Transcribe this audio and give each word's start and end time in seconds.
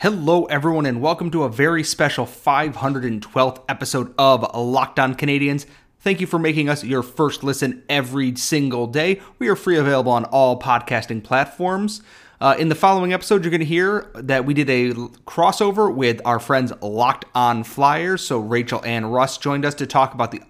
Hello, 0.00 0.44
everyone, 0.44 0.86
and 0.86 1.00
welcome 1.00 1.28
to 1.32 1.42
a 1.42 1.48
very 1.48 1.82
special 1.82 2.24
512th 2.24 3.64
episode 3.68 4.14
of 4.16 4.48
Locked 4.54 5.00
On 5.00 5.12
Canadiens. 5.12 5.66
Thank 5.98 6.20
you 6.20 6.26
for 6.28 6.38
making 6.38 6.68
us 6.68 6.84
your 6.84 7.02
first 7.02 7.42
listen 7.42 7.82
every 7.88 8.36
single 8.36 8.86
day. 8.86 9.20
We 9.40 9.48
are 9.48 9.56
free 9.56 9.76
available 9.76 10.12
on 10.12 10.24
all 10.26 10.56
podcasting 10.56 11.24
platforms. 11.24 12.00
Uh, 12.40 12.54
in 12.60 12.68
the 12.68 12.76
following 12.76 13.12
episode, 13.12 13.42
you're 13.42 13.50
going 13.50 13.58
to 13.58 13.66
hear 13.66 14.08
that 14.14 14.44
we 14.44 14.54
did 14.54 14.70
a 14.70 14.92
crossover 15.26 15.92
with 15.92 16.20
our 16.24 16.38
friends 16.38 16.72
Locked 16.80 17.24
On 17.34 17.64
Flyers. 17.64 18.24
So 18.24 18.38
Rachel 18.38 18.80
and 18.84 19.12
Russ 19.12 19.36
joined 19.36 19.64
us 19.64 19.74
to 19.74 19.86
talk 19.88 20.14
about 20.14 20.30
the 20.30 20.42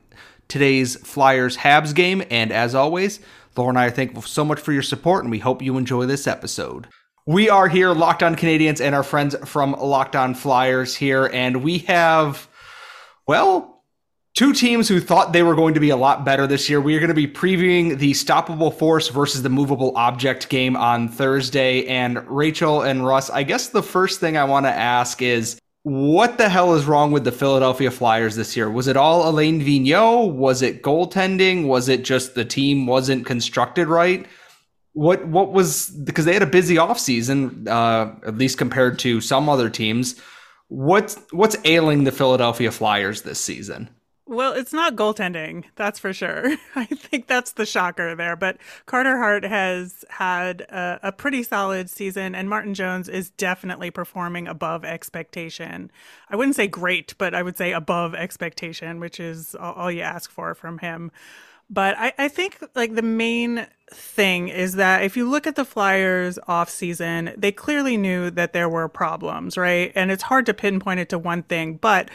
today's 0.49 0.97
Flyers 0.97 1.57
Habs 1.57 1.95
game. 1.95 2.23
And 2.31 2.53
as 2.53 2.75
always, 2.75 3.19
Laura 3.57 3.71
and 3.71 3.79
I 3.79 3.89
thankful 3.89 4.21
so 4.21 4.45
much 4.45 4.61
for 4.61 4.75
your 4.75 4.83
support, 4.83 5.25
and 5.25 5.31
we 5.31 5.39
hope 5.39 5.63
you 5.63 5.79
enjoy 5.79 6.05
this 6.05 6.27
episode. 6.27 6.89
We 7.29 7.51
are 7.51 7.69
here, 7.69 7.93
Locked 7.93 8.23
On 8.23 8.37
Canadiens, 8.37 8.81
and 8.81 8.95
our 8.95 9.03
friends 9.03 9.37
from 9.45 9.73
Locked 9.73 10.17
On 10.17 10.35
Flyers 10.35 10.95
here, 10.95 11.27
and 11.31 11.63
we 11.63 11.81
have, 11.81 12.49
well, 13.27 13.85
two 14.35 14.55
teams 14.55 14.89
who 14.89 14.99
thought 14.99 15.35
they 15.35 15.43
were 15.43 15.55
going 15.55 15.75
to 15.75 15.81
be 15.81 15.91
a 15.91 15.97
lot 15.97 16.25
better 16.25 16.47
this 16.47 16.71
year. 16.71 16.81
We 16.81 16.97
are 16.97 17.01
going 17.01 17.09
to 17.09 17.15
be 17.15 17.27
previewing 17.27 17.99
the 17.99 18.13
stoppable 18.13 18.73
force 18.73 19.09
versus 19.09 19.43
the 19.43 19.51
movable 19.51 19.93
object 19.95 20.49
game 20.49 20.75
on 20.75 21.11
Thursday. 21.11 21.87
And 21.87 22.27
Rachel 22.31 22.81
and 22.81 23.07
Russ, 23.07 23.29
I 23.29 23.43
guess 23.43 23.69
the 23.69 23.83
first 23.83 24.21
thing 24.21 24.39
I 24.39 24.45
want 24.45 24.65
to 24.65 24.73
ask 24.73 25.21
is 25.21 25.59
what 25.83 26.39
the 26.39 26.49
hell 26.49 26.77
is 26.77 26.87
wrong 26.87 27.13
with 27.13 27.25
the 27.25 27.33
Philadelphia 27.33 27.91
Flyers 27.91 28.37
this 28.37 28.57
year? 28.57 28.71
Was 28.71 28.89
it 28.89 28.97
all 28.97 29.29
Alain 29.29 29.61
Vigneault? 29.61 30.33
Was 30.33 30.63
it 30.63 30.83
goaltending? 30.83 31.67
Was 31.67 31.91
it 31.91 32.05
just 32.05 32.35
the 32.35 32.47
team 32.47 32.87
wasn't 32.87 33.27
constructed 33.27 33.87
right? 33.87 34.27
What 34.99 35.25
what 35.29 35.53
was 35.53 35.91
because 35.91 36.25
they 36.25 36.33
had 36.33 36.43
a 36.43 36.47
busy 36.47 36.75
offseason, 36.75 37.69
uh, 37.69 38.11
at 38.27 38.37
least 38.37 38.59
compared 38.59 38.99
to 39.01 39.21
some 39.21 39.49
other 39.49 39.71
teams. 39.71 40.21
What's 40.67 41.17
what's 41.31 41.57
ailing 41.65 42.03
the 42.03 42.11
Philadelphia 42.11 42.73
Flyers 42.73 43.23
this 43.23 43.39
season? 43.39 43.91
Well, 44.27 44.53
it's 44.53 44.75
not 44.75 44.95
goaltending, 44.95 45.65
that's 45.77 45.99
for 45.99 46.13
sure. 46.13 46.55
I 46.75 46.85
think 46.85 47.29
that's 47.29 47.53
the 47.53 47.65
shocker 47.65 48.15
there. 48.15 48.37
But 48.37 48.59
Carter 48.85 49.17
Hart 49.17 49.43
has 49.45 50.05
had 50.11 50.63
a, 50.63 50.99
a, 51.05 51.13
pretty 51.13 51.43
solid 51.43 51.89
season, 51.89 52.35
and 52.35 52.51
Martin 52.51 52.75
Jones 52.75 53.09
is 53.09 53.31
definitely 53.31 53.91
performing 53.91 54.47
above 54.47 54.85
expectation. 54.85 55.91
I 56.29 56.37
wouldn't 56.37 56.57
say 56.57 56.67
great, 56.67 57.15
but 57.17 57.35
I 57.35 57.43
would 57.43 57.57
say 57.57 57.73
above 57.73 58.15
expectation, 58.15 59.01
which 59.01 59.19
is 59.19 59.55
all, 59.55 59.73
all 59.73 59.91
you 59.91 60.03
ask 60.03 60.31
for 60.31 60.55
from 60.55 60.77
him. 60.79 61.11
But 61.71 61.97
I, 61.99 62.13
I 62.19 62.29
think 62.29 62.59
like 62.75 62.95
the 62.95 63.03
main 63.03 63.67
thing 63.93 64.49
is 64.49 64.75
that 64.75 65.03
if 65.03 65.17
you 65.17 65.29
look 65.29 65.47
at 65.47 65.57
the 65.57 65.65
Flyers 65.65 66.39
off 66.49 66.71
season, 66.71 67.35
they 67.37 67.53
clearly 67.53 67.97
knew 67.97 68.31
that 68.31 68.53
there 68.53 68.69
were 68.69 68.89
problems, 68.89 69.57
right? 69.57 69.93
And 69.95 70.11
it's 70.11 70.23
hard 70.23 70.47
to 70.47 70.55
pinpoint 70.55 71.01
it 71.01 71.09
to 71.11 71.19
one 71.19 71.43
thing, 71.43 71.75
but 71.75 72.11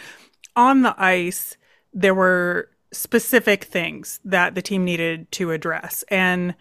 on 0.55 0.81
the 0.81 0.95
ice, 1.01 1.57
there 1.93 2.15
were 2.15 2.69
specific 2.91 3.63
things 3.63 4.19
that 4.23 4.55
the 4.55 4.61
team 4.61 4.85
needed 4.85 5.31
to 5.33 5.51
address. 5.51 6.03
And 6.09 6.55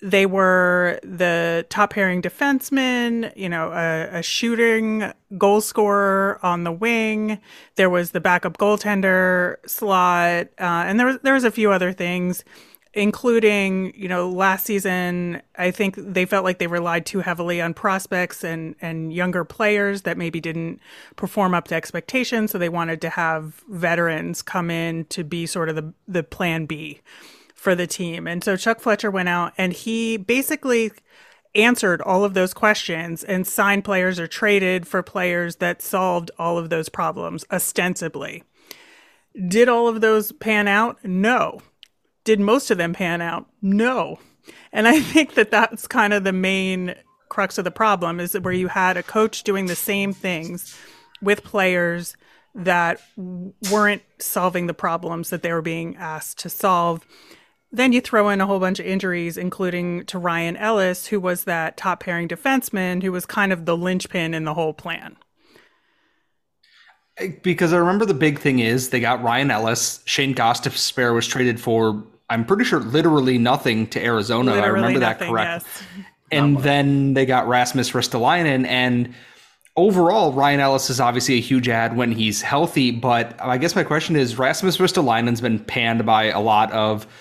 they 0.00 0.26
were 0.26 1.00
the 1.02 1.64
top 1.70 1.90
pairing 1.90 2.20
defenseman, 2.20 3.32
you 3.34 3.48
know, 3.48 3.72
a, 3.72 4.18
a, 4.18 4.22
shooting 4.22 5.12
goal 5.38 5.60
scorer 5.60 6.38
on 6.42 6.64
the 6.64 6.72
wing. 6.72 7.40
There 7.76 7.88
was 7.88 8.10
the 8.10 8.20
backup 8.20 8.58
goaltender 8.58 9.56
slot, 9.66 10.48
uh, 10.60 10.84
and 10.86 11.00
there 11.00 11.06
was 11.06 11.18
there 11.22 11.34
was 11.34 11.44
a 11.44 11.50
few 11.50 11.72
other 11.72 11.92
things, 11.92 12.44
including 12.92 13.94
you 13.96 14.06
know 14.06 14.28
last 14.28 14.66
season. 14.66 15.40
I 15.56 15.70
think 15.70 15.94
they 15.96 16.26
felt 16.26 16.44
like 16.44 16.58
they 16.58 16.66
relied 16.66 17.06
too 17.06 17.20
heavily 17.20 17.62
on 17.62 17.72
prospects 17.72 18.44
and 18.44 18.76
and 18.82 19.14
younger 19.14 19.44
players 19.44 20.02
that 20.02 20.18
maybe 20.18 20.42
didn't 20.42 20.78
perform 21.16 21.54
up 21.54 21.68
to 21.68 21.74
expectations. 21.74 22.50
So 22.50 22.58
they 22.58 22.68
wanted 22.68 23.00
to 23.00 23.08
have 23.10 23.64
veterans 23.70 24.42
come 24.42 24.70
in 24.70 25.06
to 25.06 25.24
be 25.24 25.46
sort 25.46 25.70
of 25.70 25.76
the 25.76 25.94
the 26.06 26.22
plan 26.22 26.66
B 26.66 27.00
for 27.66 27.74
the 27.74 27.88
team. 27.88 28.28
And 28.28 28.44
so 28.44 28.56
Chuck 28.56 28.78
Fletcher 28.78 29.10
went 29.10 29.28
out 29.28 29.52
and 29.58 29.72
he 29.72 30.16
basically 30.16 30.92
answered 31.56 32.00
all 32.00 32.22
of 32.22 32.32
those 32.32 32.54
questions 32.54 33.24
and 33.24 33.44
signed 33.44 33.82
players 33.82 34.20
or 34.20 34.28
traded 34.28 34.86
for 34.86 35.02
players 35.02 35.56
that 35.56 35.82
solved 35.82 36.30
all 36.38 36.58
of 36.58 36.70
those 36.70 36.88
problems 36.88 37.44
ostensibly. 37.50 38.44
Did 39.48 39.68
all 39.68 39.88
of 39.88 40.00
those 40.00 40.30
pan 40.30 40.68
out? 40.68 41.04
No. 41.04 41.60
Did 42.22 42.38
most 42.38 42.70
of 42.70 42.78
them 42.78 42.92
pan 42.92 43.20
out? 43.20 43.46
No. 43.60 44.20
And 44.72 44.86
I 44.86 45.00
think 45.00 45.34
that 45.34 45.50
that's 45.50 45.88
kind 45.88 46.12
of 46.12 46.22
the 46.22 46.32
main 46.32 46.94
crux 47.28 47.58
of 47.58 47.64
the 47.64 47.72
problem 47.72 48.20
is 48.20 48.34
where 48.34 48.54
you 48.54 48.68
had 48.68 48.96
a 48.96 49.02
coach 49.02 49.42
doing 49.42 49.66
the 49.66 49.74
same 49.74 50.12
things 50.12 50.78
with 51.20 51.42
players 51.42 52.16
that 52.54 53.00
weren't 53.72 54.02
solving 54.20 54.68
the 54.68 54.72
problems 54.72 55.30
that 55.30 55.42
they 55.42 55.52
were 55.52 55.62
being 55.62 55.96
asked 55.96 56.38
to 56.38 56.48
solve. 56.48 57.04
Then 57.76 57.92
you 57.92 58.00
throw 58.00 58.30
in 58.30 58.40
a 58.40 58.46
whole 58.46 58.58
bunch 58.58 58.80
of 58.80 58.86
injuries, 58.86 59.36
including 59.36 60.06
to 60.06 60.18
Ryan 60.18 60.56
Ellis, 60.56 61.04
who 61.04 61.20
was 61.20 61.44
that 61.44 61.76
top 61.76 62.00
pairing 62.00 62.26
defenseman 62.26 63.02
who 63.02 63.12
was 63.12 63.26
kind 63.26 63.52
of 63.52 63.66
the 63.66 63.76
linchpin 63.76 64.32
in 64.32 64.44
the 64.44 64.54
whole 64.54 64.72
plan. 64.72 65.18
Because 67.42 67.74
I 67.74 67.76
remember 67.76 68.06
the 68.06 68.14
big 68.14 68.38
thing 68.38 68.60
is 68.60 68.88
they 68.88 69.00
got 69.00 69.22
Ryan 69.22 69.50
Ellis. 69.50 70.00
Shane 70.06 70.34
Gostisbehere 70.34 71.14
was 71.14 71.26
traded 71.26 71.60
for, 71.60 72.02
I'm 72.30 72.46
pretty 72.46 72.64
sure, 72.64 72.80
literally 72.80 73.36
nothing 73.36 73.86
to 73.88 74.02
Arizona. 74.02 74.52
Literally 74.52 74.66
I 74.66 74.72
remember 74.72 75.00
nothing, 75.00 75.18
that 75.18 75.28
correct. 75.28 75.66
Yes. 75.66 76.06
And 76.32 76.58
then 76.60 77.12
they 77.12 77.26
got 77.26 77.46
Rasmus 77.46 77.90
Ristolainen. 77.90 78.66
And 78.66 79.14
overall, 79.76 80.32
Ryan 80.32 80.60
Ellis 80.60 80.88
is 80.88 80.98
obviously 80.98 81.34
a 81.34 81.42
huge 81.42 81.68
ad 81.68 81.94
when 81.94 82.10
he's 82.10 82.40
healthy. 82.40 82.90
But 82.90 83.38
I 83.38 83.58
guess 83.58 83.76
my 83.76 83.84
question 83.84 84.16
is 84.16 84.38
Rasmus 84.38 84.78
Ristolainen's 84.78 85.42
been 85.42 85.58
panned 85.58 86.06
by 86.06 86.30
a 86.30 86.40
lot 86.40 86.72
of– 86.72 87.06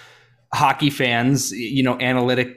hockey 0.54 0.90
fans, 0.90 1.52
you 1.52 1.84
know, 1.84 1.96
analytics 1.98 2.56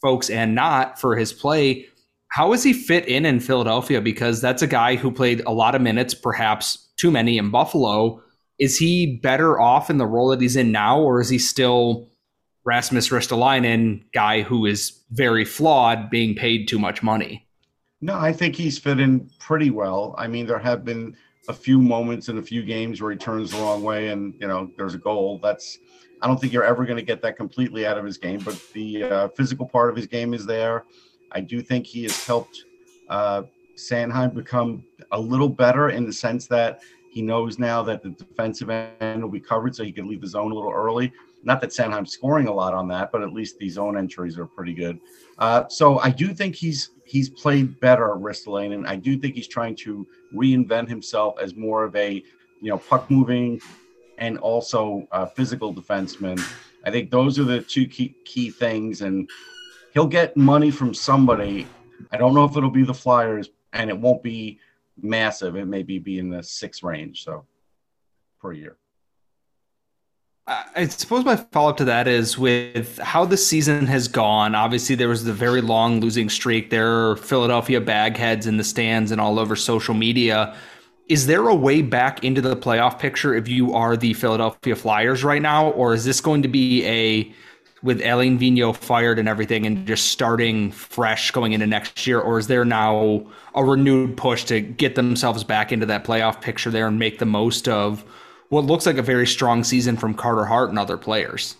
folks 0.00 0.30
and 0.30 0.54
not 0.54 0.98
for 1.00 1.16
his 1.16 1.32
play. 1.32 1.86
How 2.28 2.52
is 2.52 2.62
he 2.62 2.72
fit 2.72 3.06
in 3.06 3.24
in 3.24 3.40
Philadelphia? 3.40 4.00
Because 4.00 4.40
that's 4.40 4.62
a 4.62 4.66
guy 4.66 4.96
who 4.96 5.10
played 5.10 5.42
a 5.46 5.52
lot 5.52 5.74
of 5.74 5.82
minutes, 5.82 6.14
perhaps 6.14 6.88
too 6.96 7.10
many 7.10 7.38
in 7.38 7.50
Buffalo. 7.50 8.22
Is 8.58 8.76
he 8.76 9.18
better 9.22 9.60
off 9.60 9.90
in 9.90 9.98
the 9.98 10.06
role 10.06 10.28
that 10.28 10.40
he's 10.40 10.56
in 10.56 10.72
now, 10.72 11.00
or 11.00 11.20
is 11.20 11.28
he 11.28 11.38
still 11.38 12.08
Rasmus 12.64 13.08
Ristolainen 13.08 14.02
guy 14.12 14.42
who 14.42 14.66
is 14.66 15.00
very 15.10 15.44
flawed, 15.44 16.10
being 16.10 16.34
paid 16.34 16.66
too 16.66 16.78
much 16.78 17.02
money? 17.02 17.46
No, 18.00 18.18
I 18.18 18.32
think 18.32 18.56
he's 18.56 18.78
fit 18.78 19.00
in 19.00 19.30
pretty 19.38 19.70
well. 19.70 20.14
I 20.18 20.26
mean, 20.28 20.46
there 20.46 20.58
have 20.58 20.84
been 20.84 21.16
a 21.48 21.52
few 21.52 21.80
moments 21.80 22.28
in 22.28 22.38
a 22.38 22.42
few 22.42 22.62
games 22.62 23.00
where 23.00 23.10
he 23.10 23.16
turns 23.16 23.50
the 23.50 23.58
wrong 23.58 23.82
way 23.82 24.08
and 24.08 24.34
you 24.40 24.46
know 24.46 24.70
there's 24.76 24.94
a 24.94 24.98
goal. 24.98 25.40
That's 25.42 25.78
I 26.22 26.26
don't 26.26 26.40
think 26.40 26.52
you're 26.52 26.64
ever 26.64 26.84
going 26.84 26.96
to 26.96 27.04
get 27.04 27.20
that 27.22 27.36
completely 27.36 27.86
out 27.86 27.98
of 27.98 28.04
his 28.04 28.18
game, 28.18 28.40
but 28.40 28.60
the 28.72 29.04
uh, 29.04 29.28
physical 29.28 29.66
part 29.66 29.90
of 29.90 29.96
his 29.96 30.06
game 30.06 30.32
is 30.34 30.46
there. 30.46 30.84
I 31.32 31.40
do 31.40 31.60
think 31.60 31.86
he 31.86 32.04
has 32.04 32.24
helped 32.24 32.64
uh, 33.08 33.42
Sanheim 33.76 34.34
become 34.34 34.84
a 35.10 35.20
little 35.20 35.48
better 35.48 35.90
in 35.90 36.06
the 36.06 36.12
sense 36.12 36.46
that 36.46 36.80
he 37.10 37.22
knows 37.22 37.58
now 37.58 37.82
that 37.82 38.02
the 38.02 38.10
defensive 38.10 38.70
end 38.70 39.22
will 39.22 39.30
be 39.30 39.40
covered, 39.40 39.76
so 39.76 39.84
he 39.84 39.92
can 39.92 40.08
leave 40.08 40.20
the 40.20 40.26
zone 40.26 40.50
a 40.50 40.54
little 40.54 40.72
early. 40.72 41.12
Not 41.44 41.60
that 41.60 41.70
Sanheim's 41.70 42.12
scoring 42.12 42.48
a 42.48 42.52
lot 42.52 42.74
on 42.74 42.88
that, 42.88 43.12
but 43.12 43.22
at 43.22 43.32
least 43.32 43.58
the 43.58 43.68
zone 43.68 43.96
entries 43.96 44.38
are 44.38 44.46
pretty 44.46 44.74
good. 44.74 44.98
Uh, 45.38 45.68
so 45.68 45.98
I 46.00 46.10
do 46.10 46.34
think 46.34 46.56
he's 46.56 46.90
he's 47.04 47.28
played 47.28 47.78
better, 47.80 48.12
at 48.12 48.20
Ristolainen. 48.20 48.86
I 48.86 48.96
do 48.96 49.18
think 49.18 49.34
he's 49.34 49.46
trying 49.46 49.76
to 49.76 50.06
reinvent 50.34 50.88
himself 50.88 51.36
as 51.40 51.54
more 51.54 51.84
of 51.84 51.94
a 51.94 52.14
you 52.60 52.70
know 52.70 52.78
puck 52.78 53.10
moving 53.10 53.60
and 54.18 54.38
also 54.38 55.06
a 55.12 55.26
physical 55.26 55.74
defenseman. 55.74 56.40
I 56.84 56.90
think 56.90 57.10
those 57.10 57.38
are 57.38 57.44
the 57.44 57.60
two 57.60 57.86
key 57.86 58.14
key 58.24 58.50
things, 58.50 59.02
and 59.02 59.28
he'll 59.92 60.06
get 60.06 60.36
money 60.36 60.70
from 60.70 60.94
somebody. 60.94 61.66
I 62.12 62.16
don't 62.16 62.34
know 62.34 62.44
if 62.44 62.56
it'll 62.56 62.70
be 62.70 62.84
the 62.84 62.94
Flyers, 62.94 63.50
and 63.72 63.90
it 63.90 63.98
won't 63.98 64.22
be 64.22 64.58
massive. 65.00 65.56
It 65.56 65.66
may 65.66 65.82
be, 65.82 65.98
be 65.98 66.18
in 66.18 66.30
the 66.30 66.42
six 66.42 66.82
range, 66.82 67.24
so 67.24 67.44
per 68.40 68.52
year. 68.52 68.76
I 70.46 70.88
suppose 70.88 71.24
my 71.24 71.36
follow 71.36 71.70
up 71.70 71.78
to 71.78 71.86
that 71.86 72.06
is 72.06 72.36
with 72.36 72.98
how 72.98 73.24
the 73.24 73.36
season 73.36 73.86
has 73.86 74.08
gone. 74.08 74.54
Obviously, 74.54 74.94
there 74.94 75.08
was 75.08 75.24
the 75.24 75.32
very 75.32 75.62
long 75.62 76.00
losing 76.00 76.28
streak. 76.28 76.68
There 76.68 77.08
are 77.08 77.16
Philadelphia 77.16 77.80
bagheads 77.80 78.46
in 78.46 78.58
the 78.58 78.64
stands 78.64 79.10
and 79.10 79.22
all 79.22 79.38
over 79.38 79.56
social 79.56 79.94
media 79.94 80.54
is 81.08 81.26
there 81.26 81.48
a 81.48 81.54
way 81.54 81.82
back 81.82 82.24
into 82.24 82.40
the 82.40 82.56
playoff 82.56 82.98
picture 82.98 83.34
if 83.34 83.48
you 83.48 83.74
are 83.74 83.96
the 83.96 84.14
Philadelphia 84.14 84.74
Flyers 84.74 85.22
right 85.22 85.42
now, 85.42 85.70
or 85.70 85.94
is 85.94 86.04
this 86.04 86.20
going 86.20 86.42
to 86.42 86.48
be 86.48 86.84
a 86.86 87.32
with 87.82 88.00
Alain 88.00 88.38
Vigneault 88.38 88.76
fired 88.76 89.18
and 89.18 89.28
everything, 89.28 89.66
and 89.66 89.86
just 89.86 90.06
starting 90.06 90.72
fresh 90.72 91.30
going 91.30 91.52
into 91.52 91.66
next 91.66 92.06
year, 92.06 92.18
or 92.18 92.38
is 92.38 92.46
there 92.46 92.64
now 92.64 93.26
a 93.54 93.62
renewed 93.62 94.16
push 94.16 94.44
to 94.44 94.62
get 94.62 94.94
themselves 94.94 95.44
back 95.44 95.70
into 95.70 95.84
that 95.84 96.02
playoff 96.02 96.40
picture 96.40 96.70
there 96.70 96.86
and 96.86 96.98
make 96.98 97.18
the 97.18 97.26
most 97.26 97.68
of 97.68 98.02
what 98.48 98.64
looks 98.64 98.86
like 98.86 98.96
a 98.96 99.02
very 99.02 99.26
strong 99.26 99.62
season 99.62 99.98
from 99.98 100.14
Carter 100.14 100.46
Hart 100.46 100.70
and 100.70 100.78
other 100.78 100.96
players? 100.96 101.56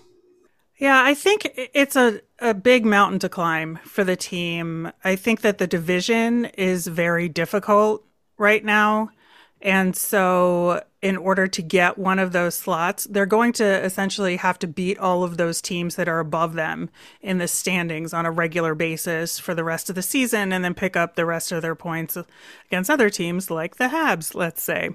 Yeah, 0.79 1.03
I 1.05 1.15
think 1.15 1.51
it's 1.55 1.95
a, 1.95 2.21
a 2.39 2.55
big 2.55 2.87
mountain 2.87 3.19
to 3.21 3.29
climb 3.29 3.79
for 3.85 4.03
the 4.03 4.17
team. 4.17 4.91
I 5.05 5.17
think 5.17 5.43
that 5.43 5.59
the 5.59 5.67
division 5.67 6.47
is 6.47 6.87
very 6.87 7.29
difficult 7.29 8.05
right 8.39 8.65
now. 8.65 9.11
And 9.65 9.97
so, 9.97 10.85
in 11.01 11.17
order 11.17 11.47
to 11.47 11.63
get 11.63 11.97
one 11.97 12.19
of 12.19 12.33
those 12.33 12.55
slots, 12.55 13.05
they're 13.05 13.25
going 13.25 13.55
to 13.55 13.65
essentially 13.65 14.37
have 14.37 14.59
to 14.59 14.67
beat 14.67 14.99
all 14.99 15.25
of 15.25 15.39
those 15.39 15.63
teams 15.63 15.97
that 15.97 16.07
are 16.07 16.21
above 16.21 16.53
them 16.53 16.91
in 17.23 17.39
the 17.39 17.49
standings 17.49 18.13
on 18.13 18.27
a 18.27 18.31
regular 18.31 18.75
basis 18.75 19.39
for 19.39 19.55
the 19.55 19.65
rest 19.65 19.89
of 19.89 19.97
the 19.97 20.03
season 20.03 20.53
and 20.53 20.63
then 20.63 20.75
pick 20.75 20.97
up 20.97 21.15
the 21.15 21.25
rest 21.25 21.51
of 21.51 21.63
their 21.63 21.75
points 21.75 22.19
against 22.67 22.91
other 22.91 23.09
teams 23.09 23.51
like 23.51 23.77
the 23.77 23.89
Habs, 23.89 24.35
let's 24.35 24.63
say. 24.63 24.91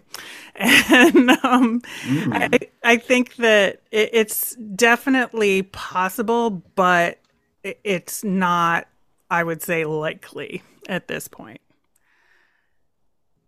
And 0.55 1.29
um, 1.43 1.81
mm. 2.03 2.33
I, 2.33 2.59
I, 2.83 2.97
think 2.97 3.37
that 3.37 3.81
it, 3.91 4.09
it's 4.13 4.55
definitely 4.55 5.63
possible, 5.63 6.49
but 6.75 7.19
it's 7.63 8.23
not, 8.23 8.87
I 9.31 9.43
would 9.43 9.63
say, 9.63 9.85
likely 9.85 10.61
at 10.87 11.07
this 11.07 11.27
point. 11.27 11.61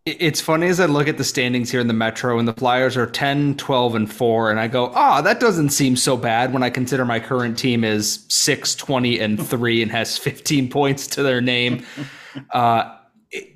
It's 0.05 0.41
funny 0.41 0.65
as 0.67 0.79
I 0.79 0.87
look 0.87 1.07
at 1.07 1.19
the 1.19 1.23
standings 1.23 1.69
here 1.69 1.79
in 1.79 1.87
the 1.87 1.93
Metro, 1.93 2.39
and 2.39 2.47
the 2.47 2.53
Flyers 2.53 2.97
are 2.97 3.05
10, 3.05 3.55
12, 3.57 3.93
and 3.93 4.11
4, 4.11 4.49
and 4.49 4.59
I 4.59 4.67
go, 4.67 4.91
ah, 4.95 5.19
oh, 5.19 5.21
that 5.21 5.39
doesn't 5.39 5.69
seem 5.69 5.95
so 5.95 6.17
bad 6.17 6.53
when 6.53 6.63
I 6.63 6.71
consider 6.71 7.05
my 7.05 7.19
current 7.19 7.55
team 7.55 7.83
is 7.83 8.25
6, 8.29 8.73
20, 8.73 9.19
and 9.19 9.47
3 9.47 9.81
and 9.83 9.91
has 9.91 10.17
15 10.17 10.69
points 10.71 11.05
to 11.07 11.21
their 11.21 11.39
name. 11.39 11.85
Uh, 12.49 12.95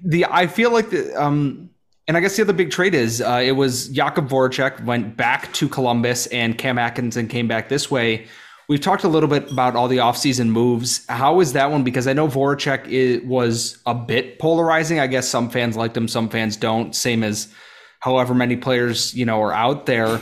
the 0.04 0.28
I 0.30 0.46
feel 0.46 0.72
like 0.72 0.92
the, 0.92 1.20
um, 1.20 1.72
and 2.08 2.16
I 2.16 2.20
guess 2.20 2.36
the 2.36 2.44
other 2.44 2.54
big 2.54 2.70
trade 2.70 2.94
is 2.94 3.22
uh, 3.22 3.42
it 3.44 3.54
was 3.54 3.90
Jakub 3.90 4.30
Voracek 4.30 4.84
went 4.86 5.18
back 5.18 5.52
to 5.54 5.68
Columbus, 5.68 6.28
and 6.28 6.58
Cam 6.58 6.78
Atkinson 6.78 7.28
came 7.28 7.48
back 7.48 7.70
this 7.70 7.90
way. 7.90 8.28
We've 8.68 8.82
talked 8.82 9.04
a 9.04 9.08
little 9.08 9.30
bit 9.30 9.52
about 9.52 9.76
all 9.76 9.88
the 9.88 9.98
offseason 9.98 10.50
moves. 10.50 11.06
How 11.08 11.40
is 11.40 11.54
that 11.54 11.70
one? 11.70 11.84
Because 11.84 12.08
I 12.08 12.14
know 12.14 12.28
Voracek 12.28 12.92
it 12.92 13.26
was 13.26 13.78
a 13.86 13.94
bit 13.94 14.40
polarizing. 14.40 15.00
I 15.00 15.08
guess 15.08 15.30
some 15.30 15.50
fans 15.50 15.78
liked 15.78 15.96
him, 15.96 16.08
some 16.08 16.30
fans 16.30 16.58
don't. 16.58 16.96
Same 16.96 17.24
as 17.24 17.48
however 18.00 18.34
many 18.34 18.56
players 18.56 19.14
you 19.14 19.26
know 19.26 19.42
are 19.42 19.54
out 19.54 19.86
there. 19.86 20.20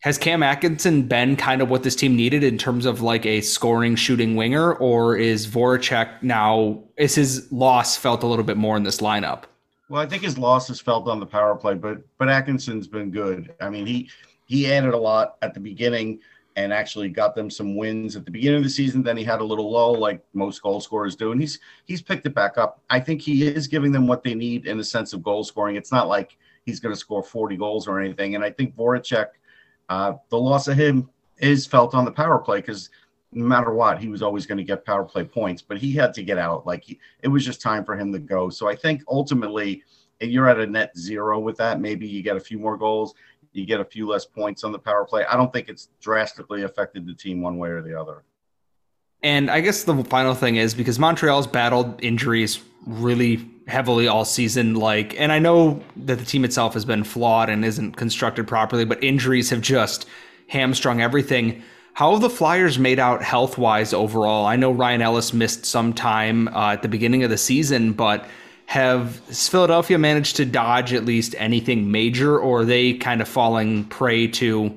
Has 0.00 0.18
Cam 0.18 0.42
Atkinson 0.42 1.02
been 1.02 1.36
kind 1.36 1.62
of 1.62 1.70
what 1.70 1.82
this 1.82 1.96
team 1.96 2.16
needed 2.16 2.44
in 2.44 2.58
terms 2.58 2.86
of 2.86 3.02
like 3.02 3.24
a 3.24 3.40
scoring, 3.40 3.96
shooting 3.96 4.36
winger, 4.36 4.74
or 4.74 5.16
is 5.16 5.46
Voracek 5.46 6.22
now 6.22 6.82
is 6.96 7.14
his 7.14 7.50
loss 7.52 7.96
felt 7.96 8.22
a 8.22 8.26
little 8.26 8.44
bit 8.44 8.56
more 8.56 8.76
in 8.76 8.82
this 8.82 8.98
lineup? 8.98 9.44
Well, 9.88 10.02
I 10.02 10.06
think 10.06 10.24
his 10.24 10.36
loss 10.36 10.68
is 10.70 10.80
felt 10.80 11.06
on 11.08 11.20
the 11.20 11.26
power 11.26 11.54
play, 11.54 11.74
but 11.74 11.98
but 12.18 12.28
Atkinson's 12.28 12.88
been 12.88 13.12
good. 13.12 13.54
I 13.60 13.70
mean, 13.70 13.86
he 13.86 14.10
he 14.46 14.72
added 14.72 14.92
a 14.92 14.98
lot 14.98 15.36
at 15.42 15.54
the 15.54 15.60
beginning 15.60 16.18
and 16.56 16.72
actually 16.72 17.10
got 17.10 17.34
them 17.34 17.50
some 17.50 17.76
wins 17.76 18.16
at 18.16 18.24
the 18.24 18.30
beginning 18.30 18.58
of 18.58 18.64
the 18.64 18.70
season. 18.70 19.02
Then 19.02 19.16
he 19.16 19.24
had 19.24 19.40
a 19.40 19.44
little 19.44 19.70
lull, 19.70 19.98
like 19.98 20.24
most 20.32 20.62
goal 20.62 20.80
scorers 20.80 21.14
do, 21.14 21.32
and 21.32 21.40
he's 21.40 21.60
he's 21.84 22.02
picked 22.02 22.26
it 22.26 22.34
back 22.34 22.56
up. 22.58 22.80
I 22.88 22.98
think 22.98 23.20
he 23.20 23.46
is 23.46 23.66
giving 23.66 23.92
them 23.92 24.06
what 24.06 24.24
they 24.24 24.34
need 24.34 24.66
in 24.66 24.78
the 24.78 24.84
sense 24.84 25.12
of 25.12 25.22
goal 25.22 25.44
scoring. 25.44 25.76
It's 25.76 25.92
not 25.92 26.08
like 26.08 26.38
he's 26.64 26.80
going 26.80 26.94
to 26.94 26.98
score 26.98 27.22
40 27.22 27.56
goals 27.56 27.86
or 27.86 28.00
anything. 28.00 28.34
And 28.34 28.44
I 28.44 28.50
think 28.50 28.74
Voracek, 28.74 29.28
uh, 29.88 30.14
the 30.30 30.38
loss 30.38 30.66
of 30.66 30.76
him 30.76 31.08
is 31.38 31.66
felt 31.66 31.94
on 31.94 32.04
the 32.04 32.10
power 32.10 32.38
play 32.38 32.58
because 32.58 32.90
no 33.32 33.44
matter 33.44 33.72
what, 33.72 33.98
he 33.98 34.08
was 34.08 34.22
always 34.22 34.46
going 34.46 34.58
to 34.58 34.64
get 34.64 34.84
power 34.84 35.04
play 35.04 35.24
points, 35.24 35.60
but 35.60 35.76
he 35.76 35.92
had 35.92 36.14
to 36.14 36.22
get 36.22 36.38
out. 36.38 36.66
Like 36.66 36.84
he, 36.84 36.98
it 37.22 37.28
was 37.28 37.44
just 37.44 37.60
time 37.60 37.84
for 37.84 37.96
him 37.96 38.12
to 38.12 38.18
go. 38.18 38.48
So 38.48 38.68
I 38.68 38.74
think 38.74 39.02
ultimately, 39.08 39.82
you're 40.20 40.48
at 40.48 40.58
a 40.58 40.66
net 40.66 40.96
zero 40.96 41.38
with 41.38 41.58
that. 41.58 41.78
Maybe 41.78 42.06
you 42.06 42.22
get 42.22 42.38
a 42.38 42.40
few 42.40 42.58
more 42.58 42.78
goals 42.78 43.14
you 43.56 43.66
get 43.66 43.80
a 43.80 43.84
few 43.84 44.08
less 44.08 44.24
points 44.24 44.64
on 44.64 44.72
the 44.72 44.78
power 44.78 45.04
play. 45.04 45.24
I 45.24 45.36
don't 45.36 45.52
think 45.52 45.68
it's 45.68 45.88
drastically 46.00 46.62
affected 46.62 47.06
the 47.06 47.14
team 47.14 47.40
one 47.40 47.58
way 47.58 47.70
or 47.70 47.82
the 47.82 47.98
other. 47.98 48.24
And 49.22 49.50
I 49.50 49.60
guess 49.60 49.84
the 49.84 50.04
final 50.04 50.34
thing 50.34 50.56
is 50.56 50.74
because 50.74 50.98
Montreal's 50.98 51.46
battled 51.46 52.02
injuries 52.02 52.60
really 52.86 53.48
heavily 53.66 54.06
all 54.06 54.24
season 54.24 54.74
like 54.74 55.18
and 55.18 55.32
I 55.32 55.40
know 55.40 55.82
that 55.96 56.20
the 56.20 56.24
team 56.24 56.44
itself 56.44 56.74
has 56.74 56.84
been 56.84 57.02
flawed 57.02 57.50
and 57.50 57.64
isn't 57.64 57.96
constructed 57.96 58.46
properly, 58.46 58.84
but 58.84 59.02
injuries 59.02 59.50
have 59.50 59.60
just 59.60 60.06
hamstrung 60.48 61.00
everything. 61.00 61.62
How 61.94 62.12
have 62.12 62.20
the 62.20 62.30
Flyers 62.30 62.78
made 62.78 62.98
out 62.98 63.22
health 63.22 63.58
wise 63.58 63.92
overall? 63.94 64.46
I 64.46 64.56
know 64.56 64.70
Ryan 64.70 65.02
Ellis 65.02 65.32
missed 65.32 65.64
some 65.64 65.94
time 65.94 66.46
uh, 66.48 66.74
at 66.74 66.82
the 66.82 66.88
beginning 66.88 67.24
of 67.24 67.30
the 67.30 67.38
season, 67.38 67.94
but 67.94 68.28
have 68.66 69.16
Philadelphia 69.16 69.96
managed 69.96 70.36
to 70.36 70.44
dodge 70.44 70.92
at 70.92 71.04
least 71.04 71.34
anything 71.38 71.90
major, 71.90 72.38
or 72.38 72.60
are 72.60 72.64
they 72.64 72.94
kind 72.94 73.20
of 73.20 73.28
falling 73.28 73.84
prey 73.84 74.26
to 74.26 74.76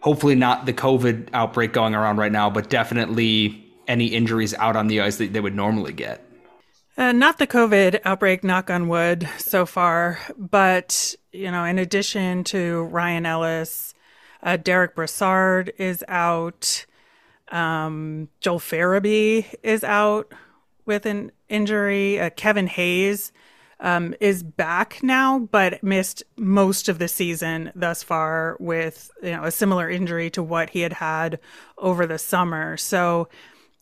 hopefully 0.00 0.34
not 0.34 0.66
the 0.66 0.72
COVID 0.72 1.28
outbreak 1.32 1.72
going 1.72 1.94
around 1.94 2.18
right 2.18 2.32
now, 2.32 2.50
but 2.50 2.68
definitely 2.68 3.64
any 3.88 4.06
injuries 4.06 4.54
out 4.54 4.76
on 4.76 4.86
the 4.86 5.00
ice 5.00 5.16
that 5.16 5.32
they 5.32 5.40
would 5.40 5.54
normally 5.54 5.92
get? 5.92 6.24
Uh, 6.98 7.12
not 7.12 7.38
the 7.38 7.46
COVID 7.46 8.00
outbreak, 8.04 8.44
knock 8.44 8.68
on 8.68 8.88
wood, 8.88 9.26
so 9.38 9.64
far. 9.64 10.18
But, 10.36 11.14
you 11.32 11.50
know, 11.50 11.64
in 11.64 11.78
addition 11.78 12.44
to 12.44 12.82
Ryan 12.84 13.24
Ellis, 13.24 13.94
uh, 14.42 14.58
Derek 14.58 14.94
Brassard 14.94 15.72
is 15.78 16.04
out. 16.06 16.84
Um, 17.50 18.28
Joel 18.40 18.60
Farabee 18.60 19.46
is 19.62 19.84
out 19.84 20.32
with 20.84 21.06
an 21.06 21.32
injury. 21.52 22.18
Uh, 22.20 22.30
Kevin 22.30 22.66
Hayes 22.66 23.32
um, 23.80 24.14
is 24.20 24.42
back 24.42 25.02
now, 25.02 25.40
but 25.40 25.82
missed 25.82 26.22
most 26.36 26.88
of 26.88 26.98
the 26.98 27.08
season 27.08 27.72
thus 27.74 28.02
far 28.02 28.56
with 28.60 29.10
you 29.22 29.32
know 29.32 29.44
a 29.44 29.50
similar 29.50 29.90
injury 29.90 30.30
to 30.30 30.42
what 30.42 30.70
he 30.70 30.80
had 30.80 30.94
had 30.94 31.38
over 31.78 32.06
the 32.06 32.18
summer. 32.18 32.76
So 32.76 33.28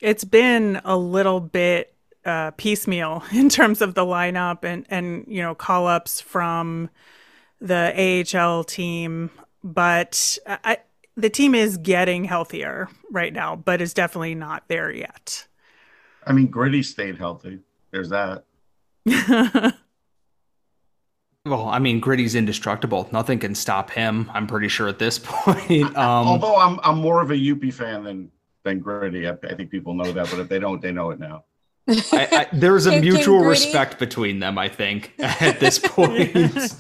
it's 0.01 0.25
been 0.25 0.81
a 0.85 0.97
little 0.97 1.41
bit 1.41 1.95
uh, 2.25 2.53
piecemeal 2.53 3.23
in 3.33 3.49
terms 3.49 3.83
of 3.83 3.95
the 3.95 4.05
lineup 4.05 4.65
and 4.65 4.87
and 4.91 5.25
you 5.29 5.43
know 5.43 5.55
call 5.55 5.87
ups 5.87 6.21
from 6.21 6.91
the 7.61 8.25
AHL 8.35 8.65
team, 8.65 9.31
but 9.63 10.39
I, 10.47 10.79
the 11.15 11.29
team 11.29 11.55
is 11.55 11.77
getting 11.77 12.25
healthier 12.25 12.89
right 13.11 13.33
now, 13.35 13.55
but 13.55 13.83
is 13.83 13.93
definitely 13.93 14.35
not 14.35 14.65
there 14.69 14.91
yet. 14.91 15.47
I 16.27 16.33
mean, 16.33 16.49
Gritty 16.49 16.83
stayed 16.83 17.19
healthy. 17.19 17.61
There's 17.91 18.11
that. 18.11 18.45
well, 21.45 21.69
I 21.69 21.79
mean, 21.79 22.01
Gritty's 22.01 22.35
indestructible. 22.35 23.09
Nothing 23.13 23.39
can 23.39 23.55
stop 23.55 23.91
him. 23.91 24.31
I'm 24.33 24.47
pretty 24.47 24.69
sure 24.69 24.89
at 24.89 24.99
this 24.99 25.19
point. 25.23 25.97
Um, 25.97 26.27
Although 26.27 26.57
I'm 26.57 26.79
I'm 26.83 26.99
more 26.99 27.23
of 27.23 27.31
a 27.31 27.35
Youppi 27.35 27.73
fan 27.73 28.05
than 28.05 28.31
than 28.65 28.81
Gritty. 28.81 29.29
I, 29.29 29.33
I, 29.33 29.55
think 29.55 29.71
people 29.71 29.95
know 29.95 30.13
that, 30.13 30.31
but 30.31 30.39
if 30.39 30.49
they 30.49 30.59
don't, 30.59 30.83
they 30.83 30.93
know 30.93 31.11
it 31.11 31.19
now. 31.19 31.45
I, 31.89 32.29
I, 32.31 32.47
there's 32.53 32.87
a 32.87 33.01
mutual 33.01 33.41
respect 33.41 33.99
between 33.99 34.39
them. 34.39 34.59
I 34.59 34.69
think 34.69 35.15
at 35.19 35.59
this 35.61 35.79
point. 35.83 36.75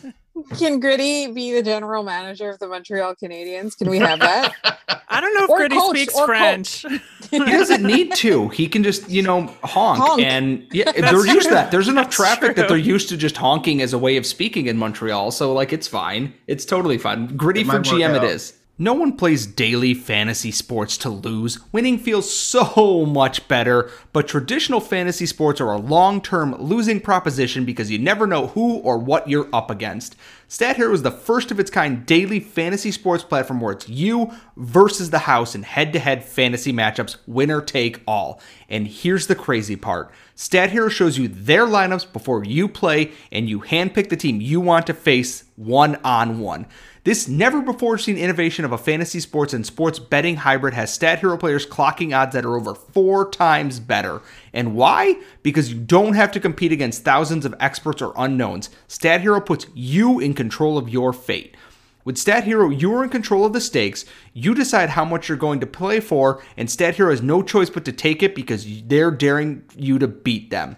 Can 0.58 0.80
Gritty 0.80 1.32
be 1.32 1.52
the 1.52 1.62
general 1.62 2.02
manager 2.02 2.50
of 2.50 2.58
the 2.58 2.68
Montreal 2.68 3.14
Canadiens? 3.16 3.76
Can 3.76 3.90
we 3.90 3.98
have 3.98 4.20
that? 4.20 4.54
I 5.08 5.20
don't 5.20 5.34
know 5.34 5.44
if 5.44 5.50
or 5.50 5.56
Gritty 5.58 5.76
coach, 5.76 5.96
speaks 5.96 6.20
French. 6.20 6.86
he 7.30 7.38
doesn't 7.38 7.82
need 7.82 8.14
to. 8.16 8.48
He 8.48 8.68
can 8.68 8.82
just, 8.82 9.08
you 9.10 9.22
know, 9.22 9.46
honk. 9.64 10.00
honk. 10.00 10.22
And 10.22 10.66
yeah, 10.72 10.92
they're 10.92 11.26
used 11.26 11.48
to 11.48 11.54
that. 11.54 11.70
There's 11.70 11.88
enough 11.88 12.06
That's 12.06 12.16
traffic 12.16 12.54
true. 12.54 12.54
that 12.54 12.68
they're 12.68 12.76
used 12.76 13.08
to 13.08 13.16
just 13.16 13.36
honking 13.36 13.82
as 13.82 13.92
a 13.92 13.98
way 13.98 14.16
of 14.16 14.24
speaking 14.24 14.66
in 14.66 14.76
Montreal. 14.76 15.32
So 15.32 15.52
like 15.52 15.72
it's 15.72 15.88
fine. 15.88 16.32
It's 16.46 16.64
totally 16.64 16.96
fine. 16.96 17.36
Gritty 17.36 17.62
it 17.62 17.66
for 17.66 17.80
GM 17.80 18.16
it 18.16 18.24
is. 18.24 18.54
No 18.82 18.94
one 18.94 19.12
plays 19.12 19.44
daily 19.44 19.92
fantasy 19.92 20.50
sports 20.50 20.96
to 20.96 21.10
lose. 21.10 21.60
Winning 21.70 21.98
feels 21.98 22.32
so 22.32 23.04
much 23.06 23.46
better, 23.46 23.90
but 24.14 24.26
traditional 24.26 24.80
fantasy 24.80 25.26
sports 25.26 25.60
are 25.60 25.72
a 25.72 25.76
long 25.76 26.22
term 26.22 26.54
losing 26.58 26.98
proposition 26.98 27.66
because 27.66 27.90
you 27.90 27.98
never 27.98 28.26
know 28.26 28.46
who 28.46 28.76
or 28.78 28.96
what 28.96 29.28
you're 29.28 29.50
up 29.52 29.70
against. 29.70 30.16
Stat 30.48 30.76
Hero 30.76 30.94
is 30.94 31.02
the 31.02 31.10
first 31.10 31.50
of 31.50 31.60
its 31.60 31.70
kind 31.70 32.06
daily 32.06 32.40
fantasy 32.40 32.90
sports 32.90 33.22
platform 33.22 33.60
where 33.60 33.74
it's 33.74 33.86
you 33.86 34.32
versus 34.56 35.10
the 35.10 35.18
house 35.18 35.54
in 35.54 35.62
head 35.62 35.92
to 35.92 35.98
head 35.98 36.24
fantasy 36.24 36.72
matchups, 36.72 37.18
winner 37.26 37.60
take 37.60 38.00
all. 38.06 38.40
And 38.70 38.88
here's 38.88 39.26
the 39.26 39.36
crazy 39.36 39.76
part 39.76 40.10
Stat 40.34 40.70
Hero 40.70 40.88
shows 40.88 41.18
you 41.18 41.28
their 41.28 41.66
lineups 41.66 42.10
before 42.10 42.44
you 42.44 42.66
play, 42.66 43.12
and 43.30 43.46
you 43.46 43.60
handpick 43.60 44.08
the 44.08 44.16
team 44.16 44.40
you 44.40 44.58
want 44.58 44.86
to 44.86 44.94
face 44.94 45.44
one 45.56 45.96
on 45.96 46.40
one. 46.40 46.64
This 47.02 47.26
never 47.26 47.62
before 47.62 47.96
seen 47.96 48.18
innovation 48.18 48.66
of 48.66 48.72
a 48.72 48.78
fantasy 48.78 49.20
sports 49.20 49.54
and 49.54 49.64
sports 49.64 49.98
betting 49.98 50.36
hybrid 50.36 50.74
has 50.74 50.92
Stat 50.92 51.20
Hero 51.20 51.38
players 51.38 51.66
clocking 51.66 52.14
odds 52.14 52.34
that 52.34 52.44
are 52.44 52.56
over 52.56 52.74
four 52.74 53.30
times 53.30 53.80
better. 53.80 54.20
And 54.52 54.74
why? 54.74 55.18
Because 55.42 55.72
you 55.72 55.80
don't 55.80 56.12
have 56.12 56.30
to 56.32 56.40
compete 56.40 56.72
against 56.72 57.02
thousands 57.02 57.46
of 57.46 57.54
experts 57.58 58.02
or 58.02 58.12
unknowns. 58.18 58.68
Stat 58.86 59.22
Hero 59.22 59.40
puts 59.40 59.66
you 59.74 60.20
in 60.20 60.34
control 60.34 60.76
of 60.76 60.90
your 60.90 61.14
fate. 61.14 61.56
With 62.04 62.18
Stat 62.18 62.44
Hero, 62.44 62.68
you 62.68 62.94
are 62.94 63.04
in 63.04 63.08
control 63.08 63.46
of 63.46 63.54
the 63.54 63.60
stakes. 63.62 64.04
You 64.34 64.54
decide 64.54 64.90
how 64.90 65.06
much 65.06 65.28
you're 65.28 65.38
going 65.38 65.60
to 65.60 65.66
play 65.66 66.00
for, 66.00 66.42
and 66.58 66.70
Stat 66.70 66.96
Hero 66.96 67.10
has 67.10 67.22
no 67.22 67.42
choice 67.42 67.70
but 67.70 67.86
to 67.86 67.92
take 67.92 68.22
it 68.22 68.34
because 68.34 68.82
they're 68.82 69.10
daring 69.10 69.64
you 69.74 69.98
to 69.98 70.08
beat 70.08 70.50
them. 70.50 70.76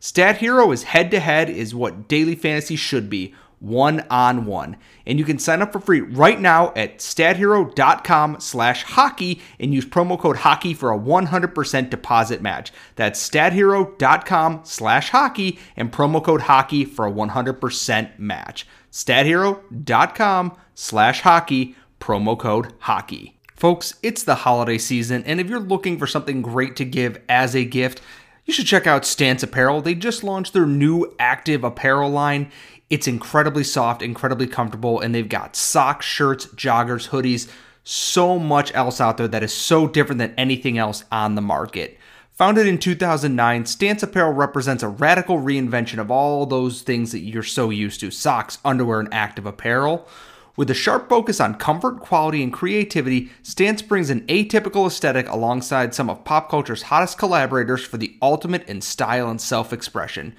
Stat 0.00 0.38
Hero 0.38 0.72
is 0.72 0.84
head 0.84 1.12
to 1.12 1.20
head, 1.20 1.48
is 1.48 1.74
what 1.74 2.08
daily 2.08 2.34
fantasy 2.34 2.74
should 2.74 3.08
be 3.08 3.34
one 3.60 4.04
on 4.10 4.46
one. 4.46 4.76
And 5.06 5.18
you 5.18 5.24
can 5.24 5.38
sign 5.38 5.62
up 5.62 5.72
for 5.72 5.80
free 5.80 6.00
right 6.00 6.40
now 6.40 6.72
at 6.74 6.98
stathero.com 6.98 8.40
slash 8.40 8.82
hockey 8.82 9.40
and 9.60 9.72
use 9.72 9.86
promo 9.86 10.18
code 10.18 10.38
hockey 10.38 10.74
for 10.74 10.90
a 10.92 10.98
100% 10.98 11.90
deposit 11.90 12.42
match. 12.42 12.72
That's 12.96 13.28
stathero.com 13.28 14.60
slash 14.64 15.10
hockey 15.10 15.58
and 15.76 15.92
promo 15.92 16.24
code 16.24 16.42
hockey 16.42 16.84
for 16.84 17.06
a 17.06 17.12
100% 17.12 18.18
match. 18.18 18.66
stathero.com 18.90 20.56
slash 20.74 21.20
hockey, 21.20 21.76
promo 22.00 22.38
code 22.38 22.72
hockey. 22.80 23.36
Folks, 23.54 23.94
it's 24.02 24.22
the 24.22 24.36
holiday 24.36 24.78
season, 24.78 25.22
and 25.24 25.38
if 25.38 25.46
you're 25.46 25.60
looking 25.60 25.98
for 25.98 26.06
something 26.06 26.40
great 26.40 26.76
to 26.76 26.84
give 26.86 27.20
as 27.28 27.54
a 27.54 27.62
gift, 27.62 28.00
you 28.46 28.54
should 28.54 28.66
check 28.66 28.86
out 28.86 29.04
Stance 29.04 29.42
Apparel. 29.42 29.82
They 29.82 29.94
just 29.94 30.24
launched 30.24 30.54
their 30.54 30.64
new 30.64 31.14
active 31.18 31.62
apparel 31.62 32.10
line. 32.10 32.50
It's 32.90 33.06
incredibly 33.06 33.62
soft, 33.62 34.02
incredibly 34.02 34.48
comfortable, 34.48 34.98
and 34.98 35.14
they've 35.14 35.28
got 35.28 35.54
socks, 35.54 36.04
shirts, 36.04 36.46
joggers, 36.46 37.10
hoodies, 37.10 37.48
so 37.84 38.36
much 38.36 38.74
else 38.74 39.00
out 39.00 39.16
there 39.16 39.28
that 39.28 39.44
is 39.44 39.52
so 39.52 39.86
different 39.86 40.18
than 40.18 40.34
anything 40.36 40.76
else 40.76 41.04
on 41.12 41.36
the 41.36 41.40
market. 41.40 41.96
Founded 42.32 42.66
in 42.66 42.78
2009, 42.78 43.66
Stance 43.66 44.02
Apparel 44.02 44.32
represents 44.32 44.82
a 44.82 44.88
radical 44.88 45.38
reinvention 45.38 45.98
of 45.98 46.10
all 46.10 46.46
those 46.46 46.82
things 46.82 47.12
that 47.12 47.20
you're 47.20 47.42
so 47.44 47.70
used 47.70 48.00
to 48.00 48.10
socks, 48.10 48.58
underwear, 48.64 48.98
and 48.98 49.12
active 49.12 49.46
apparel. 49.46 50.08
With 50.56 50.68
a 50.68 50.74
sharp 50.74 51.08
focus 51.08 51.40
on 51.40 51.54
comfort, 51.54 52.00
quality, 52.00 52.42
and 52.42 52.52
creativity, 52.52 53.30
Stance 53.42 53.82
brings 53.82 54.10
an 54.10 54.22
atypical 54.22 54.86
aesthetic 54.86 55.28
alongside 55.28 55.94
some 55.94 56.10
of 56.10 56.24
pop 56.24 56.50
culture's 56.50 56.82
hottest 56.82 57.18
collaborators 57.18 57.84
for 57.84 57.98
the 57.98 58.16
ultimate 58.20 58.68
in 58.68 58.80
style 58.80 59.30
and 59.30 59.40
self 59.40 59.72
expression 59.72 60.34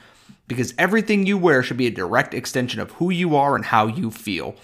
because 0.51 0.73
everything 0.77 1.25
you 1.25 1.37
wear 1.37 1.63
should 1.63 1.77
be 1.77 1.87
a 1.87 1.91
direct 1.91 2.33
extension 2.33 2.79
of 2.79 2.91
who 2.91 3.09
you 3.09 3.35
are 3.35 3.55
and 3.55 3.65
how 3.65 3.87
you 3.87 4.11
feel. 4.11 4.55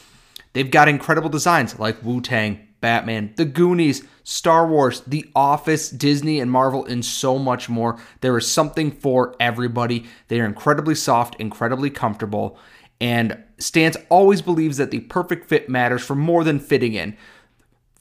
They've 0.54 0.70
got 0.70 0.88
incredible 0.88 1.30
designs 1.30 1.78
like 1.80 2.04
Wu 2.04 2.22
Tang, 2.22 2.68
Batman, 2.82 3.34
The 3.36 3.46
Goonies, 3.46 4.04
Star 4.24 4.68
Wars, 4.68 5.02
The 5.08 5.26
Office, 5.36 5.90
Disney, 5.90 6.40
and 6.40 6.52
Marvel, 6.52 6.86
and 6.86 7.04
so 7.04 7.38
much 7.40 7.70
more. 7.70 8.00
There 8.22 8.38
is 8.38 8.50
something 8.50 8.92
for 8.92 9.36
everybody. 9.40 10.06
They 10.28 10.40
are 10.40 10.46
incredibly 10.46 10.96
soft, 10.96 11.36
incredibly 11.40 11.90
comfortable, 11.90 12.58
and 13.00 13.44
Stance 13.60 13.98
always 14.10 14.42
believes 14.42 14.78
that 14.78 14.92
the 14.92 15.02
perfect 15.02 15.48
fit 15.48 15.70
matters 15.70 16.04
for 16.04 16.16
more 16.16 16.44
than 16.44 16.60
fitting 16.60 16.94
in 16.94 17.16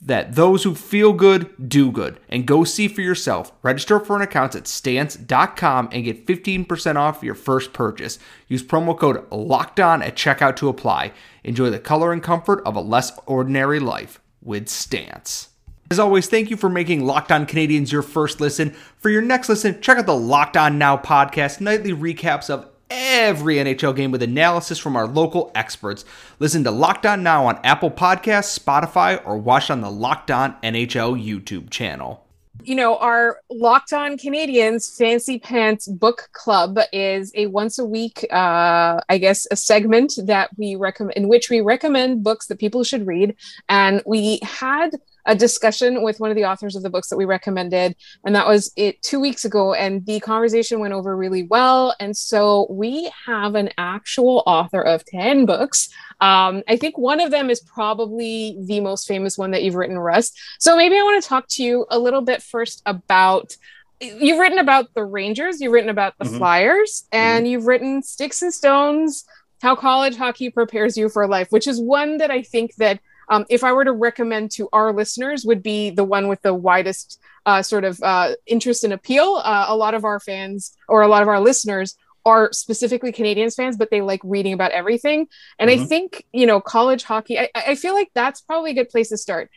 that 0.01 0.35
those 0.35 0.65
who 0.65 0.75
feel 0.75 1.13
good 1.13 1.69
do 1.69 1.91
good 1.91 2.21
and 2.29 2.47
go 2.47 2.65
see 2.65 2.89
for 2.89 3.01
yourself. 3.01 3.53
Register 3.63 3.99
for 3.99 4.17
an 4.17 4.23
account 4.23 4.55
at 4.55 4.67
stance.com 4.67 5.89
and 5.93 6.05
get 6.05 6.27
15% 6.27 6.97
off 6.97 7.23
your 7.23 7.35
first 7.35 7.73
purchase. 7.73 8.19
Use 8.49 8.63
promo 8.63 8.97
code 8.97 9.25
locked 9.33 9.81
on 9.81 10.03
at 10.03 10.17
checkout 10.17 10.57
to 10.57 10.69
apply. 10.69 11.13
Enjoy 11.45 11.71
the 11.71 11.79
color 11.79 12.13
and 12.13 12.23
comfort 12.23 12.63
of 12.65 12.77
a 12.77 12.81
less 12.81 13.13
ordinary 13.27 13.81
life 13.81 14.21
with 14.43 14.69
Stance. 14.69 15.49
As 15.91 15.99
always, 16.01 16.27
thank 16.27 16.51
you 16.51 16.57
for 16.57 16.69
making 16.69 17.07
Locked 17.07 17.31
On 17.31 17.47
Canadiens 17.47 17.93
your 17.93 18.03
first 18.03 18.41
listen. 18.41 18.71
For 18.99 19.09
your 19.09 19.23
next 19.23 19.49
listen, 19.49 19.81
check 19.81 19.99
out 19.99 20.07
the 20.07 20.17
Locked 20.17 20.57
On 20.57 20.79
Now 20.79 20.97
podcast, 20.97 21.61
nightly 21.61 21.93
recaps 21.93 22.51
of 22.51 22.69
every 22.91 23.57
NHL 23.57 23.95
game 23.95 24.11
with 24.11 24.23
analysis 24.23 24.79
from 24.79 24.97
our 24.97 25.07
local 25.07 25.51
experts. 25.55 26.05
Listen 26.39 26.65
to 26.65 26.71
Locked 26.71 27.07
On 27.07 27.23
Now 27.23 27.47
on 27.47 27.59
Apple 27.65 27.91
Podcasts, 27.91 28.59
Spotify, 28.59 29.21
or 29.27 29.37
watch 29.39 29.71
on 29.71 29.81
the 29.81 29.91
Locked 29.91 30.31
On 30.31 30.57
NHL 30.63 31.23
YouTube 31.23 31.71
channel. 31.71 32.27
You 32.63 32.75
know, 32.75 32.97
our 32.97 33.41
Locked 33.51 33.93
On 33.93 34.17
Canadiens 34.17 34.97
Fancy 34.97 35.39
Pants 35.39 35.87
Book 35.87 36.29
Club 36.33 36.79
is 36.93 37.31
a 37.35 37.47
once 37.47 37.79
a 37.79 37.85
week, 37.85 38.27
uh, 38.33 39.01
I 39.09 39.19
guess, 39.19 39.47
a 39.51 39.57
segment 39.57 40.15
that 40.25 40.51
we 40.57 40.75
recommend 40.75 41.17
in 41.17 41.29
which 41.29 41.51
we 41.51 41.61
recommend 41.61 42.25
books 42.25 42.47
that 42.47 42.59
people 42.59 42.83
should 42.83 43.07
read. 43.07 43.37
And 43.69 44.03
we 44.07 44.41
had 44.43 44.97
a 45.27 45.35
discussion 45.35 46.03
with 46.03 46.21
one 46.21 46.31
of 46.31 46.37
the 46.37 46.45
authors 46.45 46.77
of 46.77 46.83
the 46.83 46.91
books 46.91 47.09
that 47.09 47.17
we 47.17 47.25
recommended, 47.25 47.97
and 48.25 48.35
that 48.35 48.47
was 48.47 48.73
it 48.77 49.03
two 49.03 49.21
weeks 49.21 49.45
ago. 49.45 49.75
And 49.75 50.05
the 50.07 50.21
conversation 50.21 50.81
went 50.81 50.95
over 50.95 51.17
really 51.17 51.43
well. 51.43 51.95
And 52.01 52.17
so 52.17 52.67
we 52.71 53.11
have 53.27 53.55
an 53.55 53.71
actual 53.77 54.43
author 54.47 54.81
of 54.81 55.05
10 55.05 55.47
books. 55.47 55.89
Um, 56.21 56.63
I 56.69 56.77
think 56.77 56.97
one 56.97 57.21
of 57.21 57.31
them 57.31 57.51
is 57.51 57.61
probably 57.61 58.57
the 58.65 58.81
most 58.81 59.07
famous 59.07 59.37
one 59.37 59.51
that 59.51 59.63
you've 59.63 59.75
written, 59.75 59.99
Russ. 59.99 60.33
So 60.59 60.77
maybe 60.77 60.97
I 60.97 61.03
want 61.03 61.23
to 61.23 61.29
talk 61.29 61.47
to 61.51 61.63
you 61.63 61.87
a 61.91 61.99
little 61.99 62.23
bit 62.23 62.43
first 62.43 62.83
about 62.87 63.57
you've 64.01 64.39
written 64.39 64.59
about 64.59 64.93
the 64.95 65.05
Rangers, 65.05 65.61
you've 65.61 65.73
written 65.73 65.91
about 65.91 66.15
the 66.19 66.27
mm-hmm. 66.27 66.39
Flyers, 66.39 67.07
and 67.13 67.45
mm-hmm. 67.45 67.53
you've 67.53 67.67
written 67.67 68.03
Sticks 68.03 68.43
and 68.43 68.53
Stones, 68.53 69.25
how 69.63 69.75
college 69.75 70.17
hockey 70.17 70.51
prepares 70.51 70.97
you 70.97 71.09
for 71.09 71.27
life, 71.27 71.49
which 71.51 71.67
is 71.67 71.81
one 71.81 72.19
that 72.19 72.31
I 72.31 72.43
think 72.43 72.75
that 72.77 73.01
um, 73.29 73.45
if 73.49 73.65
I 73.65 73.73
were 73.73 73.85
to 73.85 73.93
recommend 73.93 74.51
to 74.53 74.69
our 74.73 74.93
listeners, 74.93 75.45
would 75.45 75.63
be 75.63 75.91
the 75.91 76.05
one 76.05 76.29
with 76.29 76.43
the 76.43 76.55
widest 76.55 77.21
uh, 77.45 77.63
sort 77.63 77.85
of 77.85 78.03
uh, 78.03 78.35
interest 78.47 78.85
and 78.85 78.93
appeal. 78.93 79.41
Uh, 79.45 79.67
a 79.69 79.77
lot 79.77 79.95
of 79.95 80.05
our 80.05 80.21
fans 80.21 80.77
or 80.89 81.03
a 81.03 81.09
lot 81.09 81.23
of 81.23 81.29
our 81.29 81.41
listeners 81.41 81.97
are 82.25 82.53
specifically 82.53 83.13
Canadiens 83.13 83.55
fans, 83.55 83.77
but 83.77 83.91
they 83.91 84.01
like 84.01 84.21
reading 84.25 84.53
about 84.53 84.73
everything. 84.73 85.29
And 85.59 85.71
mm-hmm. 85.71 85.83
I 85.83 85.87
think 85.87 86.25
you 86.33 86.47
know 86.47 86.61
college 86.61 87.05
hockey. 87.05 87.39
I, 87.39 87.49
I 87.55 87.75
feel 87.75 87.95
like 87.95 88.11
that's 88.15 88.41
probably 88.41 88.73
a 88.73 88.75
good 88.75 88.89
place 88.89 89.09
to 89.11 89.17
start. 89.17 89.51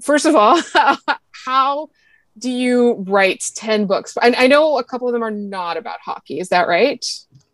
First 0.00 0.26
of 0.26 0.34
all, 0.34 0.60
how 1.44 1.90
do 2.38 2.50
you 2.50 3.04
write 3.08 3.42
10 3.54 3.86
books? 3.86 4.16
I, 4.20 4.34
I 4.36 4.46
know 4.46 4.78
a 4.78 4.84
couple 4.84 5.08
of 5.08 5.12
them 5.12 5.24
are 5.24 5.30
not 5.30 5.76
about 5.76 6.00
hockey. 6.00 6.38
Is 6.38 6.50
that 6.50 6.68
right? 6.68 7.04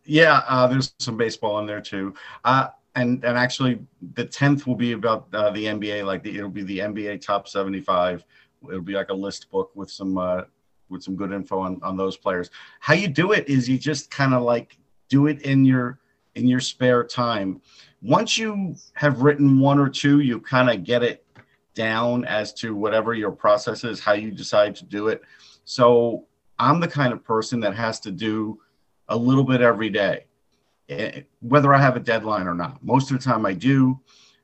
Yeah, 0.04 0.42
uh, 0.48 0.66
there's 0.66 0.92
some 0.98 1.16
baseball 1.16 1.60
in 1.60 1.66
there 1.66 1.80
too. 1.80 2.14
Uh, 2.44 2.68
and 2.94 3.24
and 3.24 3.38
actually 3.38 3.80
the 4.14 4.24
10th 4.24 4.66
will 4.66 4.74
be 4.74 4.92
about 4.92 5.26
uh, 5.32 5.50
the 5.50 5.64
nba 5.64 6.04
like 6.04 6.22
the, 6.22 6.36
it'll 6.36 6.50
be 6.50 6.62
the 6.62 6.78
nba 6.78 7.20
top 7.20 7.48
75 7.48 8.24
it'll 8.68 8.80
be 8.80 8.94
like 8.94 9.08
a 9.08 9.14
list 9.14 9.50
book 9.50 9.70
with 9.74 9.90
some 9.90 10.18
uh, 10.18 10.42
with 10.92 11.02
some 11.02 11.16
good 11.16 11.32
info 11.32 11.58
on, 11.58 11.80
on 11.82 11.96
those 11.96 12.16
players. 12.16 12.50
How 12.80 12.94
you 12.94 13.08
do 13.08 13.32
it 13.32 13.48
is 13.48 13.68
you 13.68 13.78
just 13.78 14.10
kind 14.10 14.34
of 14.34 14.42
like 14.42 14.78
do 15.08 15.26
it 15.26 15.42
in 15.42 15.64
your 15.64 15.98
in 16.34 16.46
your 16.46 16.60
spare 16.60 17.02
time. 17.02 17.60
Once 18.00 18.38
you 18.38 18.74
have 18.94 19.22
written 19.22 19.58
one 19.58 19.78
or 19.78 19.88
two 19.88 20.20
you 20.20 20.40
kind 20.40 20.70
of 20.70 20.84
get 20.84 21.02
it 21.02 21.24
down 21.74 22.24
as 22.26 22.52
to 22.52 22.76
whatever 22.76 23.14
your 23.14 23.30
process 23.30 23.82
is 23.84 23.98
how 23.98 24.12
you 24.12 24.30
decide 24.30 24.76
to 24.76 24.84
do 24.84 25.08
it. 25.08 25.22
So 25.64 26.26
i'm 26.58 26.80
the 26.80 26.88
kind 26.88 27.14
of 27.14 27.24
person 27.24 27.60
that 27.60 27.74
has 27.74 27.98
to 27.98 28.10
do 28.10 28.60
a 29.08 29.16
little 29.16 29.42
bit 29.42 29.62
every 29.62 29.88
day 29.88 30.26
Eh, 30.92 31.22
whether 31.40 31.74
I 31.74 31.80
have 31.80 31.96
a 31.96 32.00
deadline 32.00 32.46
or 32.46 32.54
not. 32.54 32.82
Most 32.82 33.10
of 33.10 33.18
the 33.18 33.24
time 33.24 33.46
I 33.46 33.54
do. 33.54 34.00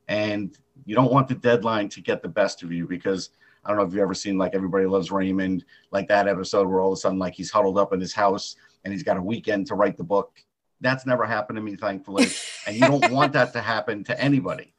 And 0.09 0.57
you 0.85 0.95
don't 0.95 1.13
want 1.13 1.29
the 1.29 1.35
deadline 1.35 1.89
to 1.91 2.01
get 2.01 2.23
the 2.23 2.29
best 2.29 2.63
of 2.63 2.73
you 2.73 2.87
because 2.87 3.31
I 3.65 3.69
don't 3.69 3.79
know 3.79 3.85
if 3.85 3.93
you've 3.93 4.01
ever 4.01 4.15
seen 4.15 4.39
like 4.39 4.55
Everybody 4.55 4.87
Loves 4.87 5.11
Raymond, 5.11 5.65
like 5.91 6.09
that 6.09 6.27
episode 6.27 6.67
where 6.67 6.81
all 6.81 6.93
of 6.93 6.97
a 6.97 7.01
sudden 7.01 7.19
like 7.19 7.35
he's 7.35 7.51
huddled 7.51 7.79
up 7.79 7.93
in 7.93 8.01
his 8.01 8.15
house 8.15 8.57
and 8.85 8.93
he's 8.93 9.03
got 9.03 9.19
a 9.19 9.23
weekend 9.23 9.67
to 9.67 9.75
write 9.75 9.97
the 9.99 10.05
book. 10.05 10.43
That's 10.81 11.05
never 11.05 11.27
happened 11.27 11.57
to 11.57 11.63
me, 11.63 11.77
thankfully. 11.77 12.29
and 12.67 12.77
you 12.77 12.83
don't 12.83 13.11
want 13.13 13.33
that 13.35 13.53
to 13.53 13.61
happen 13.61 14.05
to 14.05 14.19
anybody 14.19 14.73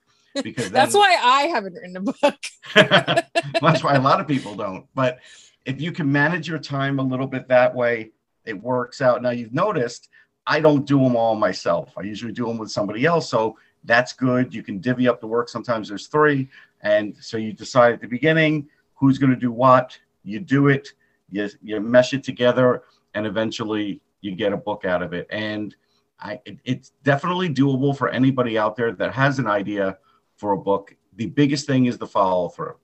because 0.44 0.66
then, 0.66 0.74
that's 0.74 0.96
why 0.96 1.18
I 1.22 1.44
haven't 1.44 1.74
written 1.74 1.98
a 1.98 2.02
book. 2.02 2.38
that's 3.62 3.84
why 3.84 3.96
a 3.96 4.02
lot 4.02 4.20
of 4.20 4.28
people 4.28 4.56
don't. 4.56 4.86
But 4.96 5.20
if 5.66 5.82
you 5.82 5.92
can 5.92 6.12
manage 6.12 6.48
your 6.48 6.60
time 6.60 7.00
a 7.00 7.04
little 7.04 7.28
bit 7.28 7.48
that 7.50 7.76
way, 7.76 8.12
it 8.46 8.54
works 8.54 9.02
out. 9.02 9.22
Now 9.22 9.32
you've 9.32 9.54
noticed 9.54 10.10
I 10.50 10.60
don't 10.60 10.84
do 10.84 10.98
them 10.98 11.16
all 11.16 11.36
myself. 11.36 11.94
I 11.96 12.02
usually 12.02 12.34
do 12.34 12.48
them 12.48 12.58
with 12.58 12.72
somebody 12.72 13.06
else. 13.06 13.30
So 13.30 13.56
that's 13.84 14.14
good. 14.14 14.52
You 14.52 14.64
can 14.64 14.80
divvy 14.80 15.08
up 15.08 15.22
the 15.22 15.28
work. 15.28 15.48
Sometimes 15.48 15.88
there's 15.88 16.08
three. 16.08 16.50
And 16.82 17.16
so 17.22 17.38
you 17.38 17.54
decide 17.54 17.94
at 17.94 18.02
the 18.02 18.08
beginning 18.08 18.68
who's 18.96 19.20
going 19.20 19.30
to 19.30 19.36
do 19.36 19.52
what. 19.52 19.98
You 20.24 20.40
do 20.40 20.68
it, 20.68 20.90
you, 21.30 21.48
you 21.62 21.80
mesh 21.80 22.14
it 22.14 22.24
together, 22.24 22.84
and 23.14 23.26
eventually 23.26 24.02
you 24.22 24.36
get 24.36 24.52
a 24.52 24.58
book 24.58 24.86
out 24.86 25.04
of 25.04 25.14
it. 25.14 25.28
And 25.30 25.76
I, 26.20 26.42
it, 26.46 26.58
it's 26.66 26.92
definitely 27.04 27.54
doable 27.54 27.96
for 27.96 28.10
anybody 28.10 28.58
out 28.58 28.76
there 28.76 28.92
that 28.92 29.14
has 29.14 29.38
an 29.38 29.48
idea 29.48 30.00
for 30.36 30.54
a 30.54 30.58
book. 30.58 30.96
The 31.16 31.28
biggest 31.28 31.68
thing 31.68 31.86
is 31.86 32.00
the 32.00 32.08
follow 32.08 32.50
through 32.50 32.76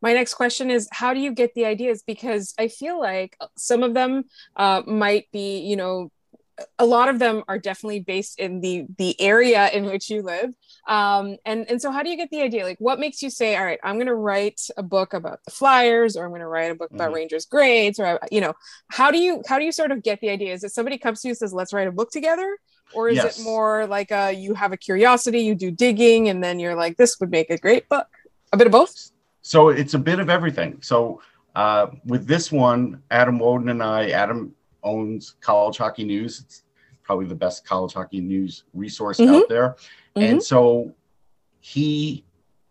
my 0.00 0.12
next 0.12 0.34
question 0.34 0.70
is 0.70 0.88
how 0.92 1.12
do 1.12 1.18
you 1.18 1.32
get 1.32 1.52
the 1.54 1.64
ideas 1.64 2.04
because 2.06 2.54
i 2.56 2.68
feel 2.68 3.00
like 3.00 3.36
some 3.56 3.82
of 3.82 3.94
them 3.94 4.22
uh, 4.54 4.80
might 4.86 5.28
be 5.32 5.58
you 5.58 5.74
know 5.74 6.08
a 6.78 6.86
lot 6.86 7.08
of 7.08 7.18
them 7.18 7.42
are 7.48 7.58
definitely 7.58 8.00
based 8.00 8.38
in 8.38 8.60
the 8.60 8.86
the 8.96 9.20
area 9.20 9.68
in 9.70 9.84
which 9.84 10.10
you 10.10 10.22
live 10.22 10.52
um, 10.88 11.36
and 11.44 11.68
and 11.70 11.80
so 11.80 11.90
how 11.90 12.02
do 12.02 12.10
you 12.10 12.16
get 12.16 12.30
the 12.30 12.40
idea 12.42 12.64
like 12.64 12.78
what 12.78 12.98
makes 12.98 13.22
you 13.22 13.30
say 13.30 13.56
all 13.56 13.64
right 13.64 13.80
i'm 13.82 13.96
going 13.96 14.06
to 14.06 14.14
write 14.14 14.60
a 14.76 14.82
book 14.82 15.14
about 15.14 15.40
the 15.44 15.50
flyers 15.50 16.16
or 16.16 16.24
i'm 16.24 16.30
going 16.30 16.40
to 16.40 16.46
write 16.46 16.70
a 16.70 16.74
book 16.74 16.90
about 16.90 17.06
mm-hmm. 17.06 17.16
rangers 17.16 17.44
grades 17.44 17.98
or 18.00 18.18
you 18.30 18.40
know 18.40 18.54
how 18.90 19.10
do 19.10 19.18
you 19.18 19.42
how 19.48 19.58
do 19.58 19.64
you 19.64 19.72
sort 19.72 19.90
of 19.90 20.02
get 20.02 20.20
the 20.20 20.30
idea 20.30 20.52
is 20.52 20.64
it 20.64 20.72
somebody 20.72 20.98
comes 20.98 21.20
to 21.20 21.28
you 21.28 21.32
and 21.32 21.38
says 21.38 21.52
let's 21.52 21.72
write 21.72 21.88
a 21.88 21.92
book 21.92 22.10
together 22.10 22.58
or 22.94 23.08
is 23.08 23.16
Yes. 23.16 23.38
it 23.38 23.44
more 23.44 23.86
like 23.86 24.10
a 24.10 24.32
you 24.32 24.54
have 24.54 24.72
a 24.72 24.76
curiosity, 24.76 25.40
you 25.40 25.54
do 25.54 25.70
digging, 25.70 26.28
and 26.28 26.42
then 26.42 26.58
you're 26.58 26.74
like, 26.74 26.96
this 26.96 27.18
would 27.20 27.30
make 27.30 27.50
a 27.50 27.58
great 27.58 27.88
book? 27.88 28.08
A 28.52 28.56
bit 28.56 28.66
of 28.66 28.72
both. 28.72 29.10
So 29.42 29.68
it's 29.68 29.94
a 29.94 29.98
bit 29.98 30.20
of 30.20 30.30
everything. 30.30 30.78
So 30.82 31.20
uh, 31.54 31.88
with 32.04 32.26
this 32.26 32.50
one, 32.50 33.02
Adam 33.10 33.38
Wodon 33.38 33.70
and 33.70 33.82
I, 33.82 34.10
Adam 34.10 34.54
owns 34.82 35.36
College 35.40 35.78
Hockey 35.78 36.04
News. 36.04 36.40
It's 36.40 36.62
probably 37.02 37.26
the 37.26 37.34
best 37.34 37.64
college 37.64 37.94
hockey 37.94 38.20
news 38.20 38.64
resource 38.74 39.18
Mhm. 39.18 39.28
out 39.42 39.48
there. 39.48 39.76
And 40.16 40.42
so 40.42 40.92
he 41.60 42.24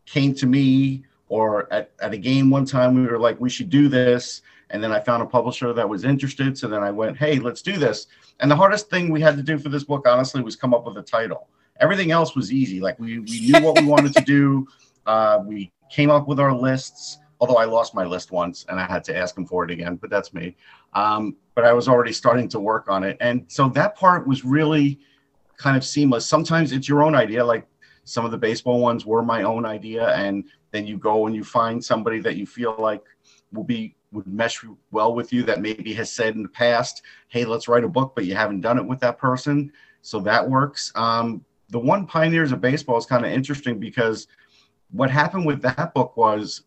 came 0.05 0.33
to 0.35 0.45
me 0.45 1.03
or 1.29 1.71
at, 1.73 1.91
at 2.01 2.13
a 2.13 2.17
game 2.17 2.49
one 2.49 2.65
time, 2.65 2.93
we 2.95 3.05
were 3.07 3.19
like, 3.19 3.39
we 3.41 3.49
should 3.49 3.69
do 3.69 3.87
this. 3.89 4.41
And 4.69 4.83
then 4.83 4.91
I 4.91 4.99
found 4.99 5.23
a 5.23 5.25
publisher 5.25 5.73
that 5.73 5.87
was 5.87 6.03
interested. 6.03 6.57
So 6.57 6.67
then 6.67 6.83
I 6.83 6.91
went, 6.91 7.17
hey, 7.17 7.39
let's 7.39 7.61
do 7.61 7.77
this. 7.77 8.07
And 8.39 8.49
the 8.51 8.55
hardest 8.55 8.89
thing 8.89 9.09
we 9.11 9.21
had 9.21 9.35
to 9.37 9.43
do 9.43 9.57
for 9.57 9.69
this 9.69 9.83
book, 9.83 10.07
honestly, 10.07 10.41
was 10.41 10.55
come 10.55 10.73
up 10.73 10.85
with 10.85 10.97
a 10.97 11.01
title. 11.01 11.47
Everything 11.79 12.11
else 12.11 12.35
was 12.35 12.51
easy. 12.51 12.79
Like 12.79 12.99
we, 12.99 13.19
we 13.19 13.39
knew 13.51 13.61
what 13.61 13.79
we 13.79 13.85
wanted 13.87 14.13
to 14.13 14.21
do. 14.21 14.67
Uh, 15.05 15.39
we 15.45 15.71
came 15.89 16.09
up 16.09 16.27
with 16.27 16.39
our 16.39 16.53
lists, 16.53 17.17
although 17.39 17.57
I 17.57 17.65
lost 17.65 17.95
my 17.95 18.03
list 18.05 18.31
once 18.31 18.65
and 18.69 18.79
I 18.79 18.85
had 18.85 19.03
to 19.05 19.15
ask 19.17 19.37
him 19.37 19.45
for 19.45 19.63
it 19.63 19.71
again, 19.71 19.95
but 19.95 20.09
that's 20.09 20.33
me. 20.33 20.55
Um, 20.93 21.35
but 21.57 21.65
I 21.65 21.73
was 21.73 21.87
already 21.87 22.13
starting 22.13 22.47
to 22.49 22.59
work 22.59 22.87
on 22.87 23.03
it. 23.03 23.17
And 23.19 23.43
so 23.47 23.67
that 23.69 23.95
part 23.95 24.27
was 24.27 24.45
really 24.45 24.99
kind 25.57 25.75
of 25.75 25.83
seamless. 25.83 26.23
Sometimes 26.23 26.71
it's 26.71 26.87
your 26.87 27.01
own 27.01 27.15
idea, 27.15 27.43
like 27.43 27.65
some 28.03 28.23
of 28.25 28.29
the 28.29 28.37
baseball 28.37 28.79
ones 28.79 29.07
were 29.07 29.23
my 29.23 29.41
own 29.41 29.65
idea. 29.65 30.09
And 30.09 30.43
then 30.69 30.85
you 30.85 30.99
go 30.99 31.25
and 31.25 31.35
you 31.35 31.43
find 31.43 31.83
somebody 31.83 32.19
that 32.19 32.35
you 32.35 32.45
feel 32.45 32.75
like 32.77 33.03
will 33.51 33.63
be 33.63 33.95
would 34.11 34.27
mesh 34.27 34.63
well 34.91 35.15
with 35.15 35.33
you 35.33 35.41
that 35.45 35.59
maybe 35.59 35.95
has 35.95 36.11
said 36.11 36.35
in 36.35 36.43
the 36.43 36.49
past, 36.49 37.01
hey, 37.29 37.43
let's 37.43 37.67
write 37.67 37.83
a 37.83 37.89
book, 37.89 38.13
but 38.13 38.25
you 38.25 38.35
haven't 38.35 38.61
done 38.61 38.77
it 38.77 38.85
with 38.85 38.99
that 38.99 39.17
person. 39.17 39.71
So 40.03 40.19
that 40.19 40.47
works. 40.47 40.91
Um, 40.93 41.43
the 41.69 41.79
one 41.79 42.05
Pioneers 42.05 42.51
of 42.51 42.61
Baseball 42.61 42.99
is 42.99 43.07
kind 43.07 43.25
of 43.25 43.31
interesting 43.31 43.79
because 43.79 44.27
what 44.91 45.09
happened 45.09 45.47
with 45.47 45.63
that 45.63 45.95
book 45.95 46.15
was 46.17 46.65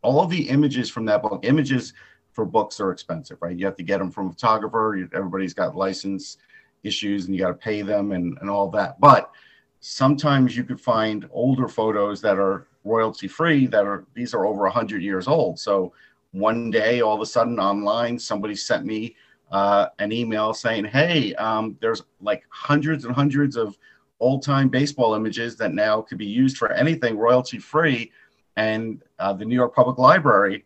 all 0.00 0.26
the 0.26 0.48
images 0.48 0.88
from 0.88 1.06
that 1.06 1.22
book, 1.22 1.40
images 1.42 1.92
for 2.38 2.44
books 2.44 2.78
are 2.78 2.92
expensive, 2.92 3.36
right? 3.40 3.58
You 3.58 3.66
have 3.66 3.74
to 3.74 3.82
get 3.82 3.98
them 3.98 4.12
from 4.12 4.28
a 4.28 4.30
photographer. 4.30 4.96
Everybody's 5.12 5.54
got 5.54 5.74
license 5.74 6.36
issues 6.84 7.26
and 7.26 7.34
you 7.34 7.40
got 7.40 7.48
to 7.48 7.54
pay 7.54 7.82
them 7.82 8.12
and, 8.12 8.38
and 8.40 8.48
all 8.48 8.70
that. 8.70 9.00
But 9.00 9.32
sometimes 9.80 10.56
you 10.56 10.62
could 10.62 10.80
find 10.80 11.28
older 11.32 11.66
photos 11.66 12.20
that 12.20 12.38
are 12.38 12.68
royalty 12.84 13.26
free 13.26 13.66
that 13.66 13.84
are 13.84 14.04
these 14.14 14.34
are 14.34 14.46
over 14.46 14.62
100 14.62 15.02
years 15.02 15.26
old. 15.26 15.58
So 15.58 15.92
one 16.30 16.70
day, 16.70 17.00
all 17.00 17.16
of 17.16 17.20
a 17.20 17.26
sudden 17.26 17.58
online, 17.58 18.16
somebody 18.16 18.54
sent 18.54 18.86
me 18.86 19.16
uh, 19.50 19.88
an 19.98 20.12
email 20.12 20.54
saying, 20.54 20.84
Hey, 20.84 21.34
um, 21.34 21.76
there's 21.80 22.04
like 22.20 22.44
hundreds 22.50 23.04
and 23.04 23.12
hundreds 23.12 23.56
of 23.56 23.76
old 24.20 24.44
time 24.44 24.68
baseball 24.68 25.16
images 25.16 25.56
that 25.56 25.74
now 25.74 26.02
could 26.02 26.18
be 26.18 26.26
used 26.26 26.56
for 26.56 26.70
anything 26.70 27.18
royalty 27.18 27.58
free. 27.58 28.12
And 28.54 29.02
uh, 29.18 29.32
the 29.32 29.44
New 29.44 29.56
York 29.56 29.74
Public 29.74 29.98
Library 29.98 30.64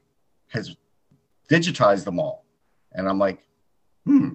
has 0.49 0.76
digitized 1.49 2.05
them 2.05 2.19
all. 2.19 2.45
And 2.93 3.09
I'm 3.09 3.19
like, 3.19 3.43
hmm. 4.05 4.31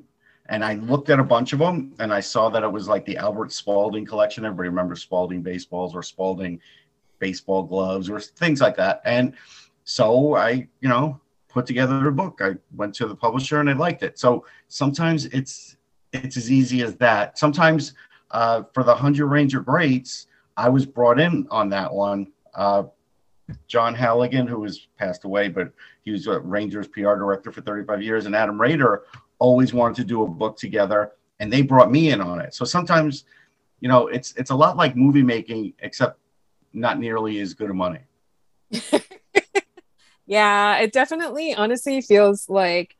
And 0.49 0.63
I 0.63 0.75
looked 0.75 1.09
at 1.09 1.19
a 1.19 1.23
bunch 1.23 1.51
of 1.51 1.59
them 1.59 1.93
and 1.99 2.13
I 2.13 2.21
saw 2.21 2.49
that 2.49 2.63
it 2.63 2.71
was 2.71 2.87
like 2.87 3.05
the 3.05 3.17
Albert 3.17 3.51
Spalding 3.51 4.05
collection. 4.05 4.45
Everybody 4.45 4.69
remembers 4.69 5.01
Spalding 5.01 5.41
baseballs 5.41 5.93
or 5.93 6.01
Spalding 6.01 6.61
baseball 7.19 7.63
gloves 7.63 8.09
or 8.09 8.19
things 8.19 8.61
like 8.61 8.77
that. 8.77 9.01
And 9.03 9.33
so 9.83 10.35
I, 10.35 10.67
you 10.79 10.87
know, 10.87 11.19
put 11.49 11.65
together 11.65 12.07
a 12.07 12.11
book. 12.11 12.39
I 12.41 12.55
went 12.75 12.93
to 12.95 13.07
the 13.07 13.15
publisher 13.15 13.59
and 13.59 13.69
I 13.69 13.73
liked 13.73 14.03
it. 14.03 14.19
So 14.19 14.45
sometimes 14.67 15.25
it's 15.25 15.75
it's 16.13 16.37
as 16.37 16.51
easy 16.51 16.81
as 16.81 16.95
that. 16.97 17.37
Sometimes 17.37 17.93
uh, 18.31 18.63
for 18.73 18.83
the 18.83 18.95
Hundred 18.95 19.27
Ranger 19.27 19.59
Greats, 19.59 20.27
I 20.55 20.69
was 20.69 20.85
brought 20.85 21.19
in 21.19 21.47
on 21.51 21.69
that 21.69 21.93
one. 21.93 22.31
Uh, 22.55 22.83
John 23.67 23.93
Halligan, 23.93 24.47
who 24.47 24.63
has 24.63 24.87
passed 24.97 25.23
away, 25.23 25.47
but 25.47 25.71
he 26.03 26.11
was 26.11 26.27
a 26.27 26.39
Rangers 26.39 26.87
PR 26.87 27.15
director 27.15 27.51
for 27.51 27.61
35 27.61 28.01
years, 28.01 28.25
and 28.25 28.35
Adam 28.35 28.59
Raider 28.59 29.03
always 29.39 29.73
wanted 29.73 29.95
to 29.97 30.03
do 30.03 30.23
a 30.23 30.27
book 30.27 30.57
together, 30.57 31.11
and 31.39 31.51
they 31.51 31.61
brought 31.61 31.91
me 31.91 32.11
in 32.11 32.21
on 32.21 32.39
it. 32.39 32.53
So 32.53 32.65
sometimes, 32.65 33.25
you 33.79 33.87
know, 33.87 34.07
it's 34.07 34.33
it's 34.35 34.51
a 34.51 34.55
lot 34.55 34.77
like 34.77 34.95
movie 34.95 35.23
making, 35.23 35.73
except 35.79 36.19
not 36.73 36.99
nearly 36.99 37.39
as 37.39 37.53
good 37.53 37.69
of 37.69 37.75
money. 37.75 38.01
Yeah, 40.27 40.79
it 40.79 40.91
definitely 40.91 41.55
honestly 41.55 42.01
feels 42.01 42.49
like 42.49 42.95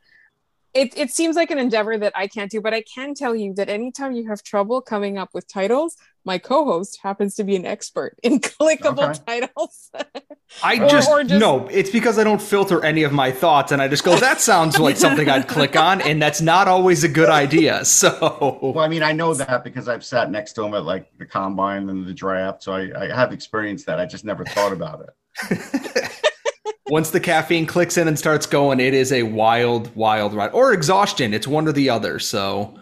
it, 0.74 0.98
it 0.98 1.12
seems 1.12 1.36
like 1.36 1.52
an 1.52 1.58
endeavor 1.58 1.98
that 1.98 2.14
I 2.16 2.28
can't 2.28 2.50
do, 2.50 2.62
but 2.62 2.74
I 2.74 2.82
can 2.82 3.14
tell 3.14 3.36
you 3.36 3.54
that 3.56 3.70
anytime 3.70 4.14
you 4.14 4.28
have 4.30 4.44
trouble 4.44 4.82
coming 4.82 5.18
up 5.18 5.30
with 5.34 5.48
titles, 5.48 5.98
my 6.28 6.38
co-host 6.38 7.00
happens 7.02 7.34
to 7.36 7.44
be 7.44 7.56
an 7.56 7.66
expert 7.66 8.18
in 8.22 8.40
clickable 8.42 9.10
Okay. 9.16 9.40
titles. 9.48 9.90
I 10.64 10.76
Or- 10.84 10.90
just, 10.90 11.10
or 11.10 11.24
just- 11.24 11.40
no. 11.40 11.68
It's 11.70 11.90
because 11.90 12.20
I 12.20 12.24
don't 12.24 12.42
filter 12.42 12.84
any 12.86 13.04
of 13.04 13.12
my 13.14 13.32
thoughts, 13.32 13.72
and 13.72 13.82
I 13.82 13.88
just 13.88 14.04
go, 14.04 14.16
"That 14.18 14.40
sounds 14.42 14.78
like 14.88 14.98
something 14.98 15.28
I'd 15.28 15.48
click 15.48 15.76
on," 15.76 16.02
and 16.02 16.22
that's 16.22 16.42
not 16.42 16.68
always 16.68 17.04
a 17.04 17.08
good 17.08 17.30
idea. 17.30 17.84
So, 17.98 18.60
Well, 18.62 18.84
I 18.84 18.88
mean, 18.90 19.02
I 19.02 19.14
know 19.14 19.34
that 19.34 19.64
because 19.64 19.88
I've 19.88 20.04
sat 20.06 20.30
next 20.30 20.54
to 20.54 20.64
him 20.64 20.74
at 20.76 20.84
like 20.84 21.08
the 21.18 21.26
combine 21.26 21.90
and 21.90 22.06
the 22.06 22.14
draft, 22.14 22.62
so 22.62 22.74
I, 22.74 22.92
I 23.06 23.16
have 23.16 23.32
experienced 23.34 23.86
that. 23.88 24.00
I 24.00 24.06
just 24.06 24.26
never 24.26 24.44
thought 24.46 24.72
about 24.74 25.02
it. 25.02 26.12
once 26.90 27.10
the 27.10 27.20
caffeine 27.20 27.66
clicks 27.66 27.98
in 27.98 28.08
and 28.08 28.18
starts 28.20 28.46
going, 28.46 28.80
it 28.80 28.94
is 28.94 29.12
a 29.12 29.24
wild, 29.24 29.96
wild 29.96 30.34
ride, 30.34 30.52
or 30.52 30.74
exhaustion. 30.74 31.34
It's 31.34 31.48
one 31.48 31.68
or 31.68 31.72
the 31.72 31.90
other. 31.90 32.20
So, 32.20 32.78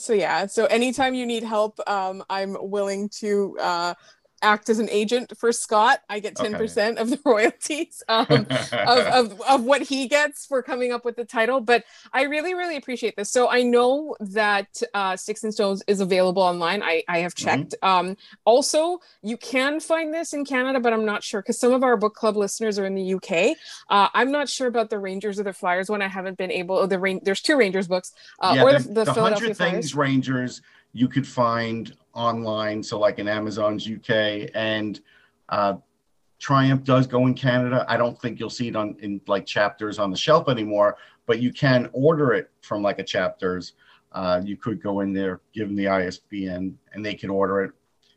so 0.00 0.12
yeah, 0.12 0.46
so 0.46 0.66
anytime 0.66 1.14
you 1.14 1.26
need 1.26 1.42
help, 1.42 1.78
um, 1.88 2.24
I'm 2.30 2.56
willing 2.60 3.08
to 3.20 3.56
uh, 3.60 3.94
act 4.42 4.68
as 4.68 4.78
an 4.78 4.88
agent 4.90 5.36
for 5.36 5.52
Scott. 5.52 6.00
I 6.08 6.20
get 6.20 6.34
10% 6.34 6.96
of 6.96 7.10
the 7.10 7.20
royalties. 7.24 8.02
Um, 8.08 8.26
of, 8.28 8.98
of, 8.98 9.40
of 9.42 9.64
what 9.64 9.82
he 9.82 10.08
gets 10.08 10.46
for 10.46 10.62
coming 10.62 10.92
up 10.92 11.04
with 11.04 11.16
the 11.16 11.24
title. 11.24 11.60
But 11.60 11.84
I 12.12 12.22
really, 12.22 12.54
really 12.54 12.76
appreciate 12.76 13.16
this. 13.16 13.30
So 13.30 13.48
I 13.48 13.62
know 13.62 14.16
that 14.20 14.82
uh, 14.94 15.16
Sticks 15.16 15.44
and 15.44 15.52
Stones 15.52 15.82
is 15.86 16.00
available 16.00 16.42
online. 16.42 16.82
I, 16.82 17.02
I 17.08 17.18
have 17.18 17.34
checked. 17.34 17.74
Um, 17.82 18.16
also, 18.44 19.00
you 19.22 19.36
can 19.36 19.80
find 19.80 20.12
this 20.12 20.32
in 20.32 20.44
Canada, 20.44 20.80
but 20.80 20.92
I'm 20.92 21.04
not 21.04 21.22
sure 21.22 21.42
because 21.42 21.58
some 21.58 21.72
of 21.72 21.82
our 21.82 21.96
book 21.96 22.14
club 22.14 22.36
listeners 22.36 22.78
are 22.78 22.86
in 22.86 22.94
the 22.94 23.14
UK. 23.14 23.56
Uh, 23.88 24.08
I'm 24.14 24.30
not 24.30 24.48
sure 24.48 24.68
about 24.68 24.90
the 24.90 24.98
Rangers 24.98 25.38
or 25.38 25.42
the 25.42 25.52
Flyers 25.52 25.88
one. 25.88 26.02
I 26.02 26.08
haven't 26.08 26.38
been 26.38 26.50
able. 26.50 26.76
Oh, 26.78 26.86
the 26.86 26.98
rain. 26.98 27.20
There's 27.22 27.40
two 27.40 27.56
Rangers 27.56 27.88
books, 27.88 28.12
uh, 28.40 28.52
yeah, 28.56 28.62
or 28.62 28.72
the, 28.72 28.78
the, 28.78 29.04
the, 29.04 29.14
Philadelphia 29.14 29.40
Hundred 29.40 29.56
Flyers. 29.56 29.72
Things 29.72 29.94
Rangers 29.94 30.62
you 30.92 31.08
could 31.08 31.26
find 31.26 31.94
online, 32.14 32.82
so 32.82 32.98
like 32.98 33.18
in 33.18 33.28
Amazon's 33.28 33.88
UK 33.88 34.50
and 34.54 35.00
uh, 35.48 35.74
Triumph 36.38 36.84
does 36.84 37.06
go 37.06 37.26
in 37.26 37.34
Canada. 37.34 37.84
I 37.88 37.96
don't 37.96 38.20
think 38.20 38.40
you'll 38.40 38.50
see 38.50 38.68
it 38.68 38.76
on 38.76 38.96
in 39.00 39.20
like 39.26 39.44
chapters 39.46 39.98
on 39.98 40.10
the 40.10 40.16
shelf 40.16 40.48
anymore, 40.48 40.96
but 41.26 41.40
you 41.40 41.52
can 41.52 41.88
order 41.92 42.32
it 42.32 42.50
from 42.62 42.82
like 42.82 42.98
a 42.98 43.04
chapters. 43.04 43.74
Uh, 44.12 44.40
you 44.42 44.56
could 44.56 44.82
go 44.82 45.00
in 45.00 45.12
there, 45.12 45.40
give 45.52 45.68
them 45.68 45.76
the 45.76 45.86
ISBN, 45.86 46.76
and 46.92 47.06
they 47.06 47.14
can 47.14 47.30
order 47.30 47.62
it. 47.62 47.72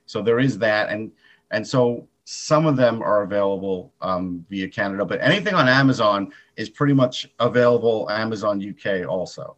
So 0.05 0.21
there 0.21 0.39
is 0.39 0.57
that, 0.59 0.89
and 0.89 1.11
and 1.51 1.67
so 1.67 2.07
some 2.25 2.65
of 2.65 2.77
them 2.77 3.01
are 3.01 3.23
available 3.23 3.93
um, 4.01 4.45
via 4.49 4.67
Canada, 4.69 5.05
but 5.05 5.21
anything 5.21 5.53
on 5.53 5.67
Amazon 5.67 6.31
is 6.55 6.69
pretty 6.69 6.93
much 6.93 7.29
available 7.39 8.09
Amazon 8.09 8.63
UK 8.63 9.07
also. 9.07 9.57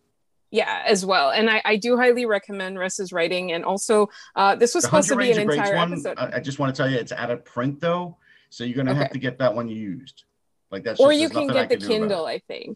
Yeah 0.56 0.84
as 0.94 1.06
well 1.06 1.28
and 1.38 1.50
I, 1.56 1.62
I 1.65 1.76
do 1.86 1.91
highly 1.98 2.26
recommend 2.26 2.80
Russ's 2.80 3.10
writing 3.18 3.46
and 3.56 3.63
also 3.72 4.08
uh, 4.36 4.56
this 4.56 4.74
was 4.76 4.84
The 4.84 4.88
supposed 4.88 5.10
to 5.10 5.15
be 5.18 5.32
an 5.32 5.38
Ranger 5.38 5.54
entire 5.54 5.76
one, 5.76 5.91
episode 5.94 6.18
I, 6.18 6.39
just 6.39 6.58
want 6.60 6.74
to 6.74 6.78
tell 6.82 6.89
you, 6.91 6.98
it's 6.98 7.12
out 7.12 7.32
of 7.36 7.44
print 7.44 7.82
though, 7.82 8.18
so 8.50 8.63
you're 8.63 8.78
gonna 8.78 8.91
Okay. 8.91 9.00
have 9.04 9.12
to 9.12 9.20
get 9.28 9.38
that 9.39 9.54
one 9.60 9.68
used. 9.68 10.24
Like 10.72 10.84
that's 10.86 11.00
or 11.00 11.12
you 11.13 11.30
can 11.30 11.50
I 11.52 11.54
get 11.54 11.70
the 11.70 11.76
it. 11.76 11.88
kindle 11.91 12.26
i 12.26 12.39
think 12.52 12.76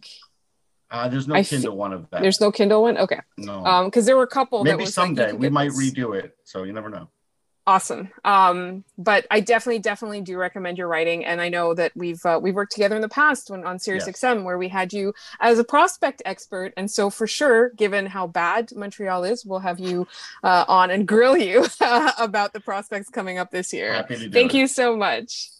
Uh, 0.91 1.07
there's 1.11 1.27
no 1.27 1.35
I 1.35 1.43
Kindle 1.43 1.75
one 1.85 1.93
of 1.93 2.01
that. 2.11 2.21
there's 2.23 2.41
no 2.45 2.49
kindle 2.51 2.81
one 2.87 2.97
okay 3.05 3.21
no. 3.37 3.65
um 3.65 3.85
because 3.85 4.05
there 4.07 4.17
were 4.17 4.27
a 4.31 4.35
couple 4.39 4.57
that 4.63 4.71
Maybe 4.71 4.83
was 4.85 4.97
like, 4.97 5.07
someday 5.07 5.29
can 5.31 5.39
we 5.43 5.49
might 5.49 5.69
this. 5.71 5.79
redo 5.83 6.07
it. 6.21 6.29
So 6.51 6.63
you 6.67 6.73
never 6.73 6.89
know. 6.95 7.05
Awesome 7.69 8.09
um 8.25 8.83
but 8.97 9.27
i 9.29 9.39
definitely 9.39 9.77
definitely 9.77 10.21
do 10.21 10.37
recommend 10.37 10.75
your 10.77 10.87
writing 10.87 11.23
and 11.23 11.39
i 11.39 11.47
know 11.49 11.75
that 11.75 11.91
we've 11.95 12.25
uh, 12.25 12.39
we've 12.41 12.55
worked 12.55 12.71
together 12.71 12.95
in 12.95 13.01
the 13.01 13.09
past 13.09 13.51
when 13.51 13.63
on 13.63 13.77
Sirius 13.77 14.07
Yes. 14.07 14.19
xm 14.21 14.43
where 14.43 14.57
we 14.57 14.67
had 14.67 14.91
you 14.91 15.13
as 15.39 15.59
a 15.59 15.63
prospect 15.63 16.21
expert 16.25 16.73
and 16.77 16.89
so 16.89 17.09
for 17.11 17.27
sure 17.27 17.69
given 17.83 18.07
how 18.07 18.25
bad 18.25 18.71
montreal 18.75 19.23
is 19.23 19.45
we'll 19.45 19.59
have 19.59 19.79
you 19.79 20.07
uh, 20.43 20.65
on 20.67 20.89
and 20.89 21.07
grill 21.07 21.37
you 21.37 21.65
about 22.17 22.53
the 22.53 22.59
prospects 22.59 23.09
coming 23.09 23.37
up 23.37 23.51
this 23.51 23.71
year 23.71 23.93
Happy 23.93 24.15
to 24.15 24.21
do 24.23 24.31
thank 24.31 24.55
it. 24.55 24.57
you 24.57 24.67
so 24.67 24.95
much 24.97 25.51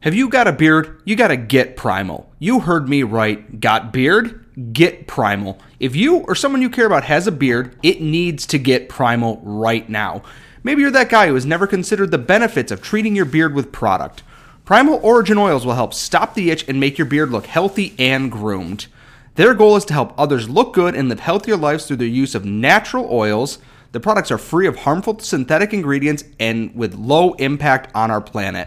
have 0.00 0.14
you 0.14 0.28
got 0.28 0.46
a 0.46 0.52
beard? 0.52 1.00
You 1.04 1.16
got 1.16 1.28
to 1.28 1.36
get 1.36 1.76
Primal. 1.76 2.30
You 2.38 2.60
heard 2.60 2.88
me 2.88 3.02
right. 3.02 3.58
Got 3.60 3.92
beard? 3.92 4.44
Get 4.72 5.06
Primal. 5.08 5.58
If 5.80 5.96
you 5.96 6.18
or 6.18 6.34
someone 6.36 6.62
you 6.62 6.70
care 6.70 6.86
about 6.86 7.02
has 7.04 7.26
a 7.26 7.32
beard, 7.32 7.74
it 7.82 8.00
needs 8.00 8.46
to 8.48 8.58
get 8.58 8.88
Primal 8.88 9.40
right 9.42 9.88
now. 9.88 10.22
Maybe 10.66 10.82
you're 10.82 10.90
that 10.90 11.10
guy 11.10 11.28
who 11.28 11.34
has 11.34 11.46
never 11.46 11.68
considered 11.68 12.10
the 12.10 12.18
benefits 12.18 12.72
of 12.72 12.82
treating 12.82 13.14
your 13.14 13.24
beard 13.24 13.54
with 13.54 13.70
product. 13.70 14.24
Primal 14.64 14.98
Origin 15.00 15.38
Oils 15.38 15.64
will 15.64 15.74
help 15.74 15.94
stop 15.94 16.34
the 16.34 16.50
itch 16.50 16.68
and 16.68 16.80
make 16.80 16.98
your 16.98 17.06
beard 17.06 17.30
look 17.30 17.46
healthy 17.46 17.94
and 18.00 18.32
groomed. 18.32 18.88
Their 19.36 19.54
goal 19.54 19.76
is 19.76 19.84
to 19.84 19.94
help 19.94 20.12
others 20.18 20.48
look 20.48 20.74
good 20.74 20.96
and 20.96 21.08
live 21.08 21.20
healthier 21.20 21.56
lives 21.56 21.86
through 21.86 21.98
their 21.98 22.08
use 22.08 22.34
of 22.34 22.44
natural 22.44 23.06
oils. 23.12 23.60
The 23.92 24.00
products 24.00 24.32
are 24.32 24.38
free 24.38 24.66
of 24.66 24.78
harmful 24.78 25.20
synthetic 25.20 25.72
ingredients 25.72 26.24
and 26.40 26.74
with 26.74 26.96
low 26.96 27.34
impact 27.34 27.94
on 27.94 28.10
our 28.10 28.20
planet. 28.20 28.66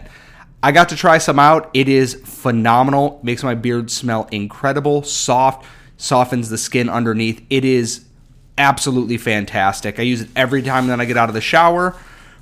I 0.62 0.72
got 0.72 0.88
to 0.88 0.96
try 0.96 1.18
some 1.18 1.38
out. 1.38 1.68
It 1.74 1.86
is 1.86 2.14
phenomenal. 2.14 3.20
Makes 3.22 3.42
my 3.42 3.54
beard 3.54 3.90
smell 3.90 4.26
incredible, 4.32 5.02
soft, 5.02 5.66
softens 5.98 6.48
the 6.48 6.56
skin 6.56 6.88
underneath. 6.88 7.44
It 7.50 7.66
is 7.66 8.06
absolutely 8.60 9.16
fantastic. 9.16 9.98
I 9.98 10.02
use 10.02 10.20
it 10.20 10.28
every 10.36 10.62
time 10.62 10.86
that 10.88 11.00
I 11.00 11.06
get 11.06 11.16
out 11.16 11.30
of 11.30 11.34
the 11.34 11.40
shower. 11.40 11.96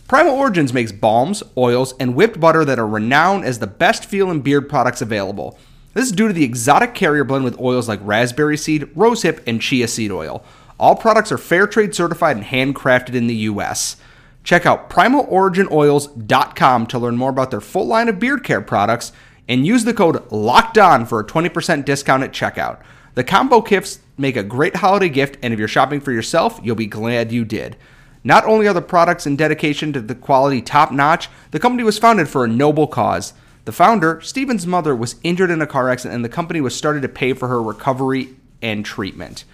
Primal 0.08 0.34
Origins 0.34 0.72
makes 0.72 0.90
balms, 0.90 1.42
oils, 1.56 1.94
and 2.00 2.14
whipped 2.14 2.40
butter 2.40 2.64
that 2.64 2.78
are 2.78 2.88
renowned 2.88 3.44
as 3.44 3.60
the 3.60 3.66
best 3.66 4.04
feel 4.04 4.30
and 4.30 4.42
beard 4.42 4.68
products 4.68 5.00
available. 5.00 5.58
This 5.94 6.06
is 6.06 6.12
due 6.12 6.26
to 6.26 6.34
the 6.34 6.44
exotic 6.44 6.94
carrier 6.94 7.24
blend 7.24 7.44
with 7.44 7.60
oils 7.60 7.88
like 7.88 8.00
raspberry 8.02 8.56
seed, 8.56 8.82
rosehip, 8.94 9.40
and 9.46 9.62
chia 9.62 9.86
seed 9.86 10.10
oil. 10.10 10.44
All 10.80 10.96
products 10.96 11.30
are 11.30 11.38
fair 11.38 11.66
trade 11.66 11.94
certified 11.94 12.36
and 12.36 12.46
handcrafted 12.46 13.14
in 13.14 13.26
the 13.26 13.34
US. 13.34 13.96
Check 14.42 14.66
out 14.66 14.90
primaloriginoils.com 14.90 16.86
to 16.86 16.98
learn 16.98 17.16
more 17.16 17.30
about 17.30 17.50
their 17.50 17.60
full 17.60 17.86
line 17.86 18.08
of 18.08 18.18
beard 18.18 18.42
care 18.42 18.60
products 18.60 19.12
and 19.48 19.66
use 19.66 19.84
the 19.84 19.94
code 19.94 20.16
LOCKEDON 20.30 21.06
for 21.06 21.20
a 21.20 21.26
20% 21.26 21.84
discount 21.84 22.22
at 22.22 22.32
checkout. 22.32 22.80
The 23.14 23.24
combo 23.24 23.60
kits 23.60 24.00
make 24.18 24.36
a 24.36 24.42
great 24.42 24.76
holiday 24.76 25.08
gift, 25.08 25.38
and 25.42 25.52
if 25.52 25.58
you're 25.58 25.68
shopping 25.68 26.00
for 26.00 26.12
yourself, 26.12 26.60
you'll 26.62 26.76
be 26.76 26.86
glad 26.86 27.32
you 27.32 27.44
did. 27.44 27.76
Not 28.24 28.44
only 28.44 28.66
are 28.66 28.74
the 28.74 28.82
products 28.82 29.26
and 29.26 29.38
dedication 29.38 29.92
to 29.92 30.00
the 30.00 30.14
quality 30.14 30.60
top 30.60 30.90
notch, 30.92 31.28
the 31.52 31.60
company 31.60 31.84
was 31.84 31.98
founded 31.98 32.28
for 32.28 32.44
a 32.44 32.48
noble 32.48 32.86
cause. 32.86 33.32
The 33.64 33.72
founder, 33.72 34.20
Stephen's 34.20 34.66
mother, 34.66 34.94
was 34.94 35.16
injured 35.22 35.50
in 35.50 35.62
a 35.62 35.66
car 35.66 35.88
accident, 35.88 36.16
and 36.16 36.24
the 36.24 36.28
company 36.28 36.60
was 36.60 36.74
started 36.74 37.02
to 37.02 37.08
pay 37.08 37.32
for 37.32 37.48
her 37.48 37.62
recovery 37.62 38.36
and 38.60 38.84
treatment. 38.84 39.44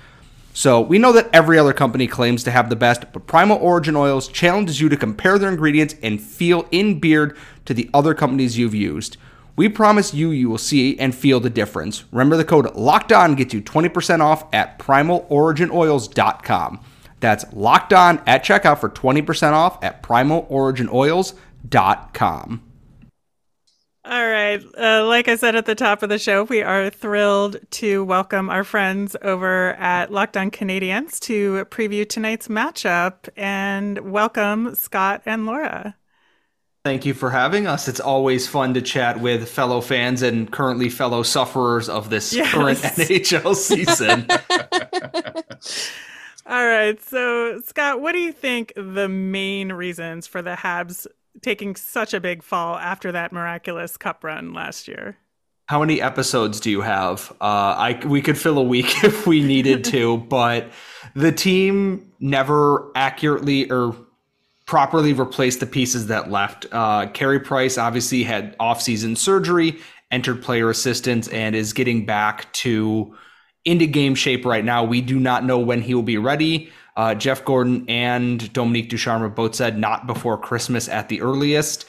So 0.56 0.80
we 0.80 0.98
know 0.98 1.10
that 1.12 1.28
every 1.32 1.58
other 1.58 1.72
company 1.72 2.06
claims 2.06 2.44
to 2.44 2.52
have 2.52 2.70
the 2.70 2.76
best, 2.76 3.12
but 3.12 3.26
Primal 3.26 3.58
Origin 3.58 3.96
Oils 3.96 4.28
challenges 4.28 4.80
you 4.80 4.88
to 4.88 4.96
compare 4.96 5.36
their 5.36 5.50
ingredients 5.50 5.96
and 6.00 6.22
feel 6.22 6.68
in 6.70 7.00
beard 7.00 7.36
to 7.64 7.74
the 7.74 7.90
other 7.92 8.14
companies 8.14 8.56
you've 8.56 8.74
used. 8.74 9.16
We 9.56 9.68
promise 9.68 10.12
you 10.12 10.30
you 10.30 10.48
will 10.48 10.58
see 10.58 10.98
and 10.98 11.14
feel 11.14 11.38
the 11.40 11.50
difference. 11.50 12.04
Remember 12.10 12.36
the 12.36 12.44
code 12.44 12.74
locked 12.74 13.12
on 13.12 13.36
gets 13.36 13.54
you 13.54 13.62
20% 13.62 14.20
off 14.20 14.52
at 14.52 14.78
primaloriginoils.com. 14.78 16.80
That's 17.20 17.44
locked 17.52 17.92
on 17.92 18.20
at 18.26 18.44
checkout 18.44 18.80
for 18.80 18.90
20% 18.90 19.52
off 19.52 19.78
at 19.82 20.02
primaloriginoils.com. 20.02 22.62
All 24.06 24.28
right. 24.28 24.62
Uh, 24.76 25.06
like 25.06 25.28
I 25.28 25.36
said 25.36 25.56
at 25.56 25.64
the 25.64 25.74
top 25.74 26.02
of 26.02 26.10
the 26.10 26.18
show, 26.18 26.42
we 26.42 26.60
are 26.60 26.90
thrilled 26.90 27.56
to 27.70 28.04
welcome 28.04 28.50
our 28.50 28.62
friends 28.62 29.16
over 29.22 29.72
at 29.74 30.12
Locked 30.12 30.36
On 30.36 30.50
Canadiens 30.50 31.18
to 31.20 31.64
preview 31.70 32.06
tonight's 32.06 32.48
matchup. 32.48 33.30
And 33.34 34.12
welcome, 34.12 34.74
Scott 34.74 35.22
and 35.24 35.46
Laura. 35.46 35.96
Thank 36.84 37.06
you 37.06 37.14
for 37.14 37.30
having 37.30 37.66
us. 37.66 37.88
It's 37.88 38.00
always 38.00 38.46
fun 38.46 38.74
to 38.74 38.82
chat 38.82 39.20
with 39.20 39.48
fellow 39.48 39.80
fans 39.80 40.20
and 40.20 40.50
currently 40.50 40.90
fellow 40.90 41.22
sufferers 41.22 41.88
of 41.88 42.10
this 42.10 42.34
yes. 42.34 42.52
current 42.52 42.78
NHL 42.78 43.54
season. 43.54 44.26
All 46.46 46.66
right. 46.66 47.02
So, 47.02 47.62
Scott, 47.62 48.02
what 48.02 48.12
do 48.12 48.18
you 48.18 48.32
think 48.32 48.74
the 48.76 49.08
main 49.08 49.72
reasons 49.72 50.26
for 50.26 50.42
the 50.42 50.56
Habs 50.56 51.06
taking 51.42 51.76
such 51.76 52.14
a 52.14 52.20
big 52.20 52.42
fall 52.42 52.76
after 52.76 53.12
that 53.12 53.32
miraculous 53.32 53.96
cup 53.96 54.24
run 54.24 54.52
last 54.52 54.88
year. 54.88 55.16
How 55.66 55.80
many 55.80 56.00
episodes 56.00 56.60
do 56.60 56.70
you 56.70 56.82
have? 56.82 57.32
Uh, 57.40 57.44
I 57.44 58.00
we 58.04 58.20
could 58.20 58.36
fill 58.36 58.58
a 58.58 58.62
week 58.62 58.86
if 59.04 59.26
we 59.26 59.42
needed 59.42 59.84
to, 59.84 60.18
but 60.18 60.70
the 61.14 61.32
team 61.32 62.12
never 62.20 62.90
accurately 62.94 63.70
or 63.70 63.96
properly 64.66 65.12
replace 65.12 65.56
the 65.56 65.66
pieces 65.66 66.06
that 66.06 66.30
left. 66.30 66.66
Uh, 66.72 67.06
Carey 67.08 67.40
Price 67.40 67.76
obviously 67.78 68.22
had 68.22 68.56
off-season 68.58 69.16
surgery, 69.16 69.78
entered 70.10 70.42
player 70.42 70.70
assistance, 70.70 71.28
and 71.28 71.54
is 71.54 71.72
getting 71.72 72.06
back 72.06 72.52
to 72.54 73.16
into 73.64 73.86
game 73.86 74.14
shape 74.14 74.44
right 74.44 74.64
now. 74.64 74.84
We 74.84 75.00
do 75.00 75.18
not 75.18 75.44
know 75.44 75.58
when 75.58 75.82
he 75.82 75.94
will 75.94 76.02
be 76.02 76.18
ready. 76.18 76.70
Uh, 76.96 77.14
Jeff 77.14 77.44
Gorton 77.44 77.84
and 77.88 78.52
Dominique 78.52 78.88
Ducharme 78.88 79.34
both 79.34 79.54
said 79.54 79.78
not 79.78 80.06
before 80.06 80.38
Christmas 80.38 80.88
at 80.88 81.08
the 81.08 81.20
earliest. 81.22 81.86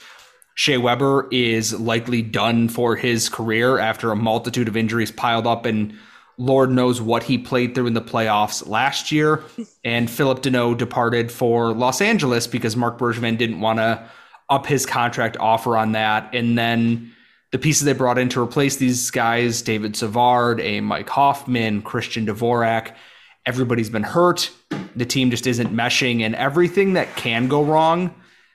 Shea 0.54 0.78
Weber 0.78 1.28
is 1.30 1.78
likely 1.78 2.22
done 2.22 2.68
for 2.68 2.96
his 2.96 3.28
career 3.28 3.78
after 3.78 4.10
a 4.10 4.16
multitude 4.16 4.68
of 4.68 4.76
injuries 4.76 5.12
piled 5.12 5.46
up, 5.46 5.66
and 5.66 5.94
Lord 6.38 6.70
knows 6.70 7.00
what 7.00 7.22
he 7.22 7.38
played 7.38 7.74
through 7.74 7.86
in 7.86 7.94
the 7.94 8.02
playoffs 8.02 8.66
last 8.66 9.10
year. 9.10 9.42
And 9.84 10.10
Phillip 10.10 10.42
Danault 10.42 10.76
departed 10.76 11.32
for 11.32 11.72
Los 11.72 12.00
Angeles 12.00 12.46
because 12.46 12.76
Marc 12.76 12.98
Bergevin 12.98 13.38
didn't 13.38 13.60
want 13.60 13.78
to 13.78 14.08
up 14.48 14.66
his 14.66 14.84
contract 14.84 15.36
offer 15.38 15.76
on 15.76 15.92
that. 15.92 16.34
And 16.34 16.58
then 16.58 17.12
the 17.52 17.58
pieces 17.58 17.84
they 17.84 17.92
brought 17.92 18.18
in 18.18 18.28
to 18.30 18.42
replace 18.42 18.76
these 18.76 19.10
guys 19.10 19.62
David 19.62 19.96
Savard, 19.96 20.60
a 20.60 20.80
Mike 20.80 21.08
Hoffman, 21.08 21.82
Christian 21.82 22.26
Dvorak 22.26 22.94
everybody's 23.46 23.88
been 23.88 24.02
hurt. 24.02 24.50
The 24.96 25.06
team 25.06 25.30
just 25.30 25.46
isn't 25.46 25.72
meshing, 25.72 26.22
and 26.22 26.34
everything 26.34 26.94
that 26.94 27.16
can 27.16 27.48
go 27.48 27.62
wrong 27.62 28.14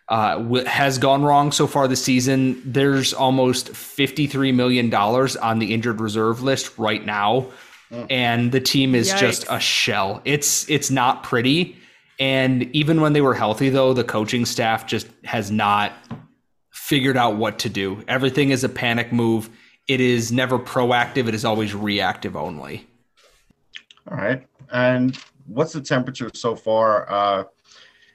uh, 0.09 0.63
has 0.65 0.97
gone 0.97 1.23
wrong 1.23 1.51
so 1.51 1.65
far 1.65 1.87
this 1.87 2.03
season. 2.03 2.61
There's 2.65 3.13
almost 3.13 3.71
$53 3.71 4.53
million 4.53 4.93
on 4.93 5.59
the 5.59 5.73
injured 5.73 6.01
reserve 6.01 6.43
list 6.43 6.77
right 6.77 7.03
now. 7.03 7.47
Mm. 7.91 8.07
And 8.09 8.51
the 8.51 8.61
team 8.61 8.95
is 8.95 9.11
Yikes. 9.11 9.19
just 9.19 9.45
a 9.49 9.59
shell. 9.59 10.21
It's 10.23 10.69
it's 10.69 10.89
not 10.89 11.23
pretty. 11.23 11.77
And 12.19 12.63
even 12.75 13.01
when 13.01 13.13
they 13.13 13.21
were 13.21 13.33
healthy, 13.33 13.69
though, 13.69 13.93
the 13.93 14.03
coaching 14.03 14.45
staff 14.45 14.85
just 14.85 15.07
has 15.23 15.49
not 15.51 15.91
figured 16.71 17.17
out 17.17 17.35
what 17.35 17.59
to 17.59 17.69
do. 17.69 18.03
Everything 18.07 18.51
is 18.51 18.63
a 18.63 18.69
panic 18.69 19.11
move. 19.11 19.49
It 19.87 19.99
is 19.99 20.31
never 20.31 20.59
proactive. 20.59 21.27
It 21.27 21.33
is 21.33 21.43
always 21.43 21.73
reactive 21.73 22.35
only. 22.35 22.87
All 24.09 24.17
right. 24.17 24.45
And 24.71 25.17
what's 25.47 25.73
the 25.73 25.81
temperature 25.81 26.29
so 26.33 26.55
far 26.55 27.11
uh, 27.11 27.43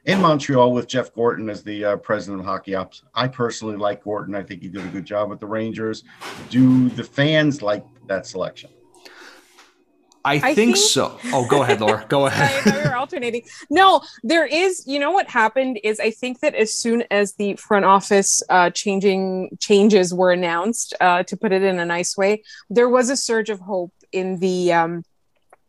in 0.05 0.21
Montreal 0.21 0.73
with 0.73 0.87
Jeff 0.87 1.13
Gorton 1.13 1.51
as 1.51 1.63
the 1.63 1.85
uh, 1.85 1.97
president 1.97 2.41
of 2.41 2.47
hockey 2.47 2.75
ops? 2.75 3.03
I 3.15 3.29
personally 3.29 3.77
like 3.77 4.05
Gorton. 4.05 4.35
I 4.35 4.43
think 4.43 4.63
he 4.63 4.69
did 4.69 4.85
a 4.85 4.89
good 4.89 5.05
job 5.05 5.31
with 5.31 5.41
the 5.41 5.47
Rangers. 5.47 6.05
Do 6.49 6.89
the 6.91 7.05
fans 7.05 7.61
like 7.61 7.85
that 8.07 8.27
selection? 8.27 8.71
I, 10.27 10.35
I 10.35 10.41
think, 10.41 10.57
think, 10.57 10.77
so. 10.77 11.19
Oh, 11.27 11.47
go 11.47 11.63
ahead, 11.63 11.81
Laura. 11.81 12.05
Go 12.09 12.27
ahead. 12.27 12.67
I 12.67 12.83
you're 12.83 12.97
alternating. 12.97 13.43
No, 13.71 14.03
there 14.25 14.45
is. 14.45 14.83
You 14.85 14.99
know 14.99 15.13
what 15.13 15.29
happened 15.29 15.79
is 15.85 16.01
I 16.01 16.11
think 16.11 16.41
that 16.41 16.55
as 16.57 16.75
soon 16.75 17.05
as 17.13 17.35
the 17.35 17.55
front 17.55 17.85
office 17.85 18.43
uh, 18.51 18.71
changing 18.71 19.57
changes 19.61 20.13
were 20.13 20.33
announced, 20.33 20.95
uh, 21.01 21.23
to 21.23 21.37
put 21.37 21.53
it 21.53 21.63
in 21.63 21.79
a 21.79 21.87
nice 21.87 22.17
way, 22.17 22.43
there 22.69 22.89
was 22.89 23.09
a 23.09 23.17
surge 23.17 23.51
of 23.51 23.61
hope 23.61 23.93
in 24.11 24.41
the 24.41 24.73
um, 24.73 25.05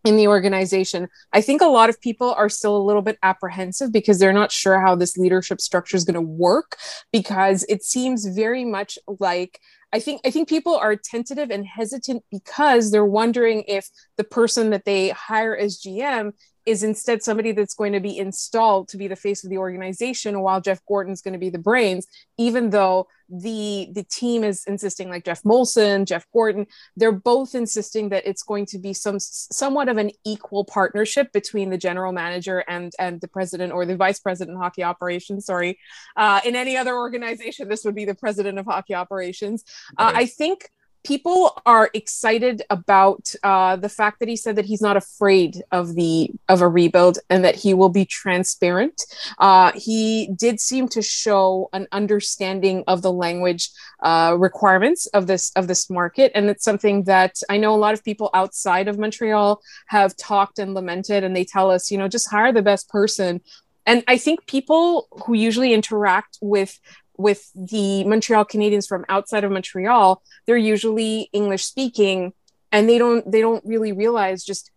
in 0.03 0.15
the 0.15 0.27
organization. 0.27 1.07
I 1.33 1.41
think 1.41 1.61
a 1.61 1.65
lot 1.65 1.89
of 1.89 2.01
people 2.01 2.33
are 2.33 2.49
still 2.49 2.77
a 2.77 2.81
little 2.81 3.01
bit 3.01 3.19
apprehensive 3.21 3.91
because 3.91 4.19
they're 4.19 4.33
not 4.33 4.51
sure 4.51 4.79
how 4.79 4.95
this 4.95 5.17
leadership 5.17 5.61
structure 5.61 5.97
is 5.97 6.05
going 6.05 6.15
to 6.15 6.21
work 6.21 6.77
because 7.11 7.63
it 7.69 7.83
seems 7.83 8.25
very 8.25 8.65
much 8.65 8.97
like 9.19 9.59
I 9.93 9.99
think 9.99 10.21
I 10.25 10.31
think 10.31 10.49
people 10.49 10.75
are 10.75 10.95
tentative 10.95 11.49
and 11.49 11.65
hesitant 11.65 12.23
because 12.29 12.91
they're 12.91 13.05
wondering 13.05 13.63
if 13.67 13.89
the 14.17 14.23
person 14.23 14.71
that 14.71 14.85
they 14.85 15.09
hire 15.09 15.55
as 15.55 15.79
GM 15.79 16.33
is 16.67 16.83
instead 16.83 17.23
somebody 17.23 17.53
that's 17.53 17.73
going 17.73 17.93
to 17.93 18.01
be 18.01 18.17
installed 18.17 18.89
to 18.89 18.97
be 18.97 19.07
the 19.07 19.15
face 19.15 19.43
of 19.43 19.49
the 19.49 19.57
organization 19.57 20.41
while 20.41 20.59
Jeff 20.59 20.85
Gorton's 20.85 21.21
going 21.21 21.33
to 21.33 21.39
be 21.39 21.49
the 21.49 21.57
brains, 21.57 22.05
even 22.37 22.71
though 22.71 23.07
the 23.29 23.89
the 23.93 24.03
team 24.03 24.43
is 24.43 24.63
insisting 24.67 25.09
like 25.09 25.25
Geoff 25.25 25.43
Molson, 25.43 26.05
Jeff 26.05 26.25
Gorton, 26.33 26.67
they're 26.95 27.11
both 27.11 27.55
insisting 27.55 28.09
that 28.09 28.27
it's 28.27 28.43
going 28.43 28.65
to 28.67 28.79
be 28.79 28.93
some 28.93 29.17
somewhat 29.19 29.87
of 29.89 29.97
an 29.97 30.11
equal 30.25 30.65
partnership 30.65 31.31
between 31.31 31.69
the 31.69 31.77
general 31.77 32.11
manager 32.11 32.63
and 32.67 32.91
and 32.99 33.21
the 33.21 33.27
president 33.27 33.71
or 33.71 33.85
the 33.85 33.95
vice 33.95 34.19
president 34.19 34.57
of 34.57 34.61
hockey 34.61 34.83
operations. 34.83 35.45
Sorry, 35.45 35.79
uh, 36.17 36.41
in 36.45 36.55
any 36.55 36.75
other 36.75 36.95
organization, 36.95 37.69
this 37.69 37.85
would 37.85 37.95
be 37.95 38.05
the 38.05 38.15
president 38.15 38.59
of 38.59 38.65
hockey 38.65 38.93
operations. 38.93 39.63
Uh, 39.97 40.11
I 40.15 40.25
think 40.25 40.69
people 41.07 41.57
are 41.65 41.89
excited 41.93 42.61
about 42.69 43.33
uh, 43.41 43.77
the 43.77 43.87
fact 43.87 44.19
that 44.19 44.27
he 44.27 44.35
said 44.35 44.57
that 44.57 44.65
he's 44.65 44.81
not 44.81 44.97
afraid 44.97 45.63
of 45.71 45.95
the 45.95 46.29
of 46.49 46.61
a 46.61 46.67
rebuild 46.67 47.17
and 47.29 47.45
that 47.45 47.55
he 47.55 47.73
will 47.73 47.87
be 47.87 48.03
transparent. 48.03 49.01
Uh, 49.39 49.71
he 49.73 50.29
did 50.35 50.59
seem 50.59 50.89
to 50.89 51.01
show 51.01 51.69
an 51.71 51.87
understanding 51.93 52.83
of 52.87 53.01
the 53.01 53.11
language 53.11 53.69
uh, 54.03 54.35
requirements 54.37 55.05
of 55.07 55.27
this 55.27 55.51
of 55.55 55.67
this 55.67 55.89
market, 55.89 56.29
and 56.35 56.49
it's 56.49 56.65
something 56.65 57.03
that 57.03 57.35
I 57.49 57.55
know 57.55 57.73
a 57.73 57.83
lot 57.85 57.93
of 57.93 58.03
people 58.03 58.29
outside 58.33 58.89
of 58.89 58.99
Montreal 58.99 59.61
have 59.87 60.17
talked 60.17 60.59
and 60.59 60.73
lamented, 60.73 61.23
and 61.23 61.33
they 61.33 61.45
tell 61.45 61.71
us, 61.71 61.89
you 61.89 61.97
know, 61.97 62.09
just 62.09 62.29
hire 62.29 62.51
the 62.51 62.61
best 62.61 62.89
person 62.89 63.39
and 63.87 64.03
i 64.07 64.17
think 64.17 64.45
people 64.45 65.07
who 65.23 65.33
usually 65.33 65.73
interact 65.73 66.37
with 66.41 66.79
with 67.17 67.49
the 67.55 68.03
Montreal 68.05 68.45
Canadiens 68.45 68.87
from 68.87 69.05
outside 69.09 69.43
of 69.43 69.51
Montreal, 69.51 70.21
they're 70.45 70.57
usually 70.57 71.29
English 71.33 71.65
speaking 71.65 72.33
and 72.71 72.87
they 72.87 72.97
don't 72.97 73.29
they 73.31 73.41
don't 73.41 73.63
really 73.65 73.91
realize 73.91 74.43
just 74.43 74.71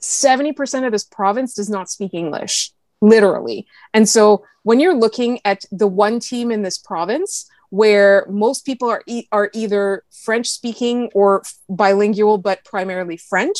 70% 0.00 0.84
of 0.84 0.92
this 0.92 1.04
province 1.04 1.54
does 1.54 1.70
not 1.70 1.88
speak 1.90 2.14
English. 2.14 2.72
literally. 3.00 3.66
And 3.92 4.08
so 4.08 4.44
when 4.62 4.78
you're 4.78 4.94
looking 4.94 5.40
at 5.44 5.64
the 5.72 5.88
one 5.88 6.20
team 6.20 6.52
in 6.52 6.62
this 6.62 6.78
province 6.78 7.48
where 7.70 8.26
most 8.28 8.64
people 8.64 8.88
are 8.88 9.02
e- 9.06 9.26
are 9.32 9.50
either 9.54 10.04
French 10.24 10.46
speaking 10.46 11.10
or 11.14 11.42
bilingual, 11.68 12.38
but 12.38 12.62
primarily 12.64 13.16
French, 13.16 13.58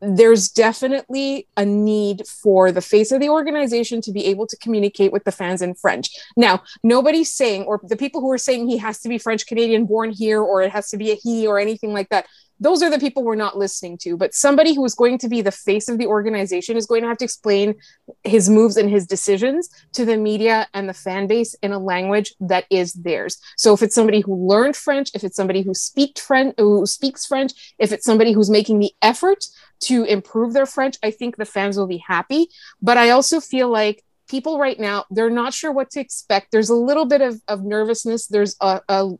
there's 0.00 0.48
definitely 0.48 1.48
a 1.56 1.64
need 1.64 2.26
for 2.26 2.70
the 2.72 2.82
face 2.82 3.12
of 3.12 3.20
the 3.20 3.28
organization 3.28 4.00
to 4.02 4.12
be 4.12 4.26
able 4.26 4.46
to 4.46 4.56
communicate 4.58 5.12
with 5.12 5.24
the 5.24 5.32
fans 5.32 5.62
in 5.62 5.74
French. 5.74 6.10
Now, 6.36 6.62
nobody's 6.82 7.32
saying, 7.32 7.64
or 7.64 7.80
the 7.82 7.96
people 7.96 8.20
who 8.20 8.30
are 8.30 8.38
saying 8.38 8.68
he 8.68 8.78
has 8.78 9.00
to 9.00 9.08
be 9.08 9.18
French 9.18 9.46
Canadian 9.46 9.86
born 9.86 10.10
here, 10.10 10.40
or 10.40 10.62
it 10.62 10.72
has 10.72 10.90
to 10.90 10.96
be 10.96 11.10
a 11.10 11.14
he, 11.14 11.46
or 11.46 11.58
anything 11.58 11.92
like 11.92 12.08
that, 12.10 12.26
those 12.60 12.82
are 12.82 12.90
the 12.90 12.98
people 12.98 13.24
we're 13.24 13.34
not 13.34 13.58
listening 13.58 13.98
to. 13.98 14.16
But 14.16 14.34
somebody 14.34 14.74
who 14.74 14.84
is 14.84 14.94
going 14.94 15.18
to 15.18 15.28
be 15.28 15.42
the 15.42 15.50
face 15.50 15.88
of 15.88 15.98
the 15.98 16.06
organization 16.06 16.76
is 16.76 16.86
going 16.86 17.02
to 17.02 17.08
have 17.08 17.18
to 17.18 17.24
explain 17.24 17.74
his 18.22 18.48
moves 18.48 18.76
and 18.76 18.88
his 18.88 19.06
decisions 19.06 19.68
to 19.92 20.04
the 20.04 20.16
media 20.16 20.68
and 20.72 20.88
the 20.88 20.94
fan 20.94 21.26
base 21.26 21.54
in 21.62 21.72
a 21.72 21.78
language 21.78 22.34
that 22.40 22.64
is 22.70 22.92
theirs. 22.94 23.38
So 23.56 23.74
if 23.74 23.82
it's 23.82 23.94
somebody 23.94 24.20
who 24.20 24.48
learned 24.48 24.76
French, 24.76 25.10
if 25.14 25.24
it's 25.24 25.36
somebody 25.36 25.62
who 25.62 25.74
speaks 25.74 26.20
French, 26.20 26.54
who 26.56 26.86
speaks 26.86 27.26
French, 27.26 27.74
if 27.78 27.92
it's 27.92 28.06
somebody 28.06 28.32
who's 28.32 28.50
making 28.50 28.78
the 28.78 28.92
effort 29.02 29.44
to 29.80 30.04
improve 30.04 30.52
their 30.52 30.66
French, 30.66 30.96
I 31.02 31.10
think 31.10 31.36
the 31.36 31.44
fans 31.44 31.76
will 31.76 31.86
be 31.86 31.98
happy. 32.06 32.48
But 32.80 32.96
I 32.96 33.10
also 33.10 33.40
feel 33.40 33.68
like 33.68 34.04
people 34.28 34.58
right 34.58 34.80
now 34.80 35.04
they're 35.10 35.30
not 35.30 35.52
sure 35.52 35.72
what 35.72 35.90
to 35.90 36.00
expect. 36.00 36.50
There's 36.50 36.70
a 36.70 36.74
little 36.74 37.04
bit 37.04 37.20
of, 37.20 37.40
of 37.46 37.62
nervousness. 37.62 38.26
There's 38.26 38.56
a, 38.60 38.80
a 38.88 39.10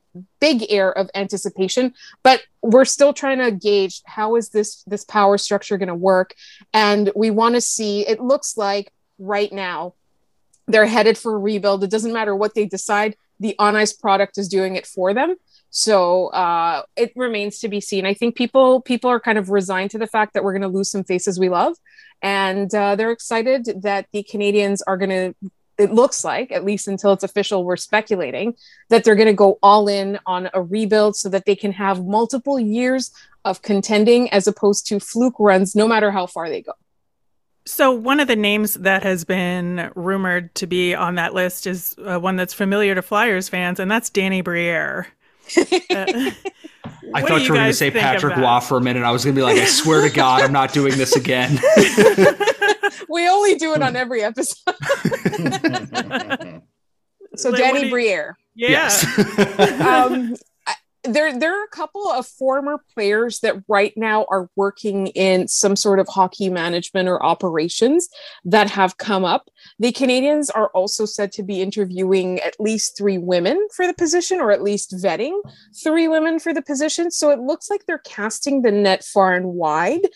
big 0.41 0.65
air 0.71 0.97
of 0.97 1.11
anticipation 1.15 1.93
but 2.23 2.43
we're 2.63 2.85
still 2.85 3.13
trying 3.13 3.39
to 3.39 3.51
gauge 3.51 4.03
how 4.07 4.37
is 4.37 4.51
this 4.51 4.83
this 4.87 5.05
power 5.05 5.37
structure 5.39 5.77
going 5.77 5.89
to 5.89 5.95
work. 5.95 6.35
And 6.73 7.11
we 7.15 7.31
want 7.31 7.55
to 7.55 7.61
see 7.61 8.07
it 8.07 8.21
looks 8.21 8.57
like 8.57 8.93
right 9.19 9.53
now 9.53 9.95
they're 10.67 10.87
headed 10.87 11.19
for 11.19 11.35
a 11.35 11.39
rebuild. 11.39 11.85
It 11.85 11.91
doesn't 11.91 12.13
matter 12.13 12.35
what 12.35 12.55
they 12.55 12.65
decide 12.65 13.17
the 13.45 13.55
on 13.59 13.77
ice 13.77 13.93
product 13.93 14.39
is 14.39 14.49
doing 14.49 14.75
it 14.75 14.87
for 14.87 15.15
them 15.15 15.37
so 15.77 16.29
uh, 16.29 16.83
it 16.95 17.13
remains 17.17 17.59
to 17.59 17.69
be 17.69 17.81
seen. 17.81 18.07
I 18.07 18.15
think 18.15 18.37
people 18.37 18.81
people 18.81 19.11
are 19.11 19.19
kind 19.19 19.39
of 19.39 19.51
resigned 19.51 19.91
to 19.91 19.99
the 19.99 20.07
fact 20.07 20.35
that 20.35 20.45
we're 20.45 20.53
going 20.53 20.63
to 20.63 20.69
lose 20.69 20.89
some 20.89 21.03
faces 21.03 21.37
we 21.37 21.49
love, 21.49 21.77
and 22.23 22.73
uh, 22.73 22.95
they're 22.95 23.11
excited 23.11 23.83
that 23.83 24.07
the 24.13 24.23
Canadiens 24.23 24.83
are 24.87 24.97
going 24.97 25.11
to. 25.11 25.35
It 25.77 25.91
looks 25.91 26.23
like, 26.23 26.53
at 26.53 26.65
least 26.65 26.87
until 26.87 27.13
it's 27.13 27.25
official, 27.25 27.65
we're 27.65 27.77
speculating 27.77 28.55
that 28.91 29.03
they're 29.03 29.17
going 29.17 29.27
to 29.27 29.33
go 29.33 29.59
all 29.65 29.89
in 29.89 30.21
on 30.27 30.49
a 30.55 30.63
rebuild 30.63 31.17
so 31.17 31.29
that 31.31 31.45
they 31.45 31.57
can 31.57 31.73
have 31.73 32.07
multiple 32.07 32.61
years 32.61 33.11
of 33.45 33.61
contending 33.61 34.31
as 34.31 34.47
opposed 34.47 34.87
to 34.87 35.01
fluke 35.01 35.35
runs, 35.41 35.75
no 35.75 35.89
matter 35.89 36.13
how 36.13 36.27
far 36.27 36.49
they 36.49 36.63
go. 36.63 36.75
So, 37.67 37.93
one 37.93 38.21
of 38.21 38.29
the 38.29 38.37
names 38.37 38.75
that 38.75 39.03
has 39.03 39.25
been 39.25 39.91
rumored 39.95 40.55
to 40.57 40.67
be 40.67 40.95
on 40.95 41.15
that 41.15 41.33
list 41.33 41.67
is 41.67 41.97
uh, 42.05 42.19
one 42.19 42.37
that's 42.37 42.53
familiar 42.53 42.95
to 42.95 43.01
Flyers 43.01 43.49
fans, 43.49 43.81
and 43.81 43.91
that's 43.91 44.11
Danny 44.11 44.43
Briere. 44.43 45.07
Uh, 45.57 45.65
I 47.15 47.23
thought 47.23 47.41
you, 47.41 47.47
you 47.47 47.53
were 47.53 47.57
going 47.57 47.69
to 47.69 47.73
say 47.73 47.91
Patrick 47.91 48.37
Roy 48.37 48.61
for 48.61 48.77
a 48.77 48.81
minute. 48.83 49.03
I 49.03 49.11
was 49.13 49.25
going 49.25 49.35
to 49.35 49.39
be 49.39 49.43
like, 49.43 49.57
I 49.57 49.65
swear 49.65 50.03
to 50.03 50.11
God, 50.11 50.43
I'm 50.43 50.53
not 50.53 50.73
doing 50.75 50.99
this 50.99 51.17
again. 51.17 51.59
we 53.09 53.29
only 53.29 53.55
do 53.55 53.73
it 53.75 53.83
on 53.83 53.97
every 53.97 54.23
episode. 54.23 54.57
so, 57.37 57.51
like, 57.51 57.61
Danny 57.61 57.89
Briere. 57.89 58.37
Yeah. 58.55 58.71
Yes. 58.71 59.81
um, 59.81 60.35
there 61.05 61.39
there 61.39 61.59
are 61.59 61.65
a 61.65 61.69
couple 61.69 62.09
of 62.09 62.27
former 62.27 62.83
players 62.95 63.41
that 63.41 63.63
right 63.69 63.93
now 63.97 64.27
are 64.31 64.49
working 64.57 65.09
in 65.09 65.47
some 65.49 65.77
sort 65.77 65.99
of 65.99 66.09
hockey 66.09 66.49
management 66.49 67.09
or 67.09 67.23
operations 67.23 68.09
that 68.45 68.71
have 68.71 68.97
come 68.97 69.25
up. 69.25 69.51
The 69.79 69.93
Canadiens 69.93 70.49
are 70.55 70.69
also 70.69 71.05
said 71.05 71.31
to 71.33 71.43
be 71.43 71.61
interviewing 71.61 72.41
at 72.41 72.59
least 72.59 72.97
three 72.97 73.19
women 73.19 73.69
for 73.75 73.87
the 73.87 73.95
position 73.95 74.41
or 74.41 74.51
at 74.51 74.63
least 74.63 74.93
vetting 74.93 75.39
three 75.83 76.09
women 76.09 76.39
for 76.39 76.55
the 76.55 76.63
position. 76.63 77.11
So 77.11 77.31
it 77.31 77.39
looks 77.39 77.69
like 77.69 77.85
they're 77.87 77.99
casting 77.99 78.63
the 78.63 78.73
net 78.73 79.05
far 79.05 79.35
and 79.35 79.55
wide. 79.55 80.09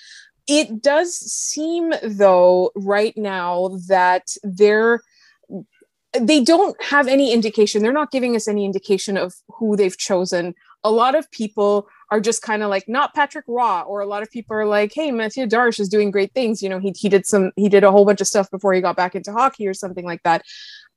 It 0.47 0.83
does 0.83 1.15
seem 1.15 1.93
though 2.03 2.73
right 2.75 3.17
now 3.17 3.79
that 3.89 4.29
they're 4.43 5.03
they 6.19 6.43
don't 6.43 6.83
have 6.83 7.07
any 7.07 7.33
indication. 7.33 7.83
They're 7.83 7.93
not 7.93 8.11
giving 8.11 8.35
us 8.35 8.49
any 8.49 8.65
indication 8.65 9.19
of 9.19 9.35
who 9.49 9.77
they've 9.77 9.97
chosen 9.97 10.55
a 10.85 10.91
lot 10.91 11.15
of 11.15 11.31
people 11.31 11.89
are 12.11 12.21
just 12.21 12.43
kind 12.43 12.63
of 12.63 12.71
like 12.71 12.89
not 12.89 13.15
Patrick 13.15 13.45
Roy, 13.49 13.81
or 13.81 14.01
a 14.01 14.07
lot 14.07 14.23
of 14.23 14.31
people 14.31 14.57
are 14.57 14.67
like, 14.67 14.93
hey, 14.95 15.11
Mathieu 15.11 15.47
Darche 15.47 15.81
is 15.81 15.89
doing 15.89 16.11
great 16.11 16.33
things. 16.33 16.63
You 16.63 16.69
know, 16.69 16.79
he 16.79 16.93
he 16.97 17.09
did 17.09 17.27
some 17.27 17.53
he 17.57 17.69
did 17.69 17.85
a 17.85 17.91
whole 17.91 18.05
bunch 18.05 18.21
of 18.21 18.27
stuff 18.27 18.51
before 18.51 18.73
he 18.73 18.81
got 18.81 18.97
back 18.97 19.15
into 19.15 19.33
hockey 19.33 19.67
or 19.67 19.75
something 19.75 20.05
like 20.05 20.23
that. 20.23 20.43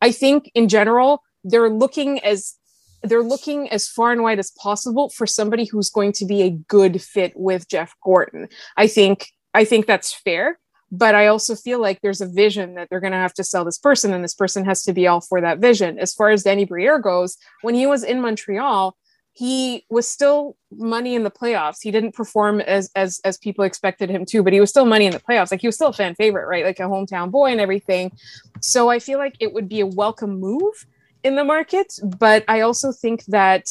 I 0.01 0.11
think 0.11 0.51
in 0.53 0.67
general, 0.67 1.23
they're 1.43 1.69
looking 1.69 2.19
as 2.19 2.55
they're 3.03 3.23
looking 3.23 3.69
as 3.69 3.87
far 3.87 4.11
and 4.11 4.21
wide 4.21 4.39
as 4.39 4.51
possible 4.51 5.09
for 5.09 5.25
somebody 5.25 5.65
who's 5.65 5.89
going 5.89 6.11
to 6.13 6.25
be 6.25 6.43
a 6.43 6.51
good 6.51 7.01
fit 7.01 7.33
with 7.35 7.67
Jeff 7.67 7.95
Gorton. 8.03 8.47
I 8.77 8.87
think 8.87 9.27
I 9.53 9.65
think 9.65 9.87
that's 9.87 10.13
fair 10.13 10.59
but 10.91 11.15
I 11.15 11.27
also 11.27 11.55
feel 11.55 11.79
like 11.79 12.01
there's 12.01 12.19
a 12.19 12.27
vision 12.27 12.75
that 12.75 12.89
they're 12.89 12.99
going 12.99 13.13
to 13.13 13.17
have 13.17 13.33
to 13.35 13.43
sell 13.43 13.63
this 13.63 13.77
person, 13.77 14.13
and 14.13 14.23
this 14.23 14.33
person 14.33 14.65
has 14.65 14.83
to 14.83 14.93
be 14.93 15.07
all 15.07 15.21
for 15.21 15.39
that 15.39 15.59
vision. 15.59 15.97
As 15.97 16.13
far 16.13 16.29
as 16.29 16.43
Danny 16.43 16.65
Briere 16.65 16.99
goes, 16.99 17.37
when 17.61 17.75
he 17.75 17.87
was 17.87 18.03
in 18.03 18.19
Montreal, 18.21 18.97
he 19.33 19.85
was 19.89 20.07
still 20.07 20.57
money 20.71 21.15
in 21.15 21.23
the 21.23 21.31
playoffs. 21.31 21.77
He 21.81 21.91
didn't 21.91 22.13
perform 22.13 22.61
as 22.61 22.91
as 22.95 23.21
as 23.23 23.37
people 23.37 23.63
expected 23.63 24.09
him 24.09 24.25
to, 24.25 24.43
but 24.43 24.53
he 24.53 24.59
was 24.59 24.69
still 24.69 24.85
money 24.85 25.05
in 25.05 25.13
the 25.13 25.19
playoffs. 25.19 25.51
Like 25.51 25.61
he 25.61 25.67
was 25.67 25.75
still 25.75 25.89
a 25.89 25.93
fan 25.93 26.15
favorite, 26.15 26.47
right? 26.47 26.65
Like 26.65 26.79
a 26.79 26.83
hometown 26.83 27.31
boy 27.31 27.51
and 27.51 27.61
everything. 27.61 28.11
So 28.59 28.89
I 28.89 28.99
feel 28.99 29.17
like 29.17 29.35
it 29.39 29.53
would 29.53 29.69
be 29.69 29.79
a 29.79 29.85
welcome 29.85 30.39
move 30.39 30.85
in 31.23 31.35
the 31.35 31.43
market, 31.43 31.93
but 32.17 32.43
I 32.47 32.61
also 32.61 32.91
think 32.91 33.23
that 33.25 33.69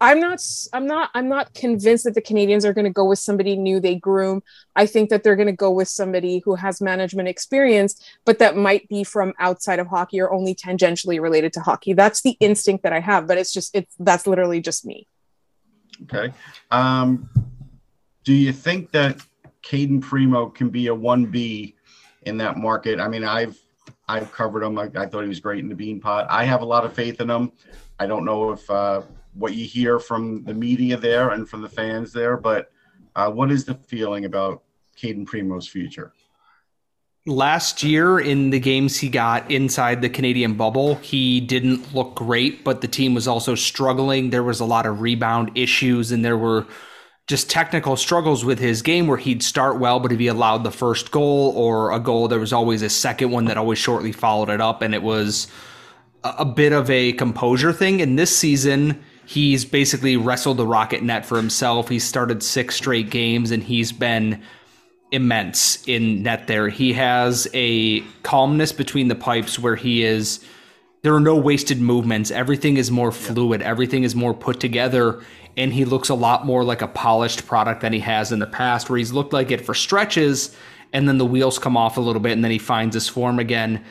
I'm 0.00 0.20
not 0.20 0.44
I'm 0.72 0.86
not 0.86 1.10
I'm 1.14 1.28
not 1.28 1.54
convinced 1.54 2.04
that 2.04 2.14
the 2.14 2.22
Canadiens 2.22 2.64
are 2.64 2.72
going 2.72 2.84
to 2.84 2.90
go 2.90 3.04
with 3.04 3.18
somebody 3.18 3.56
new 3.56 3.80
they 3.80 3.96
groom. 3.96 4.42
I 4.76 4.86
think 4.86 5.10
that 5.10 5.22
they're 5.22 5.36
going 5.36 5.46
to 5.46 5.52
go 5.52 5.70
with 5.70 5.88
somebody 5.88 6.40
who 6.44 6.54
has 6.54 6.80
management 6.80 7.28
experience 7.28 8.00
but 8.24 8.38
that 8.38 8.56
might 8.56 8.88
be 8.88 9.02
from 9.04 9.34
outside 9.38 9.78
of 9.78 9.88
hockey 9.88 10.20
or 10.20 10.32
only 10.32 10.54
tangentially 10.54 11.20
related 11.20 11.52
to 11.54 11.60
hockey. 11.60 11.92
That's 11.92 12.22
the 12.22 12.36
instinct 12.40 12.84
that 12.84 12.92
I 12.92 13.00
have, 13.00 13.26
but 13.26 13.38
it's 13.38 13.52
just 13.52 13.74
it's 13.74 13.94
that's 13.98 14.26
literally 14.26 14.60
just 14.60 14.86
me. 14.86 15.06
Okay. 16.04 16.32
Um 16.70 17.28
do 18.24 18.34
you 18.34 18.52
think 18.52 18.92
that 18.92 19.20
Cayden 19.62 20.00
Primeau 20.00 20.50
can 20.50 20.68
be 20.68 20.88
a 20.88 20.94
1B 20.94 21.74
in 22.22 22.36
that 22.38 22.56
market? 22.56 23.00
I 23.00 23.08
mean, 23.08 23.24
I've 23.24 23.58
I've 24.08 24.32
covered 24.32 24.62
him. 24.62 24.78
I, 24.78 24.90
I 24.94 25.06
thought 25.06 25.22
he 25.22 25.28
was 25.28 25.40
great 25.40 25.60
in 25.60 25.68
the 25.68 25.74
Beanpot. 25.74 26.26
I 26.30 26.44
have 26.44 26.62
a 26.62 26.64
lot 26.64 26.84
of 26.84 26.92
faith 26.92 27.20
in 27.20 27.28
him. 27.28 27.52
I 27.98 28.06
don't 28.06 28.24
know 28.24 28.52
if 28.52 28.68
uh, 28.70 29.02
what 29.38 29.54
you 29.54 29.64
hear 29.64 29.98
from 29.98 30.44
the 30.44 30.54
media 30.54 30.96
there 30.96 31.30
and 31.30 31.48
from 31.48 31.62
the 31.62 31.68
fans 31.68 32.12
there. 32.12 32.36
But 32.36 32.70
uh, 33.14 33.30
what 33.30 33.50
is 33.50 33.64
the 33.64 33.74
feeling 33.74 34.24
about 34.24 34.62
Cayden 34.96 35.24
Primeau's 35.24 35.68
future? 35.68 36.12
Last 37.26 37.82
year, 37.82 38.18
in 38.18 38.50
the 38.50 38.58
games 38.58 38.98
he 38.98 39.08
got 39.10 39.50
inside 39.50 40.00
the 40.00 40.08
Canadian 40.08 40.54
bubble, 40.54 40.94
he 40.96 41.40
didn't 41.40 41.94
look 41.94 42.14
great, 42.14 42.64
but 42.64 42.80
the 42.80 42.88
team 42.88 43.12
was 43.14 43.28
also 43.28 43.54
struggling. 43.54 44.30
There 44.30 44.42
was 44.42 44.60
a 44.60 44.64
lot 44.64 44.86
of 44.86 45.02
rebound 45.02 45.50
issues, 45.54 46.10
and 46.10 46.24
there 46.24 46.38
were 46.38 46.66
just 47.26 47.50
technical 47.50 47.96
struggles 47.96 48.46
with 48.46 48.58
his 48.58 48.80
game 48.80 49.06
where 49.06 49.18
he'd 49.18 49.42
start 49.42 49.78
well, 49.78 50.00
but 50.00 50.10
if 50.10 50.18
he 50.18 50.28
allowed 50.28 50.64
the 50.64 50.70
first 50.70 51.10
goal 51.10 51.52
or 51.54 51.92
a 51.92 52.00
goal, 52.00 52.28
there 52.28 52.40
was 52.40 52.54
always 52.54 52.80
a 52.80 52.88
second 52.88 53.30
one 53.30 53.44
that 53.44 53.58
always 53.58 53.78
shortly 53.78 54.12
followed 54.12 54.48
it 54.48 54.62
up, 54.62 54.80
and 54.80 54.94
it 54.94 55.02
was 55.02 55.48
a 56.24 56.46
bit 56.46 56.72
of 56.72 56.88
a 56.88 57.12
composure 57.12 57.74
thing. 57.74 58.00
And 58.00 58.18
this 58.18 58.34
season, 58.34 59.04
he's 59.28 59.62
basically 59.62 60.16
wrestled 60.16 60.56
the 60.56 60.66
Rocket 60.66 61.02
net 61.02 61.26
for 61.26 61.36
himself. 61.36 61.90
He's 61.90 62.02
started 62.02 62.42
six 62.42 62.76
straight 62.76 63.10
games 63.10 63.50
and 63.50 63.62
he's 63.62 63.92
been 63.92 64.42
immense 65.12 65.86
in 65.86 66.22
net 66.22 66.46
there. 66.46 66.70
He 66.70 66.94
has 66.94 67.46
a 67.52 68.00
calmness 68.22 68.72
between 68.72 69.08
the 69.08 69.14
pipes 69.14 69.58
where 69.58 69.76
he 69.76 70.02
is 70.02 70.42
there 71.02 71.14
are 71.14 71.20
no 71.20 71.36
wasted 71.36 71.78
movements. 71.78 72.30
Everything 72.30 72.78
is 72.78 72.90
more 72.90 73.12
fluid. 73.12 73.60
Everything 73.60 74.02
is 74.02 74.14
more 74.14 74.32
put 74.32 74.60
together 74.60 75.22
and 75.58 75.74
he 75.74 75.84
looks 75.84 76.08
a 76.08 76.14
lot 76.14 76.46
more 76.46 76.64
like 76.64 76.80
a 76.80 76.88
polished 76.88 77.46
product 77.46 77.82
than 77.82 77.92
he 77.92 78.00
has 78.00 78.32
in 78.32 78.38
the 78.38 78.46
past 78.46 78.88
where 78.88 78.96
he's 78.96 79.12
looked 79.12 79.34
like 79.34 79.50
it 79.50 79.60
for 79.60 79.74
stretches 79.74 80.56
and 80.94 81.06
then 81.06 81.18
the 81.18 81.26
wheels 81.26 81.58
come 81.58 81.76
off 81.76 81.98
a 81.98 82.00
little 82.00 82.20
bit 82.20 82.32
and 82.32 82.42
then 82.42 82.50
he 82.50 82.58
finds 82.58 82.94
his 82.94 83.08
form 83.08 83.38
again. 83.38 83.84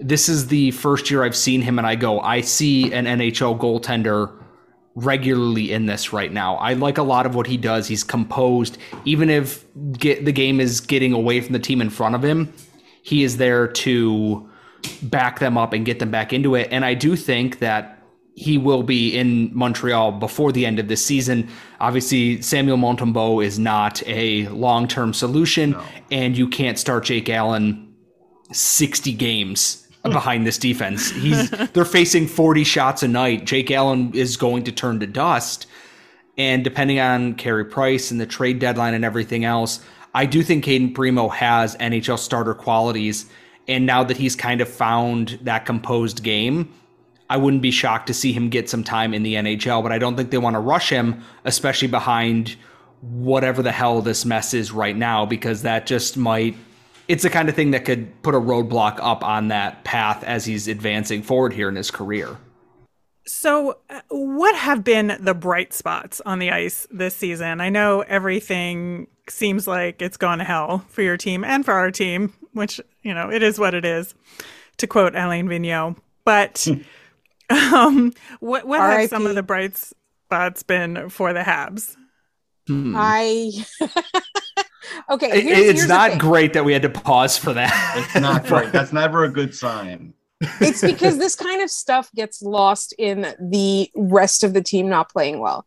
This 0.00 0.28
is 0.28 0.48
the 0.48 0.72
first 0.72 1.08
year 1.08 1.22
I've 1.22 1.36
seen 1.36 1.62
him 1.62 1.78
and 1.78 1.86
I 1.86 1.94
go, 1.94 2.18
I 2.18 2.40
see 2.40 2.92
an 2.92 3.04
NHL 3.04 3.56
goaltender 3.60 4.41
regularly 4.94 5.72
in 5.72 5.86
this 5.86 6.12
right 6.12 6.32
now. 6.32 6.56
I 6.56 6.74
like 6.74 6.98
a 6.98 7.02
lot 7.02 7.26
of 7.26 7.34
what 7.34 7.46
he 7.46 7.56
does. 7.56 7.88
He's 7.88 8.04
composed, 8.04 8.78
even 9.04 9.30
if 9.30 9.64
get, 9.92 10.24
the 10.24 10.32
game 10.32 10.60
is 10.60 10.80
getting 10.80 11.12
away 11.12 11.40
from 11.40 11.52
the 11.52 11.58
team 11.58 11.80
in 11.80 11.90
front 11.90 12.14
of 12.14 12.22
him. 12.22 12.52
He 13.02 13.22
is 13.24 13.38
there 13.38 13.66
to 13.68 14.48
back 15.02 15.38
them 15.38 15.56
up 15.56 15.72
and 15.72 15.84
get 15.86 15.98
them 15.98 16.10
back 16.10 16.32
into 16.32 16.54
it. 16.54 16.68
And 16.70 16.84
I 16.84 16.94
do 16.94 17.16
think 17.16 17.60
that 17.60 17.98
he 18.34 18.58
will 18.58 18.82
be 18.82 19.16
in 19.16 19.50
Montreal 19.54 20.12
before 20.12 20.52
the 20.52 20.64
end 20.64 20.78
of 20.78 20.88
this 20.88 21.04
season. 21.04 21.48
Obviously, 21.80 22.40
Samuel 22.40 22.78
Montembeault 22.78 23.44
is 23.44 23.58
not 23.58 24.02
a 24.06 24.48
long 24.48 24.88
term 24.88 25.12
solution, 25.12 25.72
no. 25.72 25.84
and 26.10 26.36
you 26.36 26.48
can't 26.48 26.78
start 26.78 27.04
Jake 27.04 27.28
Allen 27.28 27.94
60 28.50 29.12
games 29.14 29.81
behind 30.02 30.46
this 30.46 30.58
defense. 30.58 31.10
He's 31.10 31.50
they're 31.72 31.84
facing 31.84 32.26
40 32.26 32.64
shots 32.64 33.02
a 33.02 33.08
night. 33.08 33.44
Jake 33.44 33.70
Allen 33.70 34.12
is 34.14 34.36
going 34.36 34.64
to 34.64 34.72
turn 34.72 35.00
to 35.00 35.06
dust. 35.06 35.66
And 36.38 36.64
depending 36.64 36.98
on 36.98 37.34
Carey 37.34 37.64
Price 37.64 38.10
and 38.10 38.20
the 38.20 38.26
trade 38.26 38.58
deadline 38.58 38.94
and 38.94 39.04
everything 39.04 39.44
else, 39.44 39.80
I 40.14 40.26
do 40.26 40.42
think 40.42 40.64
Cayden 40.64 40.94
Primeau 40.94 41.28
has 41.28 41.76
NHL 41.76 42.18
starter 42.18 42.54
qualities. 42.54 43.26
And 43.68 43.86
now 43.86 44.02
that 44.04 44.16
he's 44.16 44.34
kind 44.34 44.60
of 44.60 44.68
found 44.68 45.38
that 45.42 45.66
composed 45.66 46.22
game, 46.22 46.72
I 47.30 47.36
wouldn't 47.36 47.62
be 47.62 47.70
shocked 47.70 48.08
to 48.08 48.14
see 48.14 48.32
him 48.32 48.50
get 48.50 48.68
some 48.68 48.84
time 48.84 49.14
in 49.14 49.22
the 49.22 49.34
NHL, 49.34 49.82
but 49.82 49.92
I 49.92 49.98
don't 49.98 50.16
think 50.16 50.30
they 50.30 50.38
want 50.38 50.54
to 50.54 50.60
rush 50.60 50.90
him, 50.90 51.22
especially 51.44 51.88
behind 51.88 52.56
whatever 53.00 53.62
the 53.62 53.72
hell 53.72 54.02
this 54.02 54.24
mess 54.24 54.52
is 54.52 54.70
right 54.70 54.96
now, 54.96 55.24
because 55.24 55.62
that 55.62 55.86
just 55.86 56.16
might. 56.16 56.56
It's 57.08 57.22
the 57.22 57.30
kind 57.30 57.48
of 57.48 57.54
thing 57.54 57.72
that 57.72 57.84
could 57.84 58.22
put 58.22 58.34
a 58.34 58.40
roadblock 58.40 58.98
up 59.00 59.24
on 59.24 59.48
that 59.48 59.84
path 59.84 60.22
as 60.24 60.44
he's 60.44 60.68
advancing 60.68 61.22
forward 61.22 61.52
here 61.52 61.68
in 61.68 61.76
his 61.76 61.90
career. 61.90 62.36
So, 63.24 63.78
uh, 63.88 64.00
what 64.08 64.56
have 64.56 64.82
been 64.82 65.16
the 65.20 65.34
bright 65.34 65.72
spots 65.72 66.20
on 66.26 66.38
the 66.38 66.50
ice 66.50 66.88
this 66.90 67.14
season? 67.14 67.60
I 67.60 67.68
know 67.68 68.00
everything 68.00 69.06
seems 69.28 69.66
like 69.66 70.02
it's 70.02 70.16
gone 70.16 70.38
to 70.38 70.44
hell 70.44 70.84
for 70.88 71.02
your 71.02 71.16
team 71.16 71.44
and 71.44 71.64
for 71.64 71.72
our 71.72 71.90
team, 71.90 72.32
which, 72.52 72.80
you 73.02 73.14
know, 73.14 73.30
it 73.30 73.42
is 73.42 73.58
what 73.58 73.74
it 73.74 73.84
is, 73.84 74.14
to 74.78 74.86
quote 74.86 75.14
Alain 75.14 75.46
Vigneault. 75.46 75.96
But 76.24 76.66
um, 77.50 78.12
what, 78.40 78.66
what 78.66 78.80
have 78.80 79.08
some 79.08 79.26
of 79.26 79.36
the 79.36 79.42
bright 79.42 79.76
spots 79.76 80.64
been 80.64 81.08
for 81.08 81.32
the 81.32 81.40
Habs? 81.40 81.96
Hmm. 82.66 82.94
I. 82.96 83.52
okay. 85.10 85.40
Here's, 85.40 85.58
it's 85.58 85.78
here's 85.80 85.88
not 85.88 86.18
great 86.18 86.52
that 86.52 86.64
we 86.64 86.72
had 86.72 86.82
to 86.82 86.90
pause 86.90 87.36
for 87.36 87.52
that. 87.52 87.94
It's 87.96 88.20
not 88.20 88.46
great. 88.46 88.72
That's 88.72 88.92
never 88.92 89.24
a 89.24 89.28
good 89.28 89.54
sign 89.54 90.14
it's 90.60 90.80
because 90.80 91.18
this 91.18 91.34
kind 91.34 91.62
of 91.62 91.70
stuff 91.70 92.10
gets 92.14 92.42
lost 92.42 92.94
in 92.98 93.34
the 93.40 93.90
rest 93.94 94.44
of 94.44 94.52
the 94.52 94.62
team 94.62 94.88
not 94.88 95.10
playing 95.10 95.38
well. 95.40 95.66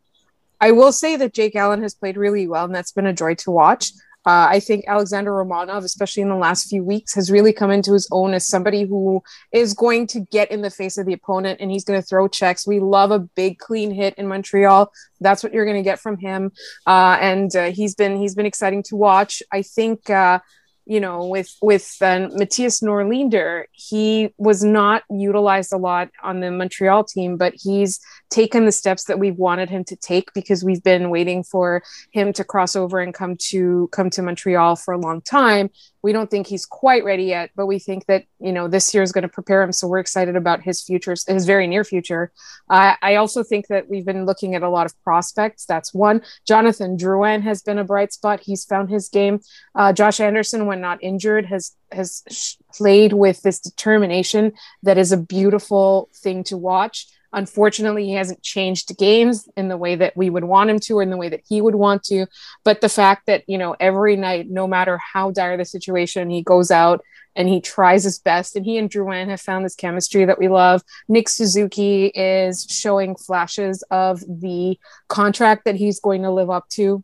I 0.60 0.72
will 0.72 0.92
say 0.92 1.16
that 1.18 1.34
Jake 1.34 1.56
Allen 1.56 1.82
has 1.82 1.94
played 1.94 2.18
really 2.18 2.48
well, 2.48 2.66
and 2.66 2.74
that's 2.74 2.92
been 2.92 3.06
a 3.06 3.14
joy 3.14 3.36
to 3.36 3.52
watch. 3.52 3.92
Uh, 4.26 4.48
I 4.50 4.60
think 4.60 4.86
Alexander 4.88 5.32
Romanov, 5.32 5.84
especially 5.84 6.24
in 6.24 6.30
the 6.30 6.36
last 6.36 6.68
few 6.68 6.84
weeks, 6.84 7.14
has 7.14 7.30
really 7.30 7.54
come 7.54 7.70
into 7.70 7.94
his 7.94 8.08
own 8.12 8.34
as 8.34 8.48
somebody 8.48 8.84
who 8.84 9.22
is 9.52 9.74
going 9.74 10.08
to 10.08 10.20
get 10.20 10.52
in 10.52 10.62
the 10.62 10.72
face 10.72 10.98
of 10.98 11.06
the 11.06 11.14
opponent 11.14 11.60
and 11.62 11.72
he's 11.72 11.84
going 11.84 12.02
to 12.02 12.06
throw 12.06 12.28
checks. 12.28 12.66
We 12.66 12.80
love 12.80 13.12
a 13.12 13.20
big 13.20 13.60
clean 13.60 13.92
hit 13.92 14.16
in 14.16 14.28
Montreal. 14.28 14.92
That's 15.20 15.44
what 15.44 15.54
you're 15.54 15.66
going 15.66 15.78
to 15.78 15.84
get 15.84 16.00
from 16.00 16.18
him, 16.18 16.52
uh, 16.86 17.18
and 17.22 17.56
uh, 17.56 17.72
he's 17.72 17.96
been 17.96 18.18
he's 18.18 18.36
been 18.36 18.46
exciting 18.46 18.84
to 18.84 18.96
watch. 18.96 19.42
I 19.52 19.62
think 19.62 20.10
uh, 20.10 20.40
you 20.86 21.00
know, 21.00 21.26
with 21.26 21.50
with 21.62 21.96
uh, 22.02 22.30
Mattias 22.30 22.84
Norlinder, 22.84 23.64
he 23.72 24.34
was 24.38 24.64
not 24.64 25.04
utilized 25.10 25.74
a 25.74 25.78
lot 25.78 26.10
on 26.22 26.40
the 26.40 26.52
Montreal 26.52 27.04
team, 27.04 27.38
but 27.38 27.54
he's 27.56 28.00
taken 28.36 28.65
the 28.65 28.71
steps 28.71 29.06
that 29.06 29.17
we've 29.17 29.38
wanted 29.38 29.69
him 29.69 29.86
to 29.86 29.95
take 29.95 30.34
because 30.34 30.62
we've 30.62 30.84
been 30.84 31.10
waiting 31.10 31.41
for 31.41 31.82
him 32.12 32.34
to 32.34 32.43
cross 32.43 32.76
over 32.76 33.00
and 33.00 33.13
come 33.13 33.38
to 33.38 33.88
come 33.93 34.10
to 34.10 34.21
Montreal 34.21 34.76
for 34.76 34.93
a 34.93 34.98
long 34.98 35.21
time. 35.21 35.69
We 36.02 36.12
don't 36.12 36.30
think 36.30 36.45
he's 36.45 36.65
quite 36.65 37.06
ready 37.06 37.24
yet, 37.24 37.52
but 37.56 37.65
we 37.65 37.80
think 37.80 38.08
that 38.08 38.26
you 38.39 38.52
know 38.52 38.67
this 38.67 38.93
year 38.93 39.04
is 39.04 39.13
going 39.13 39.21
to 39.21 39.30
prepare 39.30 39.63
him. 39.63 39.71
So 39.71 39.88
we're 39.88 40.00
excited 40.00 40.36
about 40.36 40.62
his 40.62 40.84
future, 40.84 41.15
his 41.26 41.45
very 41.45 41.65
near 41.65 41.86
future. 41.86 42.34
I 42.69 43.15
also 43.15 43.41
think 43.41 43.67
that 43.67 43.89
we've 43.89 44.06
been 44.06 44.26
looking 44.26 44.54
at 44.54 44.63
a 44.63 44.69
lot 44.69 44.86
of 44.86 45.02
prospects. 45.02 45.65
That's 45.65 45.93
one. 45.93 46.21
Jonathan 46.45 46.98
Drouin 46.98 47.41
has 47.41 47.62
been 47.62 47.80
a 47.80 47.86
bright 47.86 48.12
spot. 48.12 48.41
He's 48.41 48.65
found 48.65 48.89
his 48.89 49.08
game. 49.08 49.39
Uh, 49.76 49.93
Josh 49.93 50.19
Anderson, 50.19 50.65
when 50.65 50.82
not 50.82 51.02
injured, 51.02 51.45
has 51.45 51.71
has 51.93 52.58
played 52.74 53.13
with 53.13 53.41
this 53.43 53.62
determination 53.62 54.52
that 54.84 54.98
is 54.98 55.13
a 55.13 55.17
beautiful 55.17 56.10
thing 56.13 56.43
to 56.43 56.58
watch. 56.58 57.08
Unfortunately, 57.36 58.06
he 58.06 58.13
hasn't 58.13 58.41
changed 58.41 58.98
games 58.98 59.50
in 59.58 59.67
the 59.67 59.76
way 59.76 59.95
that 59.95 60.15
we 60.15 60.30
would 60.30 60.45
want 60.45 60.69
him 60.69 60.80
to 60.80 60.98
or 60.98 61.04
in 61.04 61.10
the 61.10 61.17
way 61.17 61.28
that 61.28 61.43
he 61.45 61.60
would 61.60 61.76
want 61.76 62.02
to. 62.06 62.28
But 62.63 62.80
the 62.80 62.88
fact 62.88 63.26
that, 63.26 63.43
you 63.45 63.58
know, 63.58 63.76
every 63.78 64.15
night, 64.15 64.50
no 64.50 64.67
matter 64.67 64.98
how 64.98 65.32
dire 65.32 65.58
the 65.58 65.65
situation, 65.65 66.30
he 66.30 66.41
goes 66.41 66.71
out 66.71 67.04
and 67.36 67.50
he 67.50 67.60
tries 67.60 68.06
his 68.06 68.19
best. 68.19 68.56
And 68.56 68.65
he 68.65 68.78
and 68.78 68.89
Drouin 68.89 69.28
have 69.28 69.41
found 69.41 69.65
this 69.65 69.76
chemistry 69.76 70.24
that 70.24 70.39
we 70.39 70.48
love. 70.48 70.82
Nick 71.10 71.28
Suzuki 71.28 72.06
is 72.15 72.65
showing 72.69 73.17
flashes 73.17 73.84
of 73.91 74.21
the 74.21 74.80
contract 75.10 75.65
that 75.65 75.76
he's 75.76 76.00
going 76.00 76.21
to 76.21 76.32
live 76.32 76.50
up 76.50 76.69
to. 76.69 77.04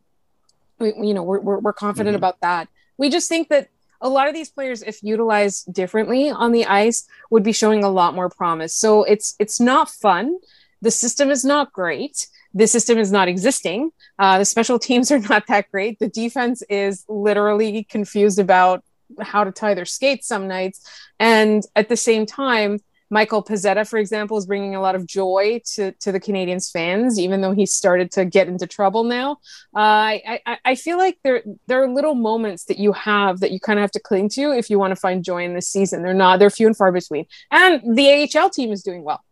We, 0.78 0.94
you 0.96 1.12
know, 1.12 1.22
we're, 1.22 1.40
we're, 1.40 1.58
we're 1.58 1.72
confident 1.74 2.14
mm-hmm. 2.14 2.24
about 2.24 2.40
that. 2.40 2.68
We 2.96 3.10
just 3.10 3.28
think 3.28 3.50
that 3.50 3.68
a 4.02 4.08
lot 4.08 4.28
of 4.28 4.34
these 4.34 4.50
players 4.50 4.82
if 4.82 5.02
utilized 5.02 5.72
differently 5.72 6.28
on 6.28 6.52
the 6.52 6.66
ice 6.66 7.06
would 7.30 7.42
be 7.42 7.52
showing 7.52 7.84
a 7.84 7.88
lot 7.88 8.14
more 8.14 8.28
promise. 8.28 8.74
So 8.74 9.04
it's 9.04 9.34
it's 9.38 9.60
not 9.60 9.88
fun. 9.88 10.38
The 10.82 10.90
system 10.90 11.30
is 11.30 11.44
not 11.44 11.72
great. 11.72 12.26
The 12.52 12.66
system 12.66 12.98
is 12.98 13.10
not 13.10 13.28
existing. 13.28 13.90
Uh, 14.18 14.38
the 14.38 14.44
special 14.44 14.78
teams 14.88 15.10
are 15.10 15.20
not 15.20 15.46
that 15.46 15.70
great. 15.70 15.98
The 15.98 16.08
defense 16.08 16.62
is 16.68 17.04
literally 17.08 17.84
confused 17.84 18.38
about 18.38 18.84
how 19.20 19.44
to 19.44 19.52
tie 19.52 19.74
their 19.74 19.84
skates 19.84 20.26
some 20.26 20.48
nights. 20.48 20.86
And 21.20 21.62
at 21.76 21.88
the 21.88 21.96
same 21.96 22.26
time 22.26 22.80
Michael 23.12 23.44
Pezzetta, 23.44 23.86
for 23.86 23.98
example, 23.98 24.38
is 24.38 24.46
bringing 24.46 24.74
a 24.74 24.80
lot 24.80 24.94
of 24.94 25.06
joy 25.06 25.60
to, 25.74 25.92
to 25.92 26.12
the 26.12 26.18
Canadiens 26.18 26.72
fans, 26.72 27.18
even 27.18 27.42
though 27.42 27.52
he 27.52 27.66
started 27.66 28.10
to 28.12 28.24
get 28.24 28.48
into 28.48 28.66
trouble 28.66 29.04
now. 29.04 29.32
Uh, 29.76 30.16
I, 30.16 30.40
I, 30.46 30.58
I 30.64 30.74
feel 30.74 30.96
like 30.96 31.18
there 31.22 31.42
there 31.66 31.82
are 31.82 31.88
little 31.88 32.14
moments 32.14 32.64
that 32.64 32.78
you 32.78 32.92
have 32.94 33.40
that 33.40 33.50
you 33.50 33.60
kind 33.60 33.78
of 33.78 33.82
have 33.82 33.90
to 33.90 34.00
cling 34.00 34.30
to 34.30 34.52
if 34.52 34.70
you 34.70 34.78
want 34.78 34.92
to 34.92 34.96
find 34.96 35.22
joy 35.22 35.44
in 35.44 35.52
this 35.52 35.68
season. 35.68 36.02
They're 36.02 36.14
not; 36.14 36.38
they're 36.38 36.48
few 36.48 36.66
and 36.66 36.74
far 36.74 36.90
between. 36.90 37.26
And 37.50 37.96
the 37.96 38.30
AHL 38.34 38.48
team 38.48 38.72
is 38.72 38.82
doing 38.82 39.04
well. 39.04 39.22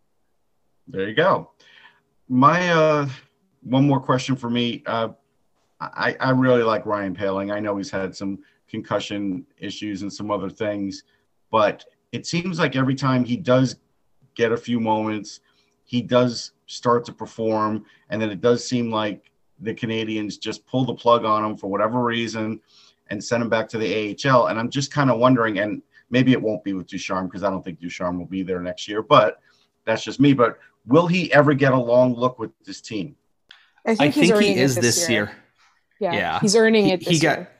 There 0.86 1.08
you 1.08 1.14
go. 1.14 1.52
My 2.28 2.68
uh, 2.70 3.08
one 3.62 3.86
more 3.86 4.00
question 4.00 4.36
for 4.36 4.50
me. 4.50 4.82
Uh, 4.84 5.08
I, 5.80 6.14
I 6.20 6.30
really 6.32 6.62
like 6.62 6.84
Ryan 6.84 7.16
Poehling. 7.16 7.50
I 7.50 7.60
know 7.60 7.78
he's 7.78 7.90
had 7.90 8.14
some 8.14 8.40
concussion 8.68 9.46
issues 9.56 10.02
and 10.02 10.12
some 10.12 10.30
other 10.30 10.50
things, 10.50 11.04
but 11.50 11.82
it 12.12 12.26
seems 12.26 12.58
like 12.58 12.76
every 12.76 12.94
time 12.94 13.24
he 13.24 13.36
does 13.36 13.76
get 14.34 14.52
a 14.52 14.56
few 14.56 14.80
moments, 14.80 15.40
he 15.84 16.02
does 16.02 16.52
start 16.66 17.04
to 17.04 17.12
perform, 17.12 17.84
and 18.10 18.20
then 18.20 18.30
it 18.30 18.40
does 18.40 18.66
seem 18.66 18.90
like 18.90 19.30
the 19.60 19.74
Canadiens 19.74 20.40
just 20.40 20.66
pull 20.66 20.84
the 20.84 20.94
plug 20.94 21.24
on 21.24 21.44
him 21.44 21.56
for 21.56 21.68
whatever 21.68 22.02
reason 22.02 22.60
and 23.10 23.22
send 23.22 23.42
him 23.42 23.48
back 23.48 23.68
to 23.68 23.78
the 23.78 24.16
AHL. 24.24 24.46
And 24.46 24.58
I'm 24.58 24.70
just 24.70 24.92
kind 24.92 25.10
of 25.10 25.18
wondering, 25.18 25.58
and 25.58 25.82
maybe 26.10 26.32
it 26.32 26.40
won't 26.40 26.64
be 26.64 26.72
with 26.72 26.86
Ducharme 26.86 27.26
because 27.26 27.42
I 27.42 27.50
don't 27.50 27.62
think 27.62 27.80
Ducharme 27.80 28.18
will 28.18 28.26
be 28.26 28.42
there 28.42 28.60
next 28.60 28.88
year, 28.88 29.02
but 29.02 29.40
that's 29.84 30.02
just 30.04 30.20
me. 30.20 30.32
But 30.32 30.58
will 30.86 31.06
he 31.06 31.32
ever 31.32 31.54
get 31.54 31.72
a 31.72 31.78
long 31.78 32.14
look 32.14 32.38
with 32.38 32.52
this 32.64 32.80
team? 32.80 33.16
I 33.86 33.94
think, 33.94 34.16
I 34.16 34.20
think 34.20 34.36
he 34.40 34.54
is 34.54 34.74
this, 34.74 34.84
this 34.84 35.08
year. 35.08 35.24
year. 35.24 35.36
Yeah, 35.98 36.12
yeah, 36.12 36.40
he's 36.40 36.56
earning 36.56 36.86
he, 36.86 36.92
it. 36.92 37.02
he 37.02 37.18
got 37.18 37.38
year 37.38 37.50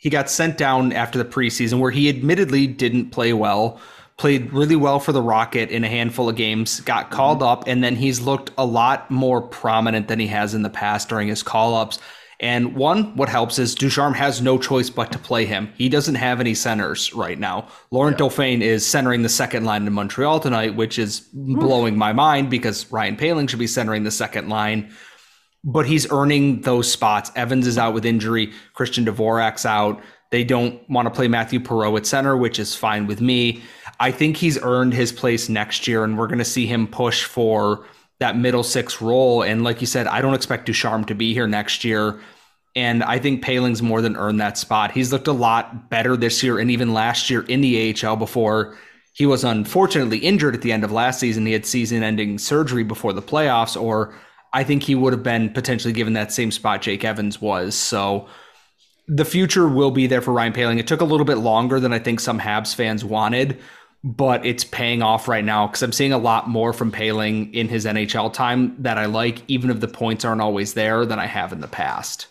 he 0.00 0.10
got 0.10 0.28
sent 0.28 0.58
down 0.58 0.92
after 0.92 1.18
the 1.18 1.24
preseason 1.24 1.78
where 1.78 1.92
he 1.92 2.08
admittedly 2.08 2.66
didn't 2.66 3.10
play 3.10 3.32
well 3.32 3.80
played 4.16 4.52
really 4.52 4.76
well 4.76 5.00
for 5.00 5.12
the 5.12 5.22
rocket 5.22 5.70
in 5.70 5.84
a 5.84 5.88
handful 5.88 6.28
of 6.28 6.36
games 6.36 6.80
got 6.80 7.10
called 7.10 7.38
mm-hmm. 7.38 7.48
up 7.48 7.64
and 7.68 7.84
then 7.84 7.94
he's 7.94 8.20
looked 8.20 8.50
a 8.58 8.66
lot 8.66 9.10
more 9.10 9.40
prominent 9.40 10.08
than 10.08 10.18
he 10.18 10.26
has 10.26 10.54
in 10.54 10.62
the 10.62 10.70
past 10.70 11.08
during 11.08 11.28
his 11.28 11.42
call-ups 11.42 11.98
and 12.40 12.74
one, 12.74 13.14
what 13.16 13.28
helps 13.28 13.58
is 13.58 13.74
Ducharme 13.74 14.14
has 14.14 14.40
no 14.40 14.56
choice 14.56 14.88
but 14.88 15.12
to 15.12 15.18
play 15.18 15.44
him. 15.44 15.70
He 15.76 15.90
doesn't 15.90 16.14
have 16.14 16.40
any 16.40 16.54
centers 16.54 17.12
right 17.12 17.38
now. 17.38 17.68
Laurent 17.90 18.14
yeah. 18.14 18.26
Dauphin 18.26 18.62
is 18.62 18.84
centering 18.86 19.22
the 19.22 19.28
second 19.28 19.66
line 19.66 19.86
in 19.86 19.92
Montreal 19.92 20.40
tonight, 20.40 20.74
which 20.74 20.98
is 20.98 21.28
blowing 21.34 21.98
my 21.98 22.14
mind 22.14 22.48
because 22.48 22.90
Ryan 22.90 23.18
Poehling 23.18 23.48
should 23.48 23.58
be 23.58 23.66
centering 23.66 24.04
the 24.04 24.10
second 24.10 24.48
line 24.48 24.90
but 25.64 25.86
he's 25.86 26.10
earning 26.10 26.62
those 26.62 26.90
spots. 26.90 27.30
Evans 27.36 27.66
is 27.66 27.78
out 27.78 27.94
with 27.94 28.06
injury. 28.06 28.52
Christian 28.74 29.04
Dvorak's 29.04 29.66
out. 29.66 30.02
They 30.30 30.44
don't 30.44 30.88
want 30.88 31.06
to 31.06 31.10
play 31.10 31.28
Mathieu 31.28 31.60
Perreault 31.60 31.98
at 31.98 32.06
center, 32.06 32.36
which 32.36 32.58
is 32.58 32.74
fine 32.74 33.06
with 33.06 33.20
me. 33.20 33.62
I 33.98 34.12
think 34.12 34.36
he's 34.36 34.62
earned 34.62 34.94
his 34.94 35.12
place 35.12 35.48
next 35.48 35.86
year, 35.86 36.04
and 36.04 36.16
we're 36.16 36.28
going 36.28 36.38
to 36.38 36.44
see 36.44 36.66
him 36.66 36.86
push 36.86 37.24
for 37.24 37.84
that 38.20 38.36
middle 38.36 38.62
six 38.62 39.02
role. 39.02 39.42
And 39.42 39.64
like 39.64 39.80
you 39.80 39.86
said, 39.86 40.06
I 40.06 40.20
don't 40.20 40.34
expect 40.34 40.66
Ducharme 40.66 41.04
to 41.06 41.14
be 41.14 41.34
here 41.34 41.46
next 41.46 41.84
year. 41.84 42.20
And 42.76 43.02
I 43.02 43.18
think 43.18 43.44
Poehling's 43.44 43.82
more 43.82 44.00
than 44.00 44.16
earned 44.16 44.40
that 44.40 44.56
spot. 44.56 44.92
He's 44.92 45.12
looked 45.12 45.26
a 45.26 45.32
lot 45.32 45.90
better 45.90 46.16
this 46.16 46.42
year 46.42 46.58
and 46.58 46.70
even 46.70 46.94
last 46.94 47.28
year 47.28 47.42
in 47.42 47.60
the 47.60 47.94
AHL 48.04 48.16
before 48.16 48.76
he 49.14 49.26
was 49.26 49.42
unfortunately 49.42 50.18
injured 50.18 50.54
at 50.54 50.62
the 50.62 50.72
end 50.72 50.84
of 50.84 50.92
last 50.92 51.18
season. 51.18 51.46
He 51.46 51.52
had 51.52 51.66
season 51.66 52.02
ending 52.02 52.38
surgery 52.38 52.84
before 52.84 53.12
the 53.12 53.22
playoffs, 53.22 53.80
or 53.80 54.14
I 54.52 54.64
think 54.64 54.82
he 54.82 54.94
would 54.94 55.12
have 55.12 55.22
been 55.22 55.50
potentially 55.50 55.92
given 55.92 56.14
that 56.14 56.32
same 56.32 56.50
spot 56.50 56.82
Jake 56.82 57.04
Evans 57.04 57.40
was. 57.40 57.74
So 57.74 58.28
the 59.06 59.24
future 59.24 59.68
will 59.68 59.90
be 59.90 60.06
there 60.06 60.20
for 60.20 60.32
Ryan 60.32 60.52
Poehling. 60.52 60.78
It 60.78 60.86
took 60.86 61.00
a 61.00 61.04
little 61.04 61.26
bit 61.26 61.38
longer 61.38 61.80
than 61.80 61.92
I 61.92 61.98
think 61.98 62.20
some 62.20 62.38
Habs 62.38 62.74
fans 62.74 63.04
wanted, 63.04 63.58
but 64.04 64.44
it's 64.46 64.64
paying 64.64 65.02
off 65.02 65.28
right 65.28 65.44
now 65.44 65.66
because 65.66 65.82
I'm 65.82 65.92
seeing 65.92 66.12
a 66.12 66.18
lot 66.18 66.48
more 66.48 66.72
from 66.72 66.92
Poehling 66.92 67.52
in 67.52 67.68
his 67.68 67.84
NHL 67.84 68.32
time 68.32 68.76
that 68.82 68.98
I 68.98 69.06
like, 69.06 69.42
even 69.48 69.70
if 69.70 69.80
the 69.80 69.88
points 69.88 70.24
aren't 70.24 70.40
always 70.40 70.74
there, 70.74 71.04
than 71.04 71.18
I 71.18 71.26
have 71.26 71.52
in 71.52 71.60
the 71.60 71.68
past. 71.68 72.26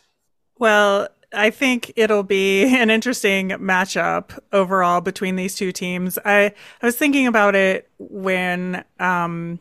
Well, 0.57 1.09
I 1.33 1.49
think 1.51 1.93
it'll 1.95 2.23
be 2.23 2.63
an 2.75 2.89
interesting 2.89 3.49
matchup 3.49 4.37
overall 4.51 5.01
between 5.01 5.35
these 5.35 5.55
two 5.55 5.71
teams. 5.71 6.17
I, 6.25 6.53
I 6.81 6.85
was 6.85 6.95
thinking 6.95 7.27
about 7.27 7.55
it 7.55 7.89
when 7.97 8.83
um, 8.99 9.59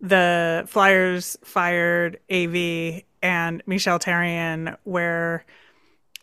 the 0.00 0.64
Flyers 0.66 1.36
fired 1.42 2.20
AV 2.30 3.02
and 3.22 3.62
Michel 3.66 3.98
Therrien, 3.98 4.76
where 4.84 5.44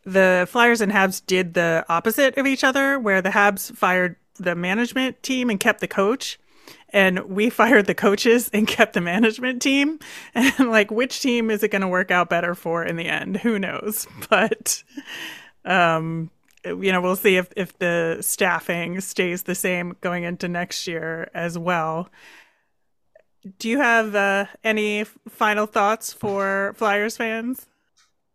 the 0.05 0.47
Flyers 0.49 0.81
and 0.81 0.91
Habs 0.91 1.25
did 1.25 1.53
the 1.53 1.85
opposite 1.89 2.37
of 2.37 2.45
each 2.45 2.63
other, 2.63 2.99
where 2.99 3.21
the 3.21 3.29
Habs 3.29 3.75
fired 3.75 4.15
the 4.35 4.55
management 4.55 5.21
team 5.23 5.49
and 5.49 5.59
kept 5.59 5.79
the 5.79 5.87
coach 5.87 6.39
and 6.93 7.19
we 7.25 7.49
fired 7.49 7.87
the 7.87 7.95
coaches 7.95 8.49
and 8.53 8.67
kept 8.67 8.93
the 8.93 9.01
management 9.01 9.61
team. 9.61 9.99
And 10.35 10.69
like 10.69 10.91
which 10.91 11.21
team 11.21 11.49
is 11.49 11.63
it 11.63 11.69
going 11.69 11.81
to 11.81 11.87
work 11.87 12.11
out 12.11 12.29
better 12.29 12.55
for 12.55 12.83
in 12.83 12.95
the 12.95 13.07
end? 13.07 13.37
Who 13.37 13.59
knows? 13.59 14.07
But 14.29 14.83
um 15.65 16.29
you 16.65 16.91
know 16.91 17.01
we'll 17.01 17.15
see 17.15 17.35
if 17.35 17.51
if 17.55 17.77
the 17.79 18.17
staffing 18.21 19.01
stays 19.01 19.43
the 19.43 19.55
same 19.55 19.95
going 20.01 20.23
into 20.23 20.47
next 20.47 20.87
year 20.87 21.29
as 21.33 21.57
well 21.57 22.09
do 23.59 23.69
you 23.69 23.79
have 23.79 24.15
uh, 24.15 24.45
any 24.63 25.03
final 25.29 25.65
thoughts 25.65 26.13
for 26.13 26.73
flyers 26.77 27.17
fans 27.17 27.65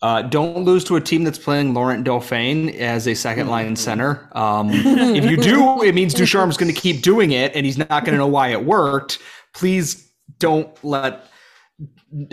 uh, 0.00 0.22
don't 0.22 0.64
lose 0.64 0.84
to 0.84 0.96
a 0.96 1.00
team 1.00 1.24
that's 1.24 1.38
playing 1.38 1.74
Laurent 1.74 2.04
Dauphin 2.04 2.70
as 2.76 3.08
a 3.08 3.14
second 3.14 3.48
line 3.48 3.74
center. 3.74 4.28
Um, 4.32 4.70
if 4.72 5.28
you 5.28 5.36
do, 5.36 5.82
it 5.82 5.94
means 5.94 6.14
Ducharme's 6.14 6.56
going 6.56 6.72
to 6.72 6.80
keep 6.80 7.02
doing 7.02 7.32
it, 7.32 7.54
and 7.56 7.66
he's 7.66 7.78
not 7.78 7.88
going 7.88 8.12
to 8.12 8.18
know 8.18 8.28
why 8.28 8.48
it 8.48 8.64
worked. 8.64 9.18
Please 9.54 10.12
don't 10.38 10.72
let. 10.84 11.26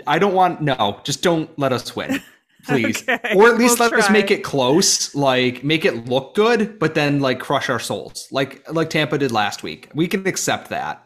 I 0.06 0.18
don't 0.18 0.34
want 0.34 0.62
no. 0.62 1.00
Just 1.02 1.22
don't 1.22 1.56
let 1.58 1.72
us 1.72 1.96
win, 1.96 2.22
please, 2.66 3.02
Okay, 3.02 3.34
or 3.34 3.48
at 3.48 3.58
least 3.58 3.80
we'll 3.80 3.90
let 3.90 3.98
us 3.98 4.10
make 4.10 4.30
it 4.30 4.44
close. 4.44 5.12
Like 5.14 5.64
make 5.64 5.84
it 5.84 6.06
look 6.06 6.36
good, 6.36 6.78
but 6.78 6.94
then 6.94 7.18
like 7.20 7.40
crush 7.40 7.68
our 7.68 7.80
souls, 7.80 8.28
like 8.30 8.70
like 8.72 8.90
Tampa 8.90 9.18
did 9.18 9.32
last 9.32 9.64
week. 9.64 9.90
We 9.92 10.06
can 10.06 10.24
accept 10.26 10.70
that. 10.70 11.05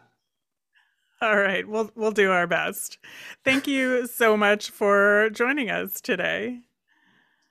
All 1.21 1.37
right 1.37 1.67
we'll 1.67 1.91
we'll 1.95 2.11
do 2.11 2.31
our 2.31 2.47
best 2.47 2.97
thank 3.43 3.67
you 3.67 4.07
so 4.07 4.35
much 4.35 4.69
for 4.69 5.29
joining 5.31 5.69
us 5.69 6.01
today 6.01 6.61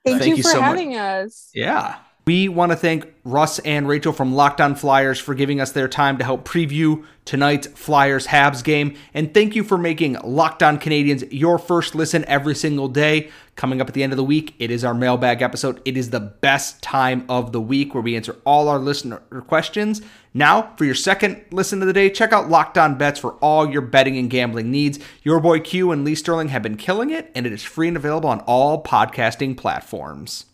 Thank, 0.05 0.21
Thank 0.21 0.31
you, 0.31 0.37
you 0.37 0.43
for 0.43 0.51
so 0.51 0.61
much. 0.61 0.71
having 0.71 0.97
us. 0.97 1.51
Yeah. 1.55 1.99
We 2.27 2.49
want 2.49 2.71
to 2.71 2.77
thank 2.77 3.13
Russ 3.25 3.59
and 3.61 3.89
Rachel 3.89 4.13
from 4.13 4.35
Locked 4.35 4.61
On 4.61 4.75
Flyers 4.75 5.19
for 5.19 5.35
giving 5.35 5.61
us 5.61 5.73
their 5.73 5.89
time 5.89 6.19
to 6.19 6.25
help 6.25 6.47
preview 6.47 7.05
tonight's 7.25 7.67
Flyers 7.69 8.27
Habs 8.27 8.63
game. 8.63 8.97
And 9.15 9.33
thank 9.33 9.57
you 9.57 9.65
for 9.65 9.79
making 9.79 10.19
Locked 10.23 10.63
On 10.63 10.79
Canadiens 10.79 11.27
your 11.31 11.59
first 11.59 11.95
listen 11.95 12.25
every 12.27 12.55
single 12.55 12.89
day. 12.89 13.31
Coming 13.57 13.81
up 13.81 13.89
at 13.89 13.95
the 13.95 14.03
end 14.03 14.13
of 14.13 14.17
the 14.17 14.25
week, 14.25 14.55
it 14.59 14.71
is 14.71 14.85
our 14.85 14.95
mailbag 14.95 15.43
episode. 15.43 15.81
It 15.85 15.97
is 15.97 16.11
the 16.11 16.21
best 16.21 16.83
time 16.83 17.25
of 17.29 17.53
the 17.53 17.61
week 17.61 17.95
where 17.95 18.03
we 18.03 18.17
answer 18.17 18.37
all 18.45 18.69
our 18.69 18.79
listener 18.79 19.19
questions. 19.47 20.03
Now, 20.33 20.75
for 20.77 20.85
your 20.85 20.95
second 20.95 21.45
listen 21.51 21.81
of 21.83 21.89
the 21.89 21.93
day, 21.93 22.11
check 22.11 22.33
out 22.33 22.49
Locked 22.49 22.79
On 22.79 22.97
Bets 22.97 23.19
for 23.19 23.33
all 23.35 23.71
your 23.71 23.83
betting 23.83 24.19
and 24.19 24.31
gambling 24.31 24.71
needs. 24.71 24.99
Your 25.23 25.41
boy 25.41 25.61
Q 25.61 25.91
and 25.91 26.05
Lee 26.05 26.15
Sterling 26.15 26.49
have 26.49 26.63
been 26.63 26.77
killing 26.77 27.11
it, 27.11 27.31
and 27.35 27.47
it 27.47 27.53
is 27.53 27.63
free 27.63 27.89
and 27.89 27.97
available 27.97 28.31
on 28.31 28.41
all 28.41 28.83
podcasting 28.83 29.57
platforms. 29.57 30.47